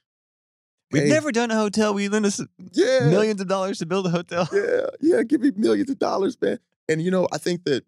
[0.93, 1.95] We've hey, never done a hotel.
[1.95, 2.41] We lend us
[2.73, 4.49] yeah, millions of dollars to build a hotel.
[4.53, 6.59] yeah, yeah, give me millions of dollars, man.
[6.89, 7.85] And you know, I think that,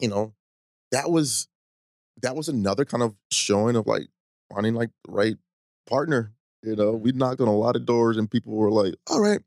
[0.00, 0.32] you know,
[0.90, 1.46] that was
[2.22, 4.08] that was another kind of showing of like
[4.52, 5.36] finding like the right
[5.88, 6.32] partner.
[6.62, 9.40] You know, we knocked on a lot of doors and people were like, all right,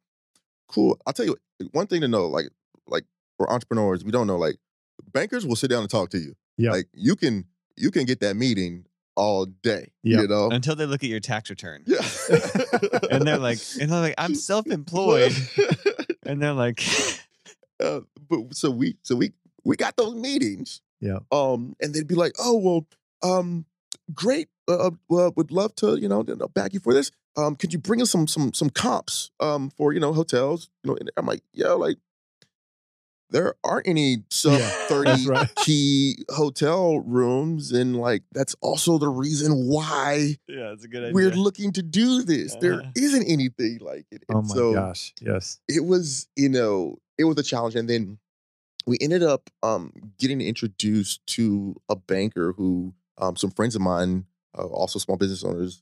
[0.67, 0.99] cool.
[1.05, 2.49] I'll tell you what, one thing to know, like,
[2.87, 3.05] like
[3.37, 4.57] for entrepreneurs, we don't know, like
[5.11, 6.35] bankers will sit down and talk to you.
[6.57, 6.71] Yeah.
[6.71, 7.45] Like you can
[7.75, 8.85] you can get that meeting
[9.15, 9.91] all day.
[10.03, 10.21] Yeah.
[10.21, 10.49] You know?
[10.49, 11.83] Until they look at your tax return.
[11.85, 12.01] Yeah.
[13.11, 15.33] And they're like, and they're like, I'm self-employed.
[16.25, 16.81] And they're like,
[17.83, 19.33] uh, but so we so we
[19.65, 20.81] we got those meetings.
[21.03, 21.19] Yeah.
[21.31, 22.87] Um, and they'd be like, "Oh well,
[23.21, 23.65] um,
[24.13, 24.47] great.
[24.67, 26.23] Uh, uh, would love to, you know,
[26.53, 27.11] back you for this.
[27.35, 30.69] Um, could you bring us some some some comps, um, for you know hotels?
[30.83, 31.97] You know, and I'm like, yeah, like
[33.29, 35.53] there aren't any sub Yeah, thirty right.
[35.55, 41.31] key hotel rooms, and like that's also the reason why yeah, it's a good we're
[41.31, 42.55] looking to do this.
[42.55, 42.91] There Uh-huh.
[42.95, 44.23] isn't anything like it.
[44.29, 48.19] oh my so, gosh, yes, it was you know it was a challenge and then
[48.85, 54.25] we ended up um, getting introduced to a banker who um, some friends of mine
[54.57, 55.81] uh, also small business owners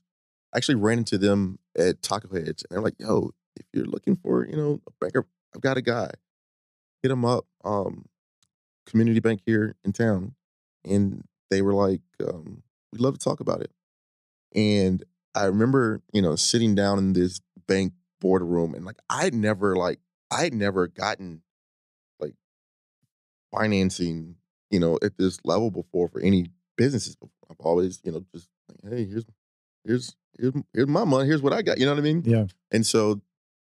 [0.54, 4.46] actually ran into them at taco heads and they're like yo if you're looking for
[4.46, 6.10] you know a banker i've got a guy.
[7.02, 8.04] Hit him up um,
[8.86, 10.36] community bank here in town
[10.84, 12.62] and they were like um,
[12.92, 13.72] we'd love to talk about it.
[14.54, 15.04] And
[15.34, 19.98] i remember you know sitting down in this bank boardroom and like i'd never like
[20.30, 21.42] i'd never gotten
[23.54, 24.36] financing
[24.70, 26.46] you know at this level before for any
[26.76, 27.30] businesses before.
[27.50, 29.24] i've always you know just like hey here's
[29.84, 32.46] here's here's, here's my money here's what i got you know what i mean yeah,
[32.72, 33.20] and so,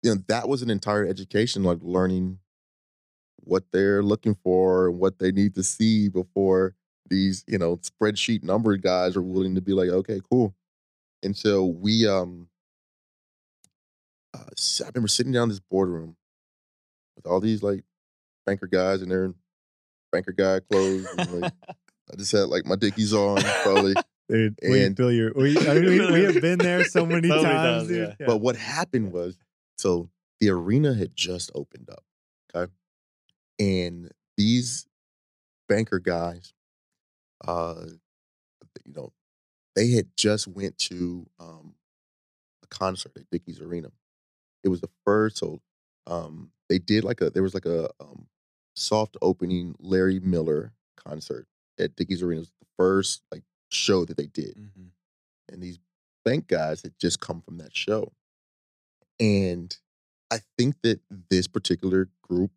[0.02, 2.38] you know, that was an entire education, like learning
[3.36, 6.74] what they're looking for and what they need to see before
[7.08, 10.54] these, you know, spreadsheet number guys are willing to be like, okay, cool.
[11.22, 12.48] And so we, um,
[14.34, 14.44] uh,
[14.82, 16.16] I remember sitting down in this boardroom
[17.14, 17.84] with all these like
[18.46, 19.34] banker guys and their
[20.16, 21.06] banker guy clothes.
[21.18, 21.52] And, like,
[22.12, 23.94] I just had like my dickies on, probably.
[24.28, 24.58] dude.
[24.62, 25.32] we And- feel your.
[25.34, 28.16] We, I mean, we, we have been there so many So many times, times, dude.
[28.20, 28.26] yeah.
[28.26, 29.36] But what happened was,
[29.78, 30.08] so
[30.40, 32.04] the arena had just opened up,
[32.54, 32.70] okay,
[33.58, 34.86] and these
[35.68, 36.52] banker guys,
[37.46, 37.86] uh,
[38.84, 39.12] you know,
[39.74, 41.74] they had just went to um,
[42.62, 43.88] a concert at Dickies Arena.
[44.64, 45.60] It was the first, so
[46.06, 48.26] um, they did like a there was like a um,
[48.76, 51.46] soft opening Larry Miller concert
[51.78, 52.38] at Dickies Arena.
[52.38, 54.90] It was the first like show that they did Mhm.
[55.48, 55.78] and these
[56.24, 58.12] bank guys had just come from that show.
[59.18, 59.76] And
[60.30, 61.00] I think that
[61.30, 62.50] this particular group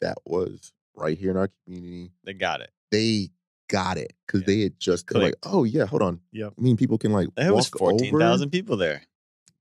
[0.00, 2.70] that was right here in our community, They got it.
[2.90, 3.30] they
[3.68, 4.46] got it because Yeah.
[4.46, 6.20] they had just like, oh yeah, hold on.
[6.32, 9.02] Yeah, I mean, people can like There was walk 14,000 people there.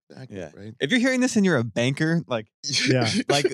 [0.09, 0.49] Exactly, Yeah.
[0.55, 0.73] right.
[0.79, 2.47] If you're hearing this and you're a banker, like,
[2.87, 3.09] Yeah.
[3.29, 3.45] like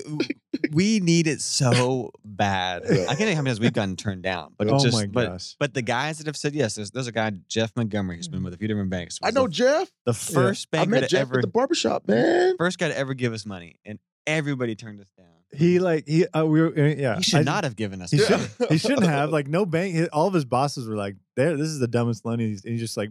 [0.72, 2.82] we need it so bad.
[2.90, 3.02] Yeah.
[3.08, 5.28] I can't think how many times we've gotten turned down, but oh just, my but,
[5.28, 8.28] gosh, but the guys that have said yes, there's, there's a guy, Jeff Montgomery, who's
[8.28, 8.32] Mm.
[8.32, 9.18] been with a few different banks.
[9.22, 9.90] I know the, Jeff.
[10.06, 12.56] the first I banker met to Jeff ever, at the barbershop, man.
[12.58, 15.26] first guy to ever give us money, and everybody turned us down.
[15.52, 16.26] he like he.
[16.28, 17.16] Uh, we were uh, yeah.
[17.16, 18.44] He should I- not have given us He money.
[18.60, 18.68] should.
[18.70, 19.30] He shouldn't have.
[19.32, 20.08] Like no bank.
[20.12, 22.96] All of his bosses were like, "There, this is the dumbest money." And he just
[22.96, 23.10] like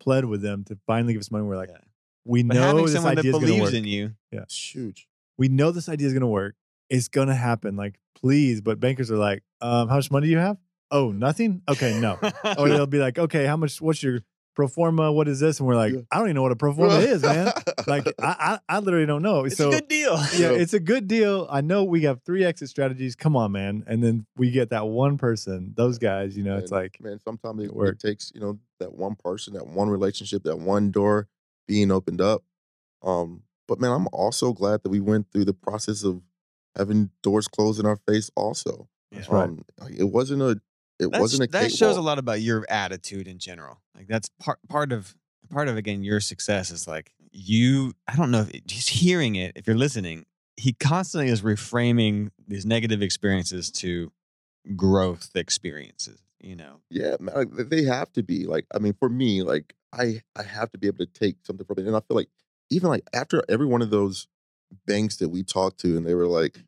[0.00, 1.44] pled with them to finally give us money.
[1.44, 1.78] We're like, Yeah.
[2.24, 3.74] We But know this someone idea is going to believes work.
[3.74, 5.08] in you, It's huge.
[5.38, 6.54] we know this idea is going to work.
[6.90, 7.76] It's going to happen.
[7.76, 8.60] Like, please.
[8.60, 10.58] But bankers are like, um, how much money do you have?
[10.90, 11.62] Oh, nothing.
[11.68, 12.18] Okay, no.
[12.58, 13.80] or they'll be like, okay, how much?
[13.80, 14.20] What's your
[14.54, 15.10] pro forma?
[15.10, 15.58] What is this?
[15.58, 16.00] And we're like, Yeah.
[16.12, 17.52] I don't even know what a pro forma is, man.
[17.88, 19.44] Like, I, I, I literally don't know.
[19.44, 20.14] it's so a good deal.
[20.36, 21.48] yeah, it's a good deal.
[21.50, 23.16] I know we have three exit strategies.
[23.16, 23.82] Come on, man.
[23.88, 27.64] And then we get that one person, those guys, you know, it's like, man, sometimes
[27.64, 31.26] it, it it takes you know that one person, that one relationship, that one door
[31.66, 32.42] being opened up.
[33.02, 36.22] Um, but man, I'm also glad that we went through the process of
[36.76, 38.30] having doors closed in our face.
[38.36, 39.44] Also, That's right.
[39.44, 39.64] um,
[39.96, 40.60] it wasn't a
[41.00, 43.80] it That's- wasn't a that shows a lot about your attitude in general.
[43.96, 45.14] Like that's part part of
[45.50, 47.92] part of again your success is like you.
[48.08, 49.52] I don't know if just hearing it.
[49.56, 50.24] If you're listening,
[50.56, 54.12] he constantly is reframing these negative experiences to
[54.76, 56.20] growth experiences.
[56.40, 58.66] You know, Yeah, man, like, they have to be like.
[58.74, 61.78] I mean, for me, like I I have to be able to take something from
[61.78, 62.28] it, and I feel like
[62.70, 64.26] even like after every one of those
[64.86, 66.58] banks that we talked to, and they were like,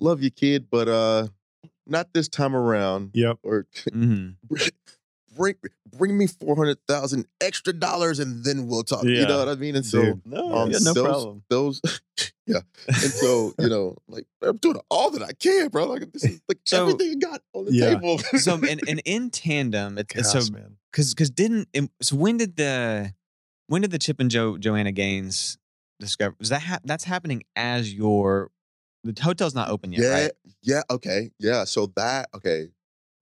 [0.00, 1.28] "Love you, kid, but uh,
[1.86, 3.38] not this time around." Yep.
[3.42, 4.30] Or hmm
[5.34, 5.54] bring
[5.96, 9.04] bring me four hundred thousand extra dollars, and then we'll talk.
[9.04, 9.76] You know what I mean?
[9.76, 10.02] And so.
[10.02, 10.26] Dude.
[10.26, 11.42] no, Um, yeah, no those, problem.
[11.50, 11.80] Those,
[12.46, 15.86] yeah, and so you know, like I'm doing all that I can, bro.
[15.86, 17.94] Like this is like So- everything you got on the Yeah.
[17.94, 18.18] table.
[18.18, 20.76] So and, and in tandem, it, Gosh, so man.
[20.92, 21.68] because because didn't
[22.02, 23.14] so when did the
[23.66, 25.58] when did the Chip and Joe Joanna Gaines
[26.00, 26.36] discover?
[26.38, 28.50] Was that hap that's happening as your
[29.04, 30.32] the hotel's not open yet, yeah, right?
[30.62, 31.64] yeah, okay, yeah.
[31.64, 32.68] So that okay.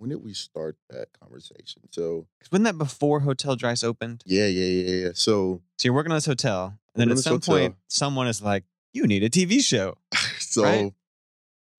[0.02, 1.82] When did we start that conversation?
[1.92, 4.24] So Wasn't that before Hotel Dryce opened?
[4.26, 5.10] yeah, yeah, yeah, yeah.
[5.14, 7.54] So So you're working on this hotel, and then at some hotel.
[7.56, 9.98] point, someone is like, "You need a TV show."
[10.40, 10.92] so Right.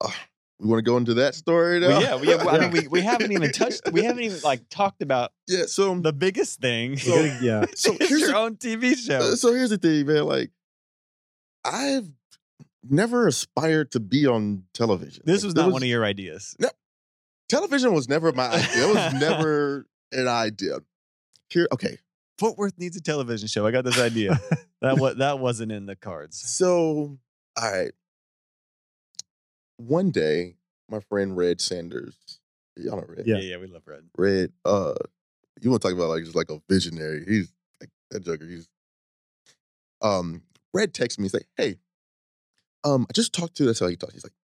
[0.00, 0.08] uh,
[0.58, 1.88] we want to go into that story now.
[1.88, 5.02] Well, yeah, we, I mean, we, we haven't even touched, we haven't even like talked
[5.02, 5.66] about yeah.
[5.66, 6.92] So the biggest thing.
[6.96, 7.64] You gotta- yeah.
[7.76, 9.18] so here's your the own TV show.
[9.18, 10.24] Uh, so here's the thing, man.
[10.24, 10.50] Like,
[11.62, 12.08] I've
[12.88, 15.24] never aspired to be on television.
[15.26, 16.56] This Like, was there not one of your ideas.
[17.48, 18.88] Television was never my idea.
[18.88, 20.78] It was never an idea.
[21.50, 21.98] Here, okay.
[22.38, 23.66] Fort Worth needs a television show.
[23.66, 24.40] I got this idea.
[24.80, 26.38] that was that wasn't in the cards.
[26.38, 27.18] So,
[27.56, 27.92] all right.
[29.76, 30.56] One day,
[30.88, 32.16] my friend Red Sanders,
[32.76, 33.26] y'all know Red.
[33.26, 33.38] Yeah.
[33.38, 34.04] yeah, we love Red.
[34.16, 34.94] Red, uh,
[35.60, 37.24] you want to talk about like just like a visionary?
[37.26, 38.46] He's like that joker.
[38.46, 38.68] He's
[40.02, 40.42] um.
[40.72, 41.26] Red texted me.
[41.26, 41.76] He's like, "Hey,
[42.82, 44.14] um, I just talked to." That's how he talks.
[44.14, 44.43] He's like, "Hey,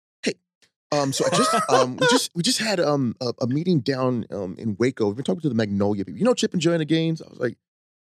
[0.93, 4.27] um, so I just um, we just we just had um a, a meeting down
[4.31, 5.07] um in Waco.
[5.07, 6.19] We've been talking to the Magnolia people.
[6.19, 7.57] You know Chip and Joanna Gaines." I was like,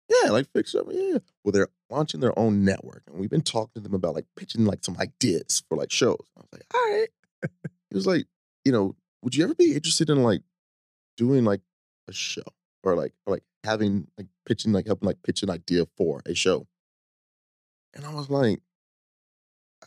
[0.08, 3.72] "Yeah, like fix up, yeah." Well, they're launching their own network, and we've been talking
[3.74, 6.24] to them about like pitching like some ideas for like shows.
[6.36, 7.08] I was like, "All right."
[7.90, 8.26] he was like,
[8.64, 10.42] "You know, would you ever be interested in like
[11.16, 11.60] doing like
[12.08, 12.42] a show
[12.82, 16.34] or like or like having like pitching like helping like pitch an idea for a
[16.34, 16.66] show?"
[17.94, 18.60] And I was like,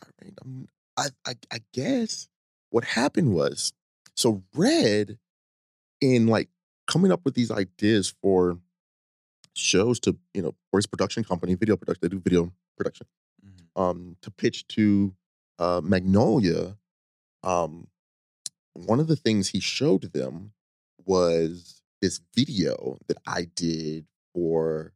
[0.02, 2.28] I mean, I'm, I, I, I guess
[2.70, 3.72] what happened was,
[4.16, 5.18] so Red,
[6.00, 6.48] in like
[6.86, 8.58] coming up with these ideas for
[9.54, 13.06] shows to, you know, for his production company, video production, they do video production,
[13.44, 13.80] Mhm.
[13.80, 15.14] um, to pitch to
[15.58, 16.78] uh, Magnolia,
[17.42, 17.88] um,
[18.74, 20.52] one of the things he showed them
[21.04, 24.92] was this video that I did for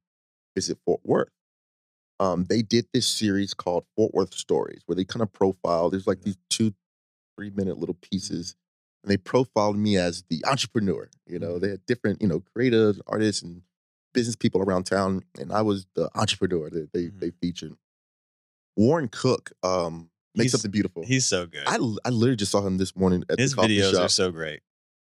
[0.54, 1.30] Visit Fort Worth
[2.20, 5.90] um, they did this series called Fort Worth Stories, where they kind of profile.
[5.90, 6.72] There's like these two,
[7.36, 8.56] three minute little pieces,
[9.02, 11.08] and they profiled me as the entrepreneur.
[11.26, 13.62] You know, they had different, you know, creatives, artists, and
[14.14, 17.20] business people around town, and I was the entrepreneur that they Mhm.
[17.20, 17.76] they featured.
[18.76, 21.04] Warren Cook um, makes He's- something beautiful.
[21.04, 21.64] He's so good.
[21.66, 24.00] I I literally just saw him this morning at His the coffee videos shop.
[24.06, 24.60] are so great.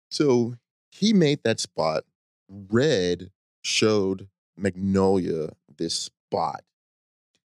[0.09, 0.55] So
[0.89, 2.05] he made that spot.
[2.49, 3.31] Red
[3.61, 6.63] showed Magnolia this spot.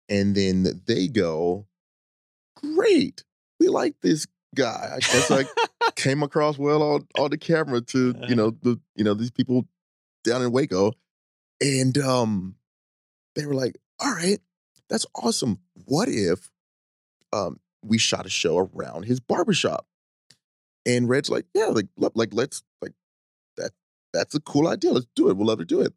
[0.09, 1.67] And then they go,
[2.55, 3.23] Great.
[3.59, 4.91] We like this guy.
[4.95, 5.45] I guess I
[5.95, 9.65] came across well on, on the camera to, you know, the you know, these people
[10.23, 10.93] down in Waco.
[11.59, 12.55] And um
[13.35, 14.39] they were like, all right,
[14.89, 15.59] that's awesome.
[15.85, 16.51] What if
[17.33, 19.85] um we shot a show around his barbershop?
[20.85, 22.93] And Red's like, yeah, like, like let's like
[23.57, 23.71] that.
[24.13, 24.91] That's a cool idea.
[24.91, 25.37] Let's do it.
[25.37, 25.93] We'll love to do it.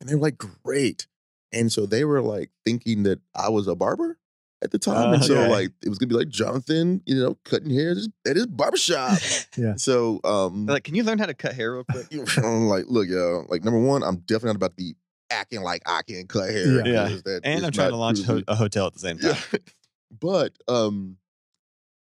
[0.00, 1.06] And they were like, great.
[1.52, 4.18] And so they were like thinking that I was a barber
[4.66, 5.50] at the time, and so Okay.
[5.50, 7.92] like it was gonna be like Jonathan, you know, cutting hair
[8.26, 9.18] at his- barbershop.
[9.56, 9.74] Yeah.
[9.76, 12.06] So um, like, can you learn how to cut hair real quick?
[12.38, 14.94] I'm like, look, yo, like number one, I'm definitely not about to be
[15.30, 16.86] acting like I can cut hair.
[16.86, 17.08] Yeah.
[17.08, 17.16] Yeah.
[17.24, 19.34] that and I'm trying to launch truly- ho- a hotel at the same time.
[19.52, 19.58] yeah.
[20.20, 21.16] but um,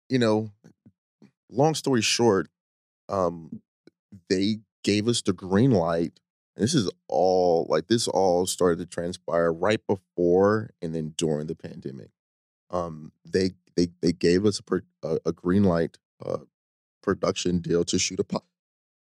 [0.09, 0.49] you know,
[1.51, 2.47] long story short,
[3.09, 3.61] um,
[4.29, 6.19] they gave us the green light.
[6.55, 11.55] This is all like this all started to transpire right before and then during the
[11.55, 12.09] pandemic.
[12.73, 16.39] Um, they they they gave us a per, a, a green light uh,
[17.01, 18.39] production deal to shoot a pi-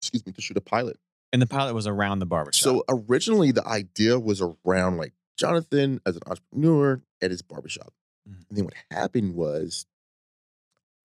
[0.01, 0.97] excuse me to shoot a pilot.
[1.31, 2.63] And the pilot was around the barbershop.
[2.63, 7.93] So originally the idea was around like Jonathan as an entrepreneur at his barbershop.
[8.27, 8.45] Mhm.
[8.49, 9.85] And then what happened was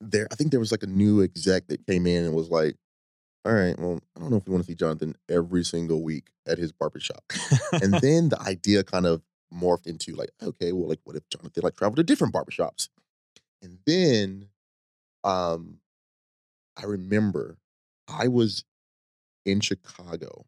[0.01, 2.77] there, I think there was like a new exec that came in and was like,
[3.45, 6.29] all right, well, I don't know if we want to see Jonathan every single week
[6.47, 7.23] at his barbershop.
[7.73, 9.21] and then the idea kind of
[9.55, 12.89] morphed into like, okay, well, like what if Jonathan like traveled to different barbershops?
[13.63, 14.49] And then
[15.23, 15.79] um
[16.77, 17.57] I remember
[18.09, 18.65] I was
[19.47, 20.47] in Chicago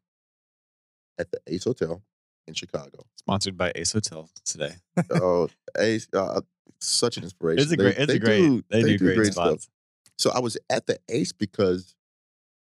[1.18, 2.02] at the Ace Hotel
[2.46, 3.06] in Chicago.
[3.16, 4.74] Sponsored by Ace Hotel today.
[5.10, 6.40] Oh, Ace, uh,
[6.80, 7.62] such an inspiration.
[7.62, 7.96] It's a They- great.
[7.98, 8.38] It's they a great.
[8.40, 9.68] do- they, do great, spots.
[10.18, 11.94] So I was at the Ace because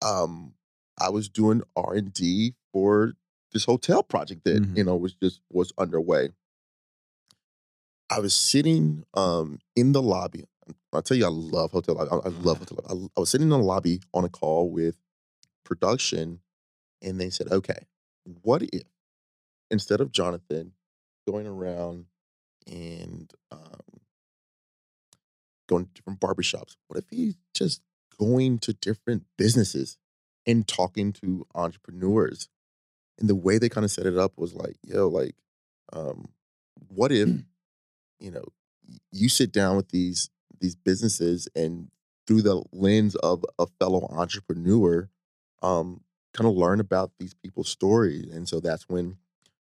[0.03, 0.55] um
[0.99, 3.15] I was doing R and D for
[3.53, 4.77] this hotel project that Mhm.
[4.77, 6.31] you know was just was underway.
[8.09, 10.45] I was sitting um in the lobby.
[10.93, 11.99] I'll tell you, I love hotel.
[12.01, 12.79] I, I love hotel.
[12.89, 14.97] I, I was sitting in the lobby on a call with
[15.65, 16.41] production,
[17.03, 17.87] and they said, "Okay,
[18.43, 18.83] what if
[19.71, 20.73] instead of Jonathan
[21.27, 22.07] going around
[22.67, 24.01] and um,
[25.69, 27.83] going to different barbershops, what if he's just
[28.19, 29.99] going to different businesses
[30.47, 32.49] and talking to entrepreneurs?"
[33.19, 35.35] And the way they kind of set it up was like, "Yo, like,
[35.93, 36.29] um,
[36.89, 37.29] what if
[38.19, 38.45] you know
[39.13, 40.31] you sit down with these
[40.61, 41.89] these businesses and
[42.27, 45.09] through the lens of a fellow entrepreneur
[45.63, 46.01] um
[46.33, 48.31] kind of learn about these people's stories.
[48.31, 49.17] And so that's when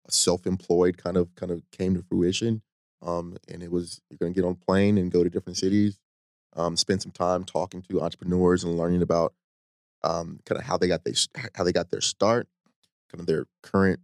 [0.06, 2.62] a self-employed kind of kind of came to fruition
[3.02, 5.56] um and it was you're going to get on a plane and go to different
[5.56, 5.98] cities
[6.56, 9.34] um spend some time talking to entrepreneurs and learning about
[10.04, 11.14] um kind of how they got they
[11.54, 12.48] how they got their start
[13.12, 14.00] kind of their current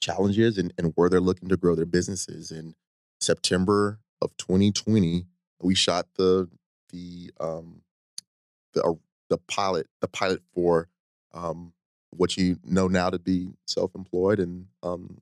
[0.00, 2.74] challenges and, and where they're looking to grow their businesses and
[3.20, 5.26] September of 2020,
[5.62, 6.48] we shot the
[6.90, 7.82] the um
[8.72, 8.92] the uh,
[9.28, 10.88] the pilot the pilot for
[11.34, 11.72] um
[12.10, 15.18] what you know now to be self-employed and um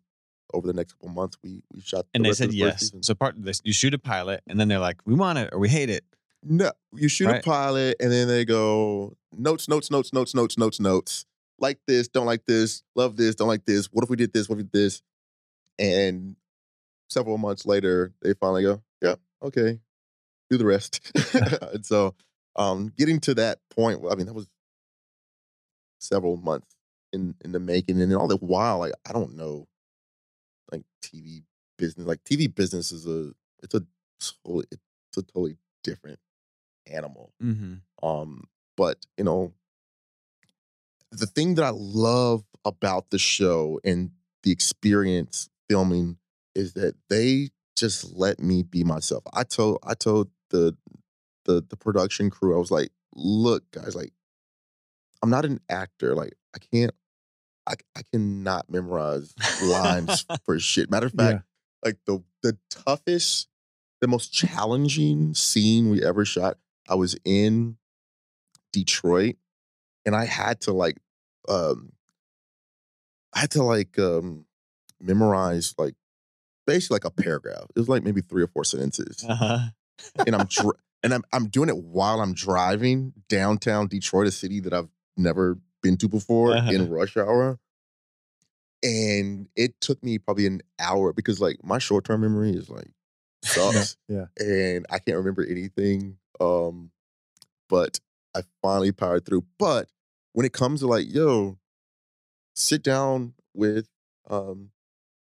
[0.55, 2.93] over the next couple months we we shot the And they said the yes.
[3.03, 5.59] So part this, you shoot a pilot, and then they're like, "We want it or
[5.59, 6.05] we hate it."
[6.43, 7.41] No, you shoot Right.
[7.41, 11.27] a pilot and then they go notes, notes, notes, notes, notes, notes, notes.
[11.59, 13.87] Like this, don't like this, love this, don't like this.
[13.87, 14.49] What if we did this?
[14.49, 15.03] What if we did this?
[15.79, 16.37] And
[17.09, 19.81] several months later, they finally go, yeah, okay,
[20.51, 21.11] do the rest.
[21.73, 22.15] and so,
[22.57, 24.49] um, getting to that point, I mean, that was
[26.01, 26.75] several months
[27.13, 29.67] in in the making, and then all the while, like I don't know,
[30.71, 31.43] like TV
[31.77, 33.33] business, like TV business is a
[33.63, 33.83] it's a
[34.45, 36.19] totally it's a totally different
[36.87, 37.33] animal.
[37.43, 38.07] Mm-hmm.
[38.07, 38.45] Um,
[38.77, 39.53] but you know,
[41.11, 44.11] the thing that I love about the show and
[44.43, 46.19] the experience filming
[46.55, 49.23] is that they just let me be myself.
[49.33, 50.77] I told I told the
[51.45, 54.13] the the production crew, I was like, look, guys, like
[55.23, 56.15] I'm not an actor.
[56.15, 56.93] Like I can't
[57.67, 60.91] I I cannot memorize lines for shit.
[60.91, 61.45] Matter of fact,
[61.85, 63.49] like the the toughest,
[64.01, 66.59] the most challenging scene we ever shot,
[66.89, 67.77] I was in
[68.73, 69.37] Detroit
[70.09, 70.97] and I had to like
[71.49, 71.93] um
[73.35, 74.47] I had to like um
[75.01, 75.95] memorize like
[76.67, 77.65] basically like a paragraph.
[77.77, 79.25] It was like maybe three or four sentences.
[79.29, 79.59] Uh-huh.
[80.27, 84.61] and I'm dr- and I'm I'm doing it while I'm driving downtown Detroit, a city
[84.61, 86.71] that I've never been to before Uh-huh.
[86.73, 87.59] in rush hour.
[88.83, 92.91] And it took me probably an hour because like my short term memory is like
[93.45, 94.27] sucks yeah.
[94.39, 96.17] and I can't remember anything.
[96.41, 96.91] Um,
[97.69, 97.99] but
[98.37, 99.45] I finally powered through.
[99.59, 99.89] But
[100.39, 101.59] when it comes to like, yo,
[102.55, 103.89] sit down with
[104.31, 104.71] um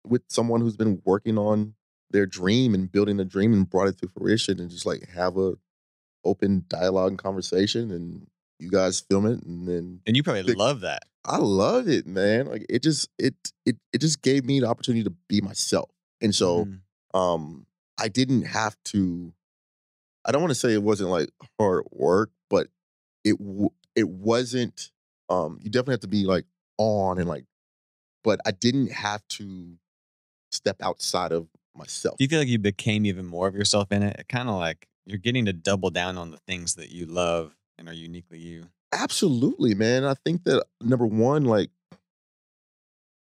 [0.06, 1.74] with someone who's been working on
[2.12, 5.36] their dream and building a dream and brought it to fruition and just like have
[5.36, 5.54] a
[6.24, 8.28] open dialogue and conversation and
[8.60, 11.02] you guys film it and then And you probably Big- love that.
[11.24, 12.46] I love it, man.
[12.46, 13.34] Like it just it
[13.66, 15.90] it it just gave me the opportunity to be myself.
[16.20, 16.80] And so Mhm.
[17.18, 17.66] um
[17.98, 19.32] I didn't have to
[20.24, 22.68] I don't want to say it wasn't like hard work, but
[23.24, 24.92] it w- it wasn't
[25.30, 26.44] um you definitely have to be like
[26.78, 27.44] on and like
[28.24, 29.78] but I didn't have to
[30.52, 32.18] step outside of myself.
[32.18, 34.16] Do you feel like you became even more of yourself in it?
[34.18, 37.56] It kind of like you're getting to double down on the things that you love
[37.78, 38.66] and are uniquely you.
[38.92, 40.04] Absolutely, man.
[40.04, 41.70] I think that number one, like,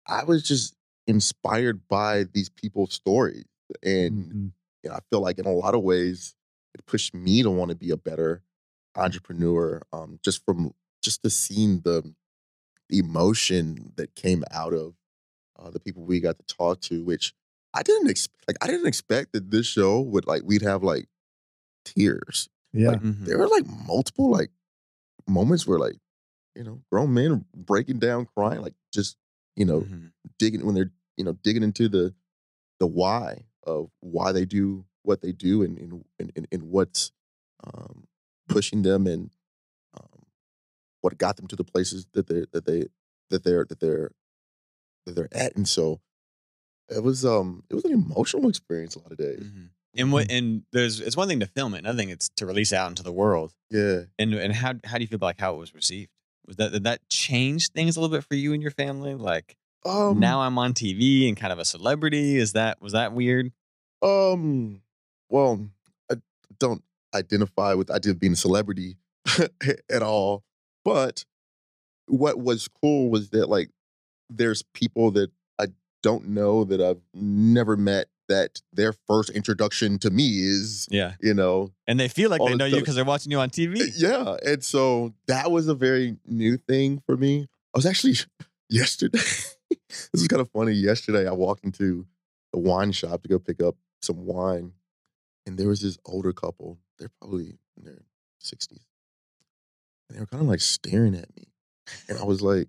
[0.07, 0.75] I was just
[1.07, 3.45] inspired by these people's stories.
[3.83, 4.53] And Mhm.
[4.83, 6.35] you know, I feel like in a lot of ways,
[6.75, 8.43] it pushed me to want to be a better
[8.95, 9.83] entrepreneur.
[9.93, 12.15] Um, just from just to seeing the,
[12.89, 14.95] the emotion that came out of
[15.59, 17.35] uh, the people we got to talk to, which
[17.75, 18.45] I didn't expect.
[18.49, 21.09] Like, I didn't expect that this show would like we'd have like
[21.85, 22.95] tears Yeah.
[22.97, 23.25] Mhm.
[23.27, 24.51] there were like multiple like
[25.29, 25.97] moments where like
[26.57, 29.17] you know grown men breaking down crying like just
[29.57, 30.13] you know Mhm.
[30.39, 32.15] digging when they're you know digging into the
[32.81, 37.13] the why of why they do what they do and and and, and, and what's
[37.65, 38.07] um,
[38.49, 39.31] pushing them and
[41.01, 42.87] what got them to the places that they that they
[43.31, 44.11] that they're that they're
[45.07, 46.01] that they're at and so
[46.89, 49.71] it was um it was an emotional experience a lot of days Mhm.
[49.97, 50.31] And what?
[50.31, 52.91] And there's it's one thing to film it, another thing it's to release it out
[52.91, 53.55] into the world.
[53.71, 56.11] yeah And and how how do you feel about like how it was received?
[56.47, 59.15] Was that did that change things a little bit for you and your family?
[59.15, 62.37] Like Um, now I'm on TV and kind of a celebrity.
[62.37, 63.51] Is that was that weird?
[64.01, 64.83] Um,
[65.29, 65.69] well,
[66.11, 66.17] I
[66.59, 68.97] don't identify with the idea of being a celebrity
[69.91, 70.45] at all.
[70.85, 71.25] But
[72.07, 73.71] what was cool was that like
[74.29, 75.67] there's people that I
[76.03, 81.35] don't know that I've never met that their first introduction to me is, Yeah, you
[81.35, 83.53] know, and they feel like they the know you because they're watching you on eh,
[83.53, 83.91] TV.
[83.97, 84.37] yeah.
[84.47, 87.49] And so that was a very new thing for me.
[87.75, 88.15] I was actually
[88.71, 89.19] yesterday.
[89.19, 90.73] this is kind of funny.
[90.73, 92.07] Yesterday, I walked into
[92.53, 94.73] the wine shop to go pick up some wine,
[95.45, 96.79] and there was this older couple.
[96.99, 98.03] They're probably in their
[98.39, 98.87] sixties,
[100.11, 101.45] and they were kind of like staring at me,
[102.09, 102.69] and I was like,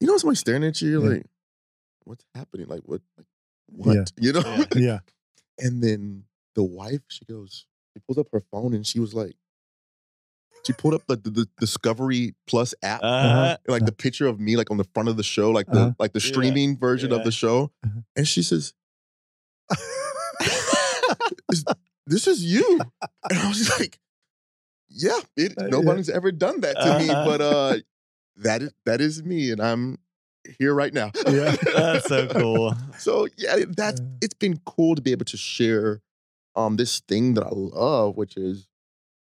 [0.00, 0.90] you know, somebody staring at you.
[0.90, 1.10] You're Yeah.
[1.16, 1.26] like,
[2.04, 2.66] what's happening?
[2.68, 3.00] Like what?
[3.16, 3.26] Like
[3.66, 4.12] what?
[4.20, 4.42] You know?
[4.44, 4.64] Yeah.
[4.76, 4.98] Yeah.
[5.58, 6.24] And then
[6.54, 7.66] the wife, she goes,
[7.96, 9.34] she pulls up her phone and she was like,
[10.66, 14.56] she pulled up the, the, the Discovery Plus app, Uh, like the picture of me,
[14.56, 15.92] like on the front of the show, like the Uh-huh.
[15.98, 16.26] like the Yeah.
[16.32, 17.16] streaming version Yeah.
[17.18, 17.72] of the show.
[17.84, 18.00] Uh-huh.
[18.16, 18.74] And she says,
[22.06, 22.80] "This is you,"
[23.30, 23.98] and I was like,
[24.96, 27.24] "Yeah, it, Uh, nobody's ever done that to me, Uh-huh.
[27.24, 27.76] but uh,
[28.36, 29.98] that is that is me, and I'm
[30.58, 31.54] here right now." Yeah.
[31.74, 32.74] That's so cool.
[32.98, 34.04] So yeah, that's Uh.
[34.22, 36.00] it's been cool to be able to share
[36.54, 38.68] um this thing that I love, which is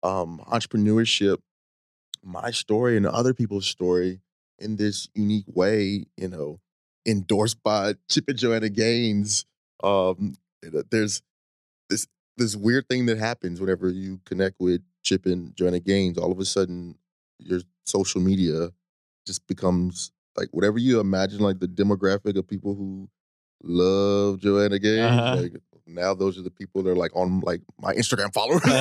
[0.03, 1.37] um entrepreneurship,
[2.23, 4.21] my story and other people's story
[4.59, 6.59] in this unique way, you know,
[7.05, 9.45] endorsed by Chip and Joanna Gaines.
[9.83, 10.35] Um
[10.91, 11.21] there's
[11.89, 12.07] this
[12.37, 16.17] this weird thing that happens whenever you connect with Chip and Joanna Gaines.
[16.17, 16.95] All of a sudden
[17.39, 18.71] your social media
[19.25, 23.09] just becomes like whatever you imagine like the demographic of people who
[23.63, 25.19] love Joanna Gaines.
[25.19, 25.41] Uh-huh.
[25.41, 25.53] Like
[25.85, 28.61] now those are the people that are like on like my Instagram followers.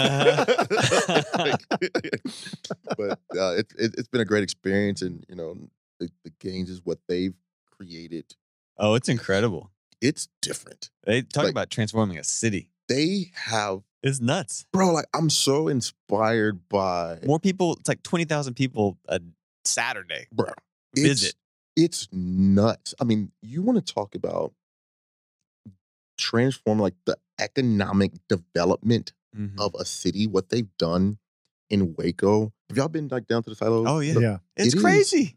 [1.35, 1.57] Uh-huh.
[2.97, 5.57] but uh, it, it, it's been a great experience, and you know
[5.99, 7.35] the, the Gaines is what they've
[7.70, 8.35] created.
[8.78, 9.70] Oh, it's incredible.
[10.01, 10.90] It's different.
[11.05, 12.69] They talk Like- about transforming a city.
[12.89, 14.66] They have, It's nuts.
[14.73, 14.93] bro.
[14.93, 17.74] Like I'm so inspired by, More people.
[17.79, 19.20] It's like twenty thousand people a
[19.65, 20.47] Saturday bro.
[20.95, 21.35] It's, visit.
[21.77, 22.95] It's nuts.
[23.01, 24.53] I mean, you want to talk about
[26.19, 29.59] transform like the economic development Mhm.
[29.59, 31.19] of a city, what they've done
[31.70, 32.53] in Waco.
[32.69, 33.85] Have y'all been like down to the silo?
[33.87, 34.19] Oh, yeah.
[34.19, 34.39] Yeah.
[34.57, 34.83] It's it is.
[34.83, 35.37] crazy.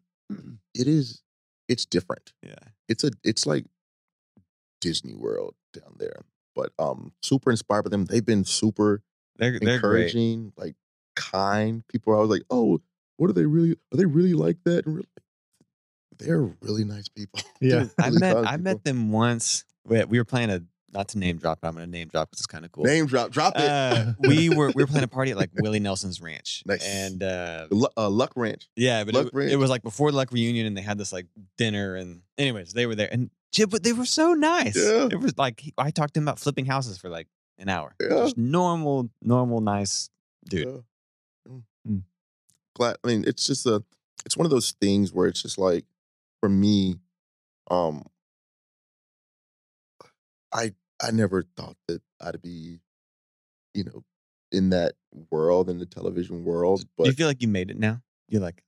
[0.73, 1.21] It is.
[1.69, 2.33] It's different.
[2.43, 2.55] Yeah.
[2.89, 3.11] It's a.
[3.23, 3.65] It's like
[4.81, 6.23] Disney World down there.
[6.55, 8.05] But um, super inspired by them.
[8.05, 9.01] They've been super
[9.37, 9.73] They're they're great.
[9.75, 10.75] encouraging, like
[11.15, 12.15] kind people.
[12.15, 12.79] I was like, oh,
[13.17, 13.73] what are they really?
[13.93, 14.85] Are they really like that?
[14.85, 15.07] And really,
[16.17, 17.41] they're really nice people.
[17.61, 17.85] Yeah.
[17.97, 18.57] They're I met I people.
[18.63, 19.65] met them once.
[19.87, 20.61] We, we were playing a
[20.93, 22.83] not to name drop, but I'm gonna name drop because it's kind of cool.
[22.85, 23.61] Name drop, drop it.
[23.63, 26.85] Uh, we were we were playing a party at like Willie Nelson's ranch, Nice.
[26.87, 28.67] and uh, Lu- uh, Luck Ranch.
[28.77, 29.51] yeah, but Luck it, Ranch.
[29.51, 31.25] it was like before Luck reunion, and they had this like
[31.57, 34.75] dinner, and anyways, they were there, and Jib, but they were so nice.
[34.75, 35.07] Yeah.
[35.09, 37.27] It was like I talked to him about flipping houses for like
[37.57, 37.95] an hour.
[38.01, 38.09] Yeah.
[38.09, 40.09] Just normal, normal, nice
[40.49, 40.67] dude.
[40.67, 41.51] Yeah.
[41.53, 41.63] Mm.
[41.87, 42.01] Mm.
[42.75, 42.97] Glad.
[43.03, 43.81] I mean, it's just a.
[44.25, 45.85] It's one of those things where it's just like,
[46.41, 46.95] for me,
[47.71, 48.03] um,
[50.51, 52.79] I I never thought that I'd be,
[53.73, 54.03] you know,
[54.51, 54.95] in that
[55.31, 56.81] world in the television world.
[56.81, 58.01] Do But you feel like you made it now?
[58.27, 58.63] You're like,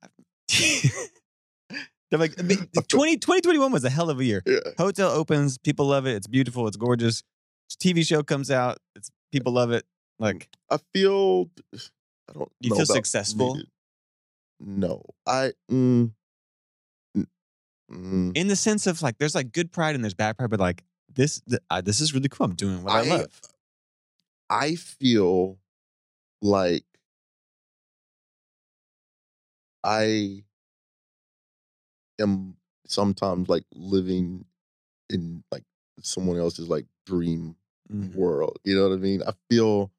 [2.09, 2.43] they're like, I
[2.87, 4.41] 20, 2021 was a hell of a year.
[4.45, 6.15] yeah, Hotel opens, people love it.
[6.15, 6.67] It's beautiful.
[6.67, 7.23] It's gorgeous.
[7.81, 8.77] TV show comes out.
[8.95, 9.83] It's people love it.
[10.19, 11.49] Like I feel.
[11.75, 12.51] I don't.
[12.61, 13.55] You know feel successful?
[13.55, 13.69] needed-
[14.59, 15.51] No, I.
[15.71, 16.11] Mm,
[17.91, 20.59] mm, in the sense of like, there's like good pride and there's bad pride, but
[20.59, 22.45] like this, th- uh, this is really cool.
[22.45, 23.41] I'm doing what I, I- love.
[24.49, 25.57] I feel
[26.41, 26.85] like
[29.83, 30.43] I
[32.19, 32.57] am
[32.87, 34.45] sometimes like living
[35.09, 35.63] in like
[36.01, 37.55] someone else's like dream
[37.89, 38.13] Mhm.
[38.15, 38.59] world.
[38.63, 39.23] You know what I mean?
[39.23, 39.91] I feel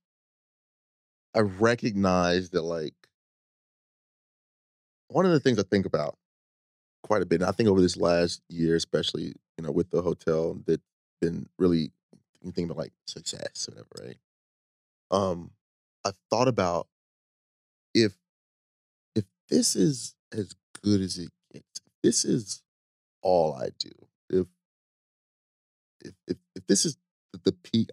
[1.35, 3.09] I recognize that like
[5.09, 6.19] one of the things I think about
[7.03, 10.03] quite a bit, and I think over this last year, especially, you know, with the
[10.03, 10.81] hotel that
[11.21, 11.93] been really
[12.43, 14.19] you think about like success or whatever, right?
[15.11, 15.53] Um,
[16.05, 16.89] I thought about
[17.95, 18.17] if
[19.15, 22.63] if this is as good as it gets, this is
[23.23, 23.91] all I do,
[24.31, 24.47] if
[26.01, 26.97] if if, if this is
[27.45, 27.91] the, peak,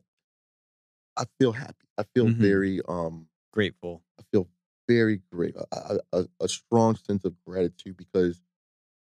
[1.18, 1.88] I feel happy.
[1.98, 2.38] I feel Mhm.
[2.38, 4.04] very um Grateful.
[4.20, 4.50] I feel
[4.88, 8.42] very great, a, a, a, strong sense of gratitude because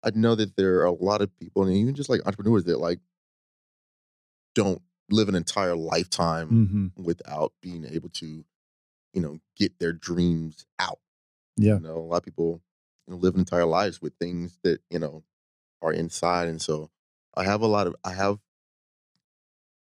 [0.03, 2.79] I know that there are a lot of people, and even just like entrepreneurs that
[2.79, 3.01] like
[4.55, 8.45] don't live an entire lifetime hmm without being able to,
[9.13, 11.01] you know, get their dreams out.
[11.57, 11.75] Yeah.
[11.75, 12.63] You know, a lot of people
[13.07, 15.23] you know, live entire lives with things that, you know,
[15.83, 16.49] are inside.
[16.49, 16.91] And so
[17.35, 18.39] I have a lot of I have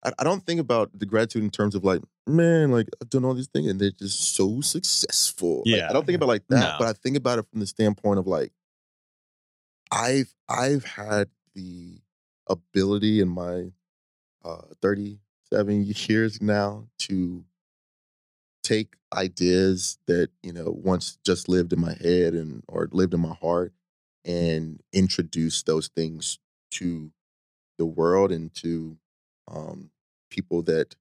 [0.04, 3.24] I, I don't think about the gratitude in terms of like, man, like I've done
[3.24, 5.62] all these things and they're just so successful.
[5.64, 5.88] Like, Yeah.
[5.88, 6.76] I don't think about it like that, No.
[6.78, 8.52] but I think about it from the standpoint of like
[9.90, 12.00] I've I've had the
[12.48, 13.72] ability in my
[14.44, 17.44] uh 37 years now to
[18.64, 23.20] take ideas that you know once just lived in my head and or lived in
[23.20, 23.72] my heart
[24.24, 26.38] and introduce those things
[26.70, 27.12] to
[27.78, 28.96] the world and to
[29.48, 29.90] um,
[30.30, 30.96] people that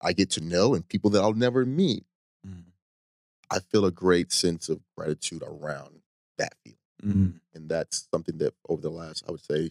[0.00, 2.04] I get to know and people that I'll never meet.
[2.46, 2.64] Mm.
[3.50, 6.00] I feel a great sense of gratitude around
[6.38, 6.78] that feeling.
[7.04, 7.40] Mm.
[7.54, 9.70] And that's something that over the last, I would say,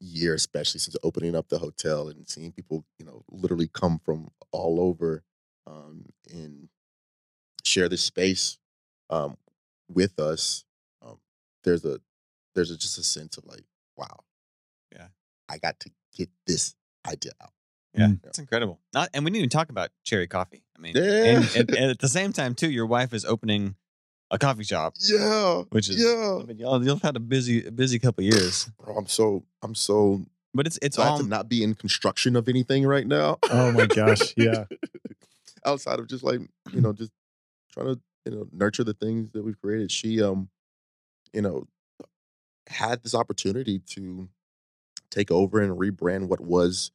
[0.00, 4.30] year, especially since opening up the hotel and seeing people, you know, literally come from
[4.50, 5.22] all over
[5.66, 6.68] um, and
[7.64, 8.58] share this space
[9.10, 9.36] um,
[9.88, 10.64] with us.
[11.04, 11.18] Um,
[11.64, 12.00] there's a
[12.54, 13.64] there's a, just a sense of like,
[13.96, 14.24] wow,
[14.94, 15.06] Yeah.
[15.48, 16.74] I got to get this
[17.06, 17.52] idea out.
[17.94, 18.20] Yeah, Mm.
[18.24, 18.78] it's incredible.
[18.94, 20.62] Not, and we didn't even talk about cherry coffee.
[20.76, 21.02] I mean, Yeah.
[21.02, 23.76] and, and, and at the same time too, your wife is opening
[24.30, 26.38] a coffee shop, Yeah, which is yeah.
[26.42, 29.74] I mean, y'all, you've had a busy, a busy couple years, Bro, I'm so I'm
[29.74, 30.22] so
[30.54, 33.38] but it's it's all to not be in construction of anything right now.
[33.50, 34.64] Oh my gosh, yeah.
[35.64, 36.40] Outside of just like,
[36.72, 37.12] you know, just
[37.72, 39.90] trying to, you know, nurture the things that we've created.
[39.90, 40.48] She um,
[41.32, 41.66] you know,
[42.68, 44.28] had this opportunity to
[45.10, 46.90] take over and rebrand what was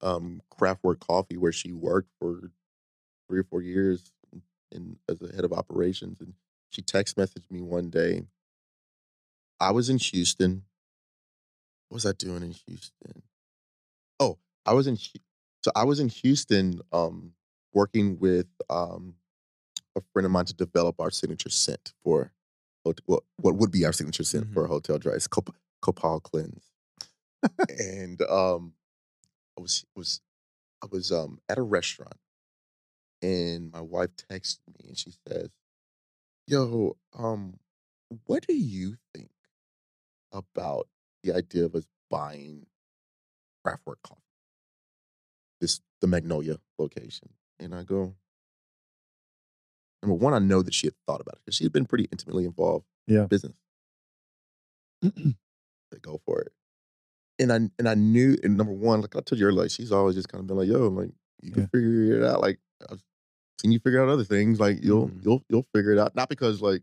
[0.00, 2.50] um Craftwork Coffee, where she worked for
[3.28, 4.12] three or four years
[4.70, 6.20] in as a head of operations.
[6.20, 6.34] And
[6.70, 8.22] she text messaged me one day.
[9.60, 10.64] I was in Houston.
[11.88, 13.22] What was I doing in Houston?
[14.20, 17.32] Oh, I was in so I was in Houston um
[17.74, 19.14] working with um
[19.96, 22.32] a friend of mine to develop our signature scent for
[22.82, 23.00] what
[23.36, 25.16] what would be our signature scent for a hotel Dryce.
[25.16, 26.70] It's Cop- Copal Cleanse.
[27.68, 28.74] and um
[29.58, 30.20] I was was
[30.82, 32.14] I was um at a restaurant
[33.22, 35.48] and my wife texted me and she says,
[36.46, 37.58] Yo, um,
[38.26, 39.30] what do you think
[40.32, 40.88] about
[41.22, 42.66] the idea of us buying
[43.66, 44.22] Craftwork Coffee?
[45.60, 47.30] This the Magnolia location.
[47.60, 48.14] And I go,
[50.02, 52.08] number one, I know that she had thought about it because she had been pretty
[52.12, 53.22] intimately involved Yeah.
[53.22, 53.56] in business.
[55.02, 56.52] they go for it.
[57.40, 59.92] And I and I knew, and number one, like I told you earlier, like she's
[59.92, 61.10] always just kind of been like, yo, like
[61.40, 61.68] you can Yeah.
[61.68, 62.40] figure it out.
[62.40, 62.58] Like
[62.90, 63.02] I've
[63.60, 64.58] seen you figure out other things.
[64.58, 65.24] Like you'll Mhm.
[65.24, 66.16] you'll you'll figure it out.
[66.16, 66.82] Not because like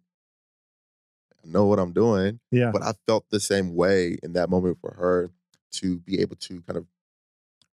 [1.43, 2.71] I know what I'm doing, Yeah.
[2.71, 5.29] but I felt the same way in that moment for her
[5.73, 6.87] to be able to kind of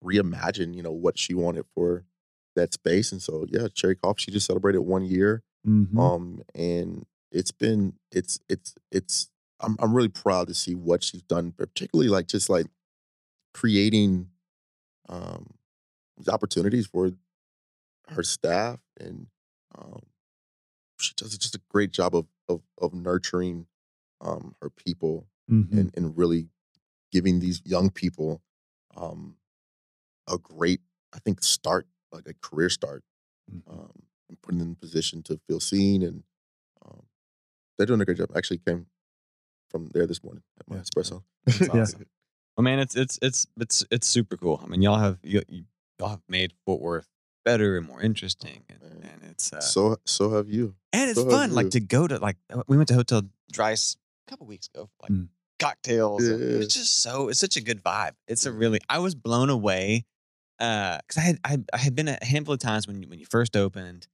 [0.04, 2.04] reimagine, you know, what she wanted for
[2.56, 3.12] that space.
[3.12, 5.44] And so, yeah, Cherry Coffee, she just celebrated one year.
[5.68, 5.98] Mhm.
[6.00, 9.30] Um, and it's been, it's, it's, it's,
[9.60, 12.66] I'm, I'm really proud to see what she's done, particularly like just like
[13.54, 14.30] creating
[15.08, 15.54] um,
[16.28, 17.12] opportunities for
[18.10, 18.80] her staff.
[19.00, 19.28] And
[19.78, 20.02] um,
[21.00, 23.68] she does just a great job of, of, of nurturing
[24.20, 25.72] um, her people Mhm.
[25.78, 26.48] and, and really
[27.12, 28.42] giving these young people
[28.96, 29.36] um,
[30.32, 30.80] a great,
[31.14, 33.04] I think, start, like a career start,
[33.52, 33.62] Mhm.
[33.72, 33.92] um,
[34.30, 36.04] and putting them in a position to feel seen.
[36.04, 36.24] And
[36.86, 37.04] um,
[37.78, 38.32] they're doing a great job.
[38.34, 38.88] I actually came
[39.70, 40.82] from there this morning at my Yeah.
[40.84, 41.24] espresso.
[41.46, 41.82] That's Yeah.
[41.82, 42.06] awesome.
[42.58, 44.60] Well, man, it's it's it's it's it's super cool.
[44.64, 45.66] I mean, y'all have you, you
[46.00, 47.08] y'all have made Fort Worth
[47.46, 49.10] better and more interesting, and, man.
[49.22, 50.76] and it's uh, so so have you.
[50.94, 51.54] and it's so fun.
[51.54, 53.96] Like to go to like uh, we went to Hotel Dryce
[54.28, 55.30] a couple weeks ago, for, like Mm.
[55.60, 56.28] cocktails.
[56.28, 56.36] Yeah.
[56.36, 58.14] It's just so it's such a good vibe.
[58.28, 60.06] It's a really I was blown away
[60.62, 63.26] because I had I, I had been a handful of times when you, when you
[63.26, 64.08] first opened.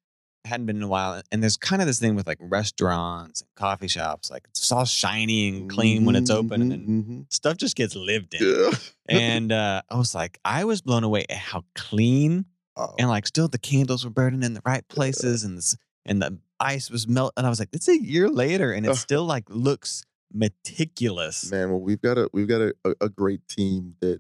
[0.46, 3.42] I hadn't been in a while, and there's kind of this thing with like restaurants
[3.42, 4.32] and coffee shops.
[4.32, 7.96] Like it's all shiny and clean when it's open, and then Mhm, stuff just gets
[7.96, 8.72] lived in.
[9.10, 12.46] And uh, I was like, I was blown away at how clean
[12.76, 15.76] Oh, and like still the candles were burning in the right places and this
[16.06, 17.32] and the ice was melt.
[17.38, 18.96] And I was like, it's a year later and it Uh.
[18.96, 20.04] still like looks
[20.34, 21.50] meticulous.
[21.52, 24.20] man well we've got a we've got a, a, a great team that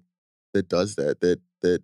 [0.54, 1.82] that does that that that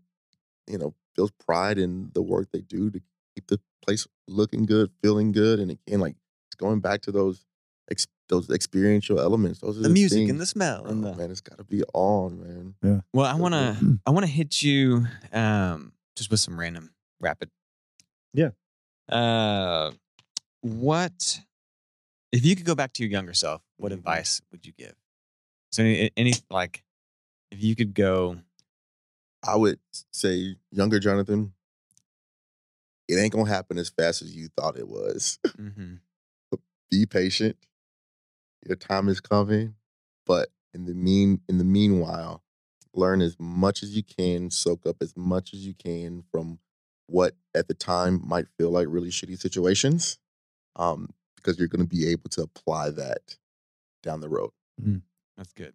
[0.68, 3.00] you know feels pride in the work they do to
[3.36, 6.16] keep the place looking good feeling good and again like
[6.48, 7.46] it's going back to those
[7.92, 11.14] ex, those experiential elements those are The music things, and the smell oh, and the
[11.16, 13.02] man it's got to be on man Yeah.
[13.14, 17.50] well, I want to I want to hit you um just with some random rapid.
[18.34, 18.50] Yeah.
[19.10, 19.92] Uh,
[20.62, 21.40] what
[22.32, 23.62] if you could go back to your younger self?
[23.78, 23.96] What Mhm.
[23.98, 24.96] advice would you give?
[25.72, 26.84] So any, any like
[27.52, 28.38] if you could go
[29.48, 29.80] i would
[30.12, 31.54] say younger jonathan
[33.08, 36.00] it ain't gonna happen as fast as you thought it was mhm,
[36.94, 37.58] be patient.
[38.68, 39.76] Your time is coming,
[40.26, 42.44] but in the mean in the meanwhile,
[42.94, 46.60] learn as much as you can, soak up as much as you can from
[47.08, 50.20] what at the time might feel like really shitty situations,
[50.76, 53.38] um, because you're to be able to apply that
[54.04, 54.52] down the road.
[55.36, 55.74] That's good.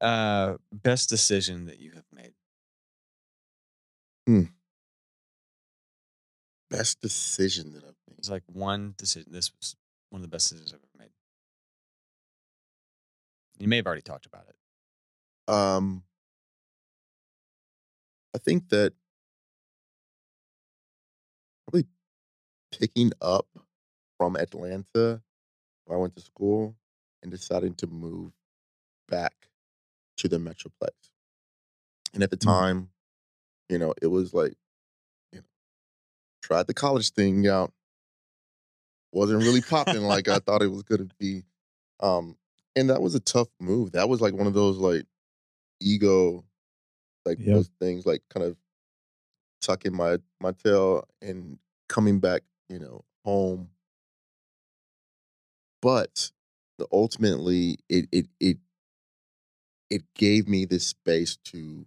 [0.00, 2.34] Uh, best decision that you have made.
[6.70, 8.18] Best decision that I've made.
[8.18, 9.32] It's like one decision.
[9.32, 9.74] This was
[10.10, 11.12] one of the best decisions I've ever made.
[13.58, 15.52] You may have already talked about it.
[15.52, 16.04] Um,
[18.34, 18.92] I think that
[21.66, 21.88] probably
[22.70, 23.46] picking up
[24.18, 25.22] from Atlanta,
[25.86, 26.76] where I went to school,
[27.22, 28.32] and deciding to move
[29.08, 29.48] back
[30.18, 30.92] to the Metroplex.
[32.12, 32.44] And at the Mm.
[32.44, 32.92] time,
[33.68, 34.54] you know, it was like,
[35.32, 35.44] you know,
[36.42, 37.72] tried the college thing out.
[39.12, 41.44] Wasn't really popping like I thought it was gonna be.
[42.00, 42.36] Um,
[42.76, 43.92] and that was a tough move.
[43.92, 45.04] That was like one of those like
[45.80, 46.44] ego,
[47.24, 47.46] like Yep.
[47.52, 48.56] those things, like kind of
[49.60, 51.58] tucking my my tail and
[51.88, 53.70] coming back, you know, home.
[55.80, 56.32] But
[56.78, 58.58] the, ultimately, it it it
[59.90, 61.86] it gave me this space to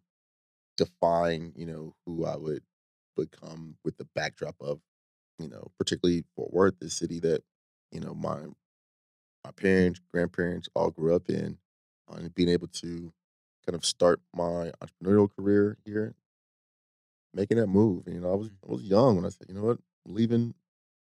[0.77, 2.63] define, you know, who I would
[3.17, 4.81] become with the backdrop of,
[5.39, 7.43] you know, particularly Fort Worth, the city that,
[7.91, 8.45] you know, my
[9.43, 11.57] my parents, grandparents all grew up in,
[12.11, 13.11] uh, and being able to
[13.65, 16.15] kind of start my entrepreneurial career here,
[17.33, 18.03] making that move.
[18.07, 20.53] You know, I was I was young when I said, you know what, I'm leaving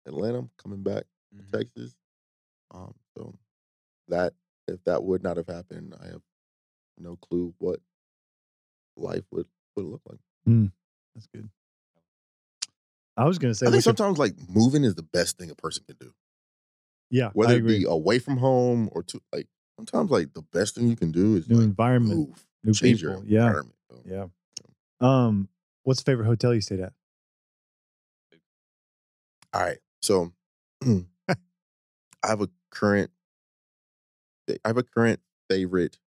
[0.08, 1.06] Atlanta, I'm coming back
[1.38, 1.52] to Mhm.
[1.60, 1.96] Texas.
[2.72, 3.36] Um, so
[4.10, 4.34] that
[4.68, 6.22] if that would not have happened, I have
[6.98, 7.82] no clue what
[8.98, 10.20] life would would look like.
[11.16, 11.50] That's good.
[13.18, 15.84] I was gonna say I think sometimes like moving is the best thing a person
[15.88, 16.14] can do,
[17.10, 19.48] yeah, whether it be away from home or to like
[19.78, 23.02] sometimes like the best thing you can do is New like environment, move, new change
[23.02, 23.24] people.
[23.24, 23.78] your Yeah, environment.
[23.90, 24.26] So, yeah.
[25.00, 25.50] Um,
[25.84, 26.94] what's the favorite hotel you stayed at?
[29.54, 29.78] All right.
[30.02, 30.34] So
[30.86, 31.36] I
[32.24, 33.12] have a current
[34.50, 35.98] I have a current favorite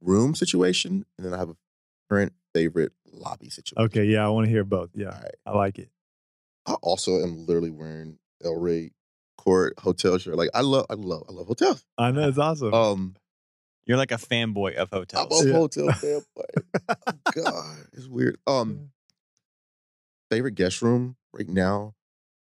[0.00, 1.56] room situation, and then I have a
[2.08, 3.84] current favorite lobby situation.
[3.86, 4.90] Okay, yeah, I want to hear both.
[4.94, 5.34] Yeah, All right.
[5.46, 5.90] I like it.
[6.66, 8.90] I also am literally wearing El Rey
[9.38, 10.36] Court hotel shirt.
[10.36, 11.84] Like I love I love I love hotels.
[11.96, 12.74] I know it's awesome.
[12.74, 13.16] Um
[13.84, 15.42] You're like a fanboy of I'm hotels.
[15.42, 15.52] a Yeah.
[15.52, 16.22] hotel fanboy.
[16.34, 18.38] but God, it's weird.
[18.46, 18.90] Um
[20.30, 21.94] favorite guest room right now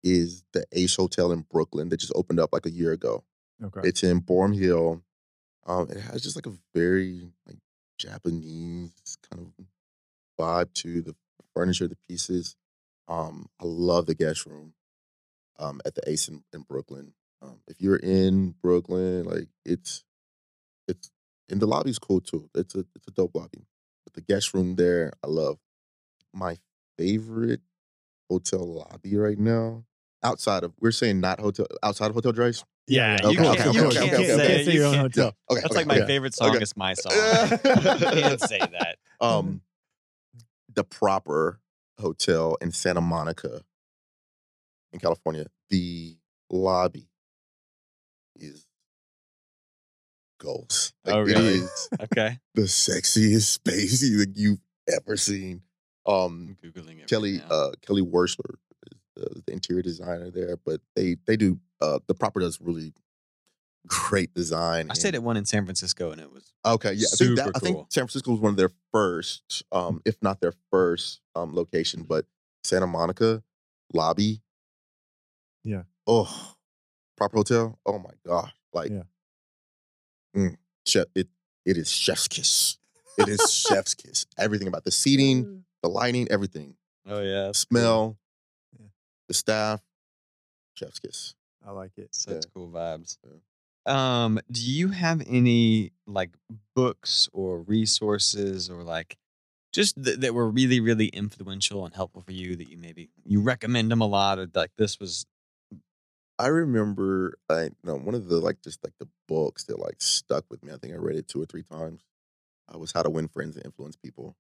[0.05, 3.25] is the Ace Hotel in Brooklyn that just opened up like a year ago.
[3.65, 3.89] okay.
[3.89, 5.03] It's in Boerum Hill.
[5.67, 7.59] Um, it has just like a very like
[8.03, 9.65] Japanese kind of
[10.39, 11.15] vibe to the
[11.55, 12.57] furniture, the pieces.
[13.09, 14.74] Um, I love the guest room
[15.59, 17.15] um, at the Ace in, in Brooklyn.
[17.41, 20.05] Um, if you're in Brooklyn, like it's
[20.89, 21.11] it's
[21.51, 22.49] and the lobby's cool too.
[22.55, 23.66] It's a it's a dope lobby.
[24.05, 25.59] But the guest room there, I love.
[26.35, 26.57] My
[26.99, 27.61] favorite
[28.31, 29.85] hotel lobby right now,
[30.23, 32.65] outside of we're saying not hotel outside of Hotel Dryce.
[32.89, 34.65] Yeah, Okay, you can't, okay, you okay, can't okay, say, okay, it.
[34.67, 35.37] say You your own can't- hotel.
[35.51, 36.07] Okay, That's okay, like my okay.
[36.07, 36.63] favorite song okay.
[36.63, 37.13] is my song.
[37.13, 37.59] you
[38.21, 38.97] can't say that.
[39.21, 39.61] um
[40.75, 41.61] the proper
[42.01, 43.61] hotel in Santa Monica
[44.93, 46.17] in California, the
[46.51, 47.09] lobby
[48.37, 48.67] is
[50.41, 50.93] goals.
[51.05, 51.47] Like, Oh, really?
[51.49, 52.39] It is Okay.
[52.55, 54.61] the sexiest space you, you've
[54.93, 55.63] ever seen.
[56.07, 57.09] Um, I'm Googling it.
[57.09, 57.55] Kelly right now.
[57.55, 58.59] uh, Kelly Wearstler is
[59.17, 62.93] the, the interior designer there, but they they do uh, the proper does really
[63.87, 64.89] great design.
[64.91, 67.45] I stayed at one in San Francisco and it was Okay, yeah, I think that,
[67.47, 67.87] Super I think.
[67.91, 72.05] San Francisco was one of their first, um, if not their first, um, location.
[72.09, 72.25] But
[72.65, 73.43] Santa Monica
[73.93, 74.41] lobby,
[75.65, 75.83] Yeah.
[76.07, 76.55] Oh,
[77.17, 77.79] proper hotel.
[77.85, 79.03] Oh my god, like, Yeah.
[80.37, 80.57] mm,
[80.87, 81.29] chef, it
[81.65, 82.79] it is chef's kiss.
[83.19, 84.27] It is chef's kiss.
[84.39, 86.77] Everything about the seating, the lighting, everything,
[87.07, 87.55] oh yeah, cool.
[87.55, 88.19] smell.
[89.28, 89.81] The staff,
[90.74, 91.35] chef's kiss.
[91.66, 92.15] I like it.
[92.15, 92.40] Such Yeah.
[92.55, 93.19] cool vibes.
[93.24, 93.32] Yeah.
[93.85, 96.31] Um, do you have any like
[96.74, 99.16] books or resources or like
[99.73, 103.40] just th- that were really, really influential and helpful for you that you maybe you
[103.40, 105.27] recommend them a lot or like this was
[106.39, 110.01] I remember, I you know, one of the like just like the books that like
[110.01, 110.73] stuck with me.
[110.73, 112.03] I think I read it two or three times.
[112.73, 114.35] Uh, was How to Win Friends and Influence People.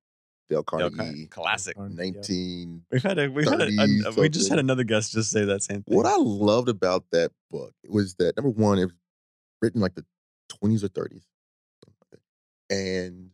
[0.50, 1.78] Dale Dale Carnegie, Carnegie, classic.
[1.78, 2.82] Nineteen.
[2.90, 5.62] We've had a we've had a, a- we just had another guest just say that
[5.62, 5.96] same thing.
[5.96, 8.94] What I loved about that book was that number one, it was
[9.60, 10.04] written like the
[10.48, 11.24] twenties or thirties,
[12.70, 13.30] and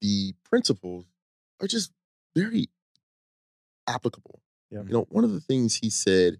[0.00, 1.06] the principles
[1.60, 1.92] are just
[2.34, 2.68] very
[3.86, 4.40] applicable.
[4.70, 4.82] Yeah.
[4.82, 6.38] You know, one of the things he said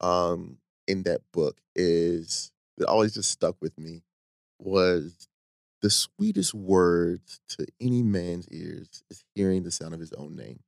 [0.00, 4.02] um, in that book is that always just stuck with me
[4.58, 5.28] was
[5.82, 10.60] the sweetest words to any man's ears is hearing the sound of his own name.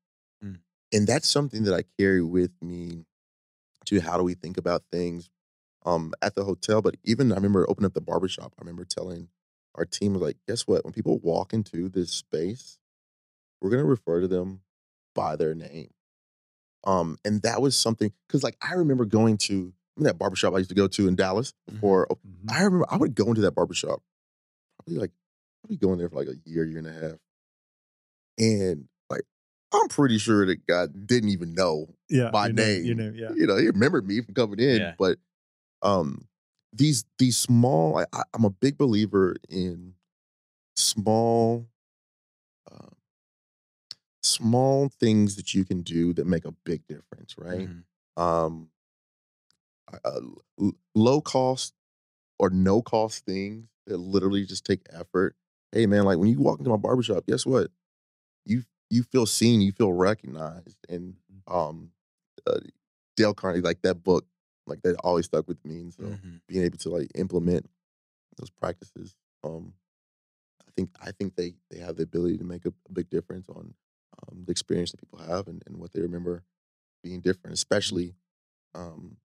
[0.44, 0.58] Mm.
[0.92, 3.06] And that's something that I carry with me
[3.86, 5.30] to how do we think about things
[5.86, 6.82] um, at the hotel.
[6.82, 8.54] But even I remember opening up the barbershop.
[8.58, 9.28] I remember telling
[9.74, 10.84] our team, like, guess what?
[10.84, 12.78] When people walk into this space,
[13.60, 14.62] we're going to refer to them
[15.14, 15.90] by their name.
[16.84, 20.58] Um, and that was something because, like, I remember going to remember that barbershop I
[20.58, 21.74] used to go to in Dallas Mhm.
[21.74, 22.08] before.
[22.08, 22.50] Mhm.
[22.50, 24.02] I remember I would go into that barbershop,
[24.84, 25.10] probably like
[25.62, 27.18] probably going there for like a year, year and a half.
[28.38, 29.22] And like
[29.72, 32.84] I'm pretty sure that God didn't even know, yeah, my name.
[32.84, 33.30] your name, yeah.
[33.34, 34.80] you know, he remembered me from coming in.
[34.80, 34.94] Yeah.
[34.98, 35.18] But
[35.82, 36.26] um
[36.72, 39.94] these these small I, I- I'm a big believer in
[40.76, 41.68] small
[42.70, 42.96] um,
[44.22, 47.68] small things that you can do that make a big difference, right?
[47.68, 47.84] Mhm.
[48.22, 48.70] um
[50.04, 50.20] uh,
[50.94, 51.74] low cost
[52.38, 55.36] or no cost things that literally just take effort.
[55.72, 57.68] Hey man, like when you walk into my barbershop, guess what?
[58.46, 60.78] You you feel seen, you feel recognized.
[60.88, 61.16] And
[61.48, 61.90] um
[62.46, 62.60] uh,
[63.16, 64.26] Dale Carnegie, like that book,
[64.66, 65.80] like that always stuck with me.
[65.80, 66.40] And so Mhm.
[66.48, 67.68] being able to like implement
[68.38, 69.74] those practices, um,
[70.66, 73.48] I think I think they they have the ability to make a, a big difference
[73.48, 73.74] on
[74.28, 76.44] um, the experience that people have and, and what they remember
[77.02, 78.14] being different, especially
[78.74, 79.16] um,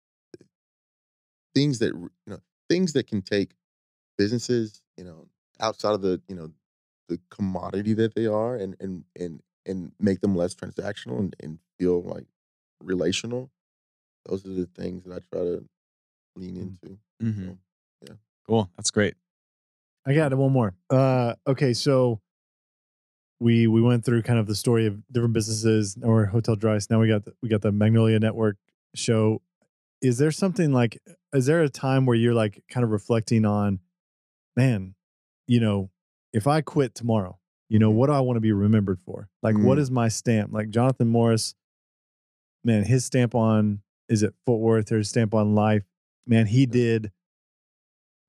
[1.55, 3.53] things that you know things that can take
[4.19, 5.27] businesses you know
[5.61, 6.51] outside of the you know
[7.09, 11.59] the commodity that they are and and and and make them less transactional and, and
[11.79, 12.27] feel like
[12.83, 13.51] relational.
[14.27, 15.65] Those are the things that I try to
[16.37, 16.61] lean Mm.
[16.83, 16.99] into.
[17.23, 17.59] Mhm.
[18.07, 18.17] So,
[18.47, 18.71] Cool.
[18.77, 19.15] That's great.
[20.07, 20.75] I got one more.
[20.91, 22.21] Uh, okay, so
[23.41, 26.89] we we went through kind of the story of different businesses or Hotel Dryce.
[26.91, 28.57] Now we got the, we got the Magnolia Network
[28.95, 29.43] show.
[30.03, 30.99] Is there something like?
[31.33, 33.81] Is there a time where you're like kind of reflecting on,
[34.59, 34.95] man,
[35.47, 35.89] you know,
[36.33, 37.95] if I quit tomorrow, you know, Mhm.
[37.95, 39.29] what do I want to be remembered for?
[39.41, 39.83] Like, what Mm.
[39.83, 40.53] is my stamp?
[40.53, 41.55] Like Jonathan Morris,
[42.65, 45.85] man, his stamp on is it Fort Worth or his stamp on life?
[46.27, 47.13] Man, he did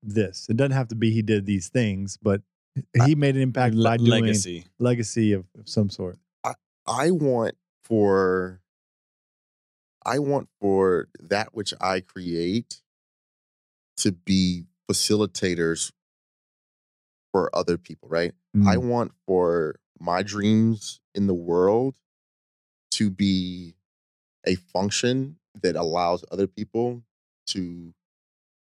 [0.02, 0.46] this.
[0.48, 2.42] It doesn't have to be he did these things, but
[3.04, 4.66] he made an impact Le- by doing legacy.
[4.78, 6.18] legacy of, of some sort.
[6.86, 8.62] I want for
[10.04, 12.82] I want for that which I create
[13.98, 15.92] to be facilitators
[17.32, 18.32] for other people, right?
[18.66, 18.88] I Mm.
[18.88, 21.94] want for my dreams in the world
[22.92, 23.74] to be
[24.46, 27.02] a function that allows other people
[27.48, 27.94] to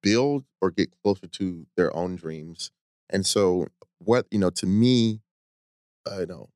[0.02, 2.72] build or get closer to their own dreams.
[3.10, 3.68] And so,
[4.00, 5.22] what you know, to me,
[6.08, 6.50] I know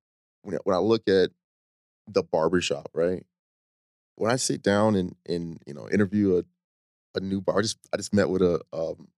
[0.44, 1.32] when I- when I look at
[2.08, 3.26] the barbershop, right?
[4.16, 6.46] When I sit down and and you know interview a
[7.16, 9.10] a new bar, I just I just met with a um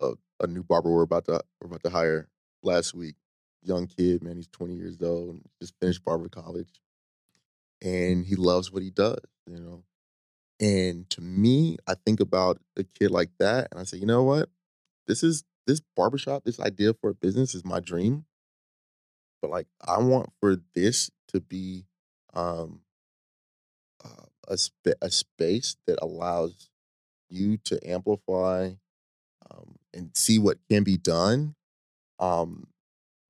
[0.00, 2.28] a, a new barber we're about to we're about to hire
[2.62, 3.16] last week.
[3.62, 6.80] Young kid, man, he's 20 years old and just finished barber college.
[7.82, 9.84] And he loves what he does, you know.
[10.60, 14.24] And to me, I think about a kid like that and I say, you know
[14.24, 14.50] what?
[15.06, 18.26] This is this barbershop, this idea for a business is my dream.
[19.42, 21.86] But like I want for this to be
[22.34, 22.80] um
[24.04, 26.70] uh, a spa- a space that allows
[27.28, 28.72] you to amplify
[29.94, 31.54] and see what can be done
[32.20, 32.68] um,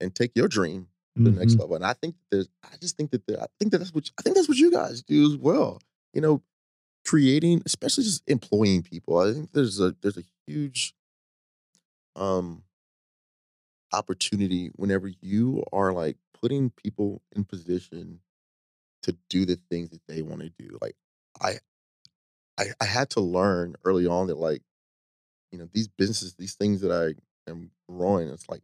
[0.00, 1.60] and take your dream to the next Mhm.
[1.60, 1.76] level.
[1.76, 4.22] And I think there's, I just think that there, I think that that's what I
[4.22, 5.80] think that's what you guys do as well.
[6.14, 6.42] You know,
[7.06, 9.18] creating, especially just employing people.
[9.18, 10.94] I think there's a there's a huge
[12.16, 12.64] um
[13.92, 18.20] opportunity whenever you are like putting people in position
[19.02, 20.78] to do the things that they want to do.
[20.80, 20.96] Like
[21.40, 21.56] I,
[22.58, 24.62] I I had to learn early on that like,
[25.50, 28.62] you know, these businesses, these things that I am growing, it's like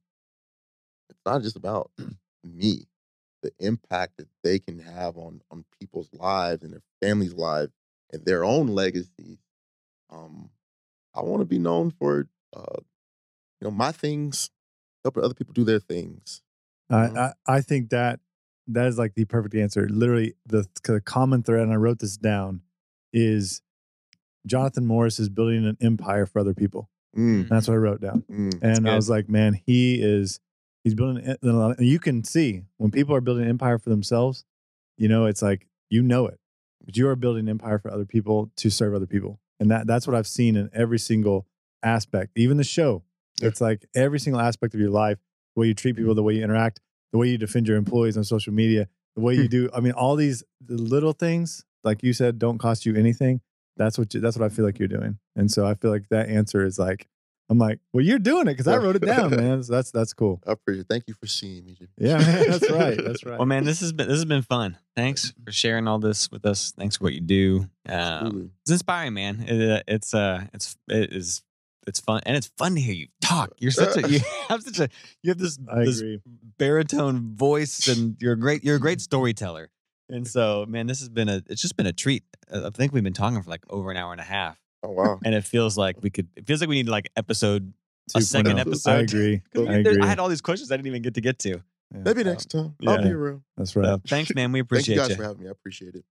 [1.11, 1.91] it's not just about
[2.45, 2.87] me.
[3.43, 7.73] The impact that they can have on on people's lives and their families' lives
[8.11, 9.39] and their own legacies.
[10.11, 10.49] Um,
[11.15, 12.81] I want to be known for uh,
[13.61, 14.51] you know, my things,
[15.03, 16.43] helping other people do their things.
[16.91, 16.97] I.
[16.97, 18.21] I I think that
[18.69, 19.89] that is like the perfect answer.
[19.89, 22.63] Literally, the, the common thread, and I wrote this down,
[23.13, 23.63] is
[24.47, 26.91] Jonathan Morris is building an empire for other people.
[27.17, 28.25] Mm, That's what I wrote down.
[28.31, 30.41] mm, And I was like, man, he is
[30.83, 31.25] he's building.
[31.25, 34.45] and You can see when people are building an empire for themselves,
[34.99, 36.39] you know, it's like you know it,
[36.85, 39.87] but you are building an empire for other people to serve other people, and that
[39.87, 41.47] that's what I've seen in every single
[41.83, 43.03] aspect, even the show.
[43.41, 43.49] Yeah.
[43.49, 45.19] It's like every single aspect of your life,
[45.55, 46.81] the way you treat people, the way you interact,
[47.13, 49.71] the way you defend your employees on social media, the way you do.
[49.75, 53.41] I mean, all these the little things, like you said, don't cost you anything.
[53.77, 56.09] That's what you, that's what I feel like you're doing, and so I feel like
[56.11, 57.09] that answer is like
[57.51, 59.63] I'm like, well, you're doing it because I wrote it down, man.
[59.63, 60.41] So that's that's cool.
[60.47, 60.87] I appreciate it.
[60.89, 61.91] Thank you for seeing me, Jimmy.
[61.99, 62.99] Yeah, man, that's right.
[63.03, 63.39] That's right.
[63.39, 64.79] Well, man, this has been this has been fun.
[64.97, 66.73] Thanks for sharing all this with us.
[66.77, 67.67] Thanks for what you do.
[67.89, 69.45] Um, it's inspiring, man.
[69.47, 71.43] It, uh, it's uh, it's it is
[71.87, 73.53] it's fun and it's fun to hear you talk.
[73.59, 74.89] You're such a you have such a
[75.23, 76.21] you have this I this agree.
[76.57, 79.69] baritone voice and you're a great you're a great storyteller.
[80.09, 82.25] And so, man, this has been a it's just been a treat.
[82.53, 84.91] Uh, I think we've been talking for like over an hour and a half, Oh
[84.91, 85.19] wow.
[85.25, 86.29] and it feels like we could.
[86.37, 87.73] It feels like we need like episode.
[88.15, 88.23] A 2.0.
[88.23, 89.09] second I episode.
[89.11, 89.41] agree.
[89.55, 90.03] 'cause I there- agree.
[90.03, 91.49] I had all these questions I didn't even get to get to.
[91.49, 92.01] Yeah.
[92.05, 92.75] Maybe next time.
[92.87, 93.03] I'll yeah.
[93.09, 93.43] be around.
[93.57, 93.87] That's right.
[93.87, 94.53] So, thanks, man.
[94.53, 95.17] We Thank appreciate you guys you.
[95.17, 95.49] for having me.
[95.49, 96.05] I appreciate it.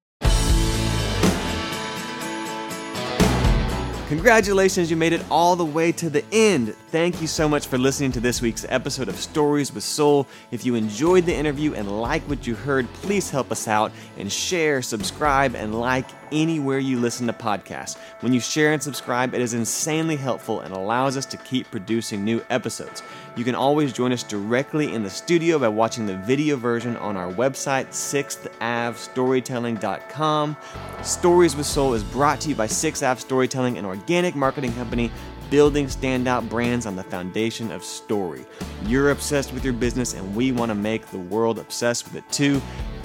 [4.14, 6.76] Congratulations, you made it all the way to the end.
[6.90, 10.28] Thank you so much for listening to this week's episode of Stories with Soul.
[10.52, 14.32] If you enjoyed the interview and like what you heard, please help us out and
[14.32, 17.96] share, subscribe, and like anywhere you listen to podcasts.
[18.20, 22.26] When you share and subscribe, it is insanely helpful and allows us to keep producing
[22.26, 23.02] new episodes.
[23.38, 27.16] You can always join us directly in the studio by watching the video version on
[27.16, 30.58] our website, 6thAvStorytelling.com.
[31.04, 35.10] Stories with Soul is brought to you by 6th Storytelling, an organic marketing company
[35.54, 38.44] building standout brands on the foundation of story.
[38.86, 42.32] You're obsessed with your business, and we want to make the world obsessed with it
[42.32, 42.60] too.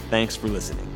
[0.09, 0.89] Thanks for listening.